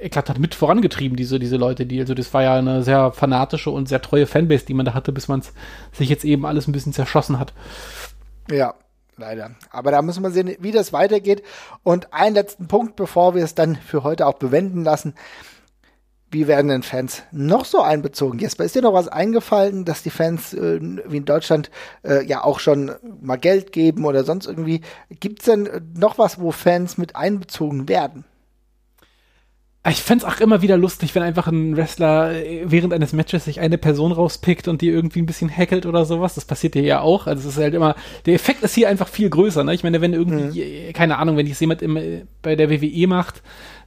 eklatant 0.00 0.38
mit 0.38 0.54
vorangetrieben, 0.54 1.16
diese, 1.16 1.38
diese 1.38 1.56
Leute, 1.56 1.86
die, 1.86 2.00
also 2.00 2.14
das 2.14 2.32
war 2.32 2.42
ja 2.42 2.54
eine 2.54 2.82
sehr 2.82 3.12
fanatische 3.12 3.70
und 3.70 3.88
sehr 3.88 4.02
treue 4.02 4.26
Fanbase, 4.26 4.66
die 4.66 4.74
man 4.74 4.86
da 4.86 4.94
hatte, 4.94 5.12
bis 5.12 5.28
man 5.28 5.42
sich 5.92 6.08
jetzt 6.08 6.24
eben 6.24 6.46
alles 6.46 6.66
ein 6.66 6.72
bisschen 6.72 6.92
zerschossen 6.92 7.38
hat. 7.38 7.52
Ja, 8.50 8.74
leider. 9.16 9.52
Aber 9.70 9.90
da 9.90 10.02
müssen 10.02 10.22
wir 10.22 10.30
sehen, 10.30 10.56
wie 10.58 10.72
das 10.72 10.92
weitergeht. 10.92 11.42
Und 11.82 12.12
einen 12.12 12.34
letzten 12.34 12.66
Punkt, 12.66 12.96
bevor 12.96 13.34
wir 13.34 13.44
es 13.44 13.54
dann 13.54 13.76
für 13.76 14.02
heute 14.02 14.26
auch 14.26 14.34
bewenden 14.34 14.84
lassen. 14.84 15.14
Wie 16.32 16.46
werden 16.46 16.68
denn 16.68 16.84
Fans 16.84 17.24
noch 17.32 17.64
so 17.64 17.82
einbezogen? 17.82 18.38
Jesper, 18.38 18.64
ist 18.64 18.76
dir 18.76 18.82
noch 18.82 18.94
was 18.94 19.08
eingefallen, 19.08 19.84
dass 19.84 20.04
die 20.04 20.10
Fans 20.10 20.54
äh, 20.54 20.78
wie 20.80 21.16
in 21.16 21.24
Deutschland 21.24 21.72
äh, 22.04 22.24
ja 22.24 22.44
auch 22.44 22.60
schon 22.60 22.92
mal 23.20 23.36
Geld 23.36 23.72
geben 23.72 24.04
oder 24.04 24.22
sonst 24.22 24.46
irgendwie? 24.46 24.82
Gibt 25.08 25.40
es 25.40 25.46
denn 25.46 25.68
noch 25.98 26.18
was, 26.18 26.40
wo 26.40 26.52
Fans 26.52 26.98
mit 26.98 27.16
einbezogen 27.16 27.88
werden? 27.88 28.24
Ich 29.88 30.02
fände 30.02 30.28
auch 30.28 30.38
immer 30.40 30.60
wieder 30.60 30.76
lustig, 30.76 31.14
wenn 31.14 31.22
einfach 31.22 31.46
ein 31.46 31.74
Wrestler 31.74 32.32
äh, 32.32 32.64
während 32.66 32.92
eines 32.92 33.14
Matches 33.14 33.46
sich 33.46 33.60
eine 33.60 33.78
Person 33.78 34.12
rauspickt 34.12 34.68
und 34.68 34.82
die 34.82 34.88
irgendwie 34.88 35.22
ein 35.22 35.26
bisschen 35.26 35.48
hackelt 35.48 35.86
oder 35.86 36.04
sowas. 36.04 36.34
Das 36.34 36.44
passiert 36.44 36.74
ja 36.74 36.82
ja 36.82 37.00
auch. 37.00 37.26
Also 37.26 37.48
es 37.48 37.56
ist 37.56 37.62
halt 37.62 37.72
immer, 37.72 37.94
der 38.26 38.34
Effekt 38.34 38.62
ist 38.62 38.74
hier 38.74 38.90
einfach 38.90 39.08
viel 39.08 39.30
größer. 39.30 39.64
Ne? 39.64 39.72
Ich 39.72 39.82
meine, 39.82 40.02
wenn 40.02 40.12
irgendwie, 40.12 40.60
äh, 40.60 40.92
keine 40.92 41.16
Ahnung, 41.16 41.38
wenn 41.38 41.46
es 41.46 41.60
jemand 41.60 41.80
im, 41.80 41.96
äh, 41.96 42.24
bei 42.42 42.56
der 42.56 42.68
WWE 42.68 43.06
macht, 43.06 43.42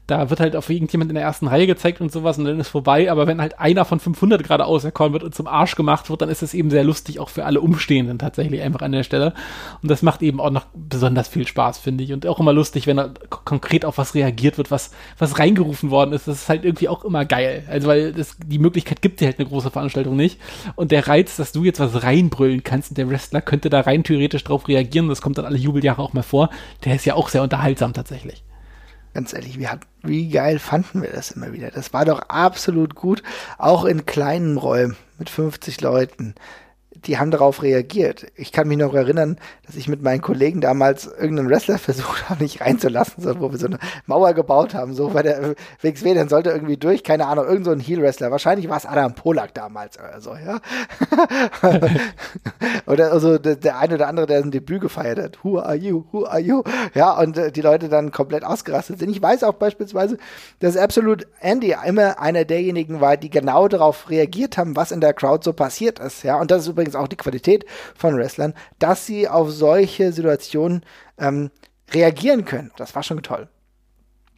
da 0.08 0.30
wird 0.30 0.41
halt 0.41 0.56
auf 0.56 0.70
irgendjemand 0.70 1.10
in 1.10 1.16
der 1.16 1.24
ersten 1.24 1.47
Reihe 1.47 1.66
gezeigt 1.66 2.01
und 2.01 2.12
sowas 2.12 2.38
und 2.38 2.45
dann 2.45 2.60
ist 2.60 2.68
vorbei. 2.68 3.10
Aber 3.10 3.26
wenn 3.26 3.39
halt 3.39 3.60
einer 3.60 3.86
von 3.86 3.99
500 3.99 4.43
gerade 4.43 4.66
auserkoren 4.66 5.14
wird 5.14 5.24
und 5.24 5.34
zum 5.34 5.47
Arsch 5.47 5.76
gemacht 5.76 6.10
wird, 6.10 6.22
dann 6.22 6.30
ist 6.30 6.43
es 6.43 6.54
eben 6.54 6.70
sehr 6.70 6.84
lustig, 6.84 7.20
auch 7.20 7.30
für 7.30 7.45
alle 7.45 7.62
Umstehenden 7.62 8.20
tatsächlich 8.20 8.62
einfach 8.62 8.82
an 8.82 8.91
der 8.91 9.04
Stelle. 9.04 9.34
Und 9.82 9.89
das 9.89 10.01
macht 10.01 10.22
eben 10.22 10.41
auch 10.41 10.49
noch 10.49 10.66
besonders 10.74 11.30
viel 11.30 11.47
Spaß, 11.47 11.78
finde 11.78 12.04
ich. 12.04 12.12
Und 12.12 12.28
auch 12.28 12.39
immer 12.39 12.51
lustig, 12.51 12.86
wenn 12.86 12.97
da 12.97 13.12
konkret 13.30 13.86
auf 13.86 13.97
was 13.97 14.14
reagiert 14.14 14.58
wird, 14.58 14.72
was, 14.72 14.91
was 15.18 15.39
reingerufen 15.39 15.89
worden 15.89 16.12
ist. 16.12 16.28
Das 16.28 16.36
ist 16.36 16.49
halt 16.49 16.66
irgendwie 16.66 16.89
auch 16.89 17.06
immer 17.06 17.24
geil. 17.24 17.64
Also, 17.70 17.88
weil 17.88 18.12
das, 18.12 18.38
die 18.45 18.60
Möglichkeit 18.60 19.01
gibt 19.01 19.22
dir 19.22 19.28
halt 19.28 19.39
eine 19.39 19.47
große 19.47 19.72
Veranstaltung 19.72 20.18
nicht. 20.18 20.38
Und 20.76 20.91
der 20.91 21.08
Reiz, 21.08 21.38
dass 21.38 21.54
du 21.54 21.64
jetzt 21.64 21.80
was 21.80 22.04
reinbrüllen 22.04 22.64
kannst 22.64 22.91
und 22.91 22.97
der 22.97 23.10
Wrestler 23.10 23.41
könnte 23.41 23.70
da 23.70 23.82
rein 23.82 24.04
theoretisch 24.04 24.43
drauf 24.43 24.68
reagieren, 24.68 25.08
das 25.08 25.22
kommt 25.22 25.38
dann 25.38 25.45
alle 25.45 25.58
Jubeljahre 25.58 26.01
auch 26.01 26.12
mal 26.12 26.24
vor, 26.24 26.49
der 26.84 26.95
ist 26.95 27.06
ja 27.06 27.16
auch 27.16 27.30
sehr 27.30 27.41
unterhaltsam 27.41 27.93
tatsächlich. 27.93 28.43
Ganz 29.14 29.34
ehrlich, 29.34 29.59
wie, 29.59 29.68
hat, 29.68 29.82
wie 30.01 30.30
geil 30.30 30.57
fanden 30.59 31.01
wir 31.01 31.11
das 31.11 31.32
immer 31.32 31.53
wieder? 31.53 31.70
Das 31.70 31.93
war 31.93 32.05
doch 32.05 32.22
absolut 32.30 32.95
gut, 32.95 33.22
auch 33.57 33.86
in 33.86 34.05
kleinen 34.05 34.57
Räumen 34.57 34.95
mit 35.20 35.30
50 35.30 35.82
Leuten. 35.82 36.34
Die 37.06 37.18
haben 37.18 37.32
darauf 37.32 37.62
reagiert. 37.62 38.28
Ich 38.36 38.51
kann 38.51 38.68
mich 38.68 38.78
noch 38.78 38.93
erinnern, 38.93 39.38
dass 39.66 39.76
ich 39.76 39.88
mit 39.88 40.01
meinen 40.01 40.22
Kollegen 40.22 40.62
damals 40.62 41.06
irgendeinen 41.06 41.49
Wrestler 41.49 41.78
versucht 41.80 42.30
habe, 42.30 42.43
nicht 42.43 42.62
reinzulassen, 42.62 43.24
so, 43.24 43.39
wo 43.39 43.51
wir 43.51 43.58
so 43.58 43.68
eine 43.68 43.80
Mauer 44.06 44.34
gebaut 44.34 44.74
haben, 44.74 44.93
so, 44.93 45.14
weil 45.14 45.24
der 45.24 45.56
WXW, 45.82 46.14
dann 46.14 46.30
sollte 46.30 46.49
irgendwie 46.49 46.78
durch, 46.78 47.04
keine 47.04 47.28
Ahnung, 47.28 47.45
irgend 47.45 47.66
so 47.66 47.76
Heel-Wrestler. 47.76 48.32
Wahrscheinlich 48.32 48.70
war 48.70 48.78
es 48.78 48.86
Adam 48.86 49.14
Polak 49.16 49.54
damals 49.54 49.97
oder 49.99 50.22
so, 50.22 50.36
ja. 50.36 50.60
oder 52.86 53.12
also 53.12 53.38
der, 53.38 53.56
der 53.56 53.80
eine 53.80 53.95
oder 53.95 54.08
andere, 54.08 54.26
der 54.26 54.39
ein 54.39 54.51
Debüt 54.51 54.82
gefeiert 54.82 55.20
hat. 55.20 55.43
Who 55.43 55.60
are 55.60 55.76
you? 55.76 56.06
Who 56.12 56.26
are 56.26 56.39
you? 56.39 56.64
Ja, 56.93 57.18
und 57.18 57.38
äh, 57.38 57.51
die 57.51 57.62
Leute 57.62 57.89
dann 57.89 58.12
komplett 58.12 58.43
ausgerastet 58.43 58.99
sind. 58.99 59.10
Ich 59.10 59.22
weiß 59.22 59.43
auch 59.43 59.54
beispielsweise, 59.54 60.18
dass 60.60 60.78
Absolute 60.78 61.28
Andy 61.39 61.76
immer 61.86 62.20
einer 62.20 62.45
derjenigen 62.45 63.01
war, 63.01 63.18
die 63.18 63.30
genau 63.30 63.68
darauf 63.68 64.10
reagiert 64.10 64.58
haben, 64.58 64.76
was 64.76 64.91
in 64.91 65.01
der 65.01 65.14
Crowd 65.14 65.43
so 65.43 65.54
passiert 65.54 65.99
ist, 65.99 66.24
ja. 66.24 66.39
Und 66.39 66.51
das 66.51 66.64
ist 66.64 66.68
übrigens 66.68 66.93
auch 66.96 67.08
die 67.08 67.16
Qualität 67.18 67.66
von 67.96 68.16
Wrestlern, 68.18 68.54
dass 68.80 69.06
sie 69.06 69.28
auf 69.28 69.52
solche 69.52 70.12
Situationen 70.12 70.84
ähm, 71.18 71.52
reagieren 71.91 72.46
können. 72.46 72.72
Das 72.78 72.96
war 72.96 73.04
schon 73.04 73.22
toll. 73.24 73.48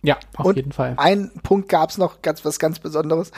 Ja, 0.03 0.18
auf 0.36 0.45
Und 0.45 0.56
jeden 0.58 0.72
Fall. 0.72 0.93
Ein 0.97 1.32
Punkt 1.41 1.70
gab 1.70 1.89
es 1.89 1.97
noch, 1.97 2.22
ganz 2.22 2.45
was 2.45 2.60
ganz 2.60 2.80
Besonderes. 2.80 3.32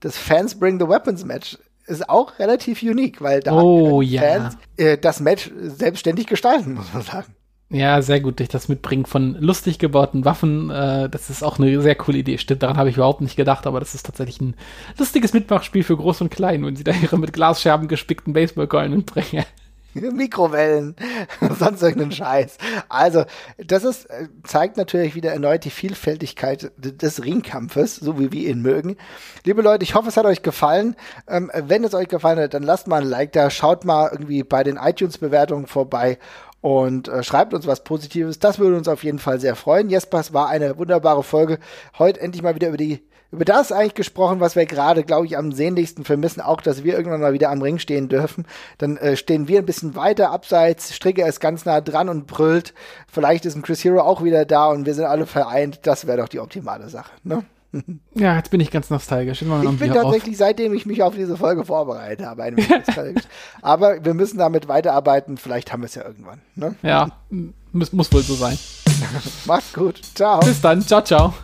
Das 0.00 0.16
Fans 0.16 0.58
Bring 0.58 0.78
the 0.80 0.88
Weapons 0.88 1.24
Match 1.24 1.58
ist 1.86 2.08
auch 2.08 2.38
relativ 2.38 2.82
unique, 2.82 3.20
weil 3.20 3.40
da 3.40 3.52
Oh, 3.52 3.98
können 3.98 4.10
ja. 4.10 4.20
Fans 4.22 4.56
äh, 4.76 4.98
das 4.98 5.20
Match 5.20 5.50
selbstständig 5.56 6.26
gestalten, 6.26 6.74
muss 6.74 6.92
man 6.92 7.02
sagen. 7.02 7.34
Ja, 7.70 8.00
sehr 8.00 8.20
gut 8.20 8.38
durch 8.38 8.48
das 8.48 8.68
Mitbringen 8.68 9.04
von 9.04 9.34
lustig 9.40 9.78
gebauten 9.78 10.24
Waffen. 10.24 10.70
Äh, 10.70 11.10
das 11.10 11.28
ist 11.28 11.42
auch 11.42 11.58
eine 11.58 11.82
sehr 11.82 11.96
coole 11.96 12.16
Idee. 12.18 12.38
Stimmt, 12.38 12.62
daran 12.62 12.78
habe 12.78 12.88
ich 12.88 12.96
überhaupt 12.96 13.20
nicht 13.20 13.36
gedacht, 13.36 13.66
aber 13.66 13.78
das 13.78 13.94
ist 13.94 14.06
tatsächlich 14.06 14.40
ein 14.40 14.54
lustiges 14.96 15.34
Mitmachspiel 15.34 15.84
für 15.84 15.96
Groß 15.96 16.22
und 16.22 16.30
Klein, 16.30 16.64
wenn 16.64 16.76
sie 16.76 16.84
da 16.84 16.92
ihre 16.92 17.18
mit 17.18 17.34
Glasscherben 17.34 17.86
gespickten 17.86 18.32
Baseballkeulen 18.32 18.96
mitbringen. 18.96 19.44
Mikrowellen, 19.94 20.94
sonst 21.58 21.82
irgendeinen 21.82 22.12
Scheiß. 22.12 22.56
Also, 22.88 23.24
das 23.58 23.84
ist, 23.84 24.06
äh, 24.06 24.28
zeigt 24.44 24.76
natürlich 24.76 25.14
wieder 25.14 25.32
erneut 25.32 25.64
die 25.64 25.70
Vielfältigkeit 25.70 26.70
des 26.76 27.24
Ringkampfes, 27.24 27.96
so 27.96 28.18
wie 28.18 28.32
wir 28.32 28.48
ihn 28.48 28.62
mögen. 28.62 28.96
Liebe 29.44 29.62
Leute, 29.62 29.84
ich 29.84 29.94
hoffe, 29.94 30.08
es 30.08 30.16
hat 30.16 30.26
euch 30.26 30.42
gefallen. 30.42 30.94
Ähm, 31.26 31.50
wenn 31.54 31.84
es 31.84 31.94
euch 31.94 32.08
gefallen 32.08 32.38
hat, 32.38 32.54
dann 32.54 32.62
lasst 32.62 32.86
mal 32.86 33.02
ein 33.02 33.08
Like 33.08 33.32
da, 33.32 33.50
schaut 33.50 33.84
mal 33.84 34.08
irgendwie 34.12 34.42
bei 34.42 34.62
den 34.62 34.76
iTunes-Bewertungen 34.76 35.66
vorbei 35.66 36.18
und 36.60 37.08
äh, 37.08 37.22
schreibt 37.22 37.54
uns 37.54 37.66
was 37.66 37.84
Positives. 37.84 38.38
Das 38.38 38.58
würde 38.58 38.76
uns 38.76 38.88
auf 38.88 39.04
jeden 39.04 39.18
Fall 39.18 39.40
sehr 39.40 39.56
freuen. 39.56 39.90
Jespers 39.90 40.32
war 40.32 40.48
eine 40.48 40.78
wunderbare 40.78 41.22
Folge. 41.22 41.58
Heute 41.98 42.20
endlich 42.20 42.42
mal 42.42 42.54
wieder 42.54 42.68
über 42.68 42.76
die 42.76 43.02
über 43.30 43.44
das 43.44 43.72
eigentlich 43.72 43.94
gesprochen, 43.94 44.40
was 44.40 44.56
wir 44.56 44.64
gerade, 44.64 45.04
glaube 45.04 45.26
ich, 45.26 45.36
am 45.36 45.52
sehnlichsten 45.52 46.04
vermissen, 46.04 46.40
auch, 46.40 46.62
dass 46.62 46.82
wir 46.82 46.96
irgendwann 46.96 47.20
mal 47.20 47.34
wieder 47.34 47.50
am 47.50 47.60
Ring 47.60 47.78
stehen 47.78 48.08
dürfen. 48.08 48.46
Dann 48.78 48.96
äh, 48.96 49.16
stehen 49.16 49.48
wir 49.48 49.58
ein 49.58 49.66
bisschen 49.66 49.94
weiter 49.94 50.30
abseits, 50.30 50.94
Strigger 50.94 51.28
ist 51.28 51.40
ganz 51.40 51.66
nah 51.66 51.80
dran 51.80 52.08
und 52.08 52.26
brüllt. 52.26 52.72
Vielleicht 53.06 53.44
ist 53.44 53.54
ein 53.54 53.62
Chris 53.62 53.84
Hero 53.84 54.00
auch 54.00 54.24
wieder 54.24 54.46
da 54.46 54.68
und 54.68 54.86
wir 54.86 54.94
sind 54.94 55.04
alle 55.04 55.26
vereint. 55.26 55.80
Das 55.82 56.06
wäre 56.06 56.18
doch 56.18 56.28
die 56.28 56.40
optimale 56.40 56.88
Sache. 56.88 57.12
Ne? 57.22 57.44
Ja, 58.14 58.36
jetzt 58.36 58.50
bin 58.50 58.60
ich 58.60 58.70
ganz 58.70 58.90
nostalgisch. 58.90 59.42
Ich 59.42 59.48
bin 59.78 59.92
tatsächlich, 59.92 60.36
seitdem 60.36 60.74
ich 60.74 60.86
mich 60.86 61.02
auf 61.02 61.14
diese 61.14 61.36
Folge 61.36 61.64
vorbereitet 61.64 62.26
habe, 62.26 62.42
ein 62.42 62.56
wenig 62.56 62.70
nostalgisch. 62.70 63.24
Aber 63.62 64.04
wir 64.04 64.14
müssen 64.14 64.38
damit 64.38 64.68
weiterarbeiten. 64.68 65.36
Vielleicht 65.36 65.72
haben 65.72 65.82
wir 65.82 65.86
es 65.86 65.94
ja 65.94 66.04
irgendwann. 66.04 66.40
Ne? 66.54 66.68
Auf. 66.68 66.74
Ja, 66.82 67.08
muss, 67.72 67.92
muss 67.92 68.12
wohl 68.12 68.22
so 68.22 68.34
sein. 68.34 68.58
Macht's 69.46 69.72
gut. 69.72 70.00
Ciao. 70.14 70.40
Bis 70.40 70.60
dann. 70.60 70.82
Ciao, 70.82 71.02
ciao. 71.02 71.34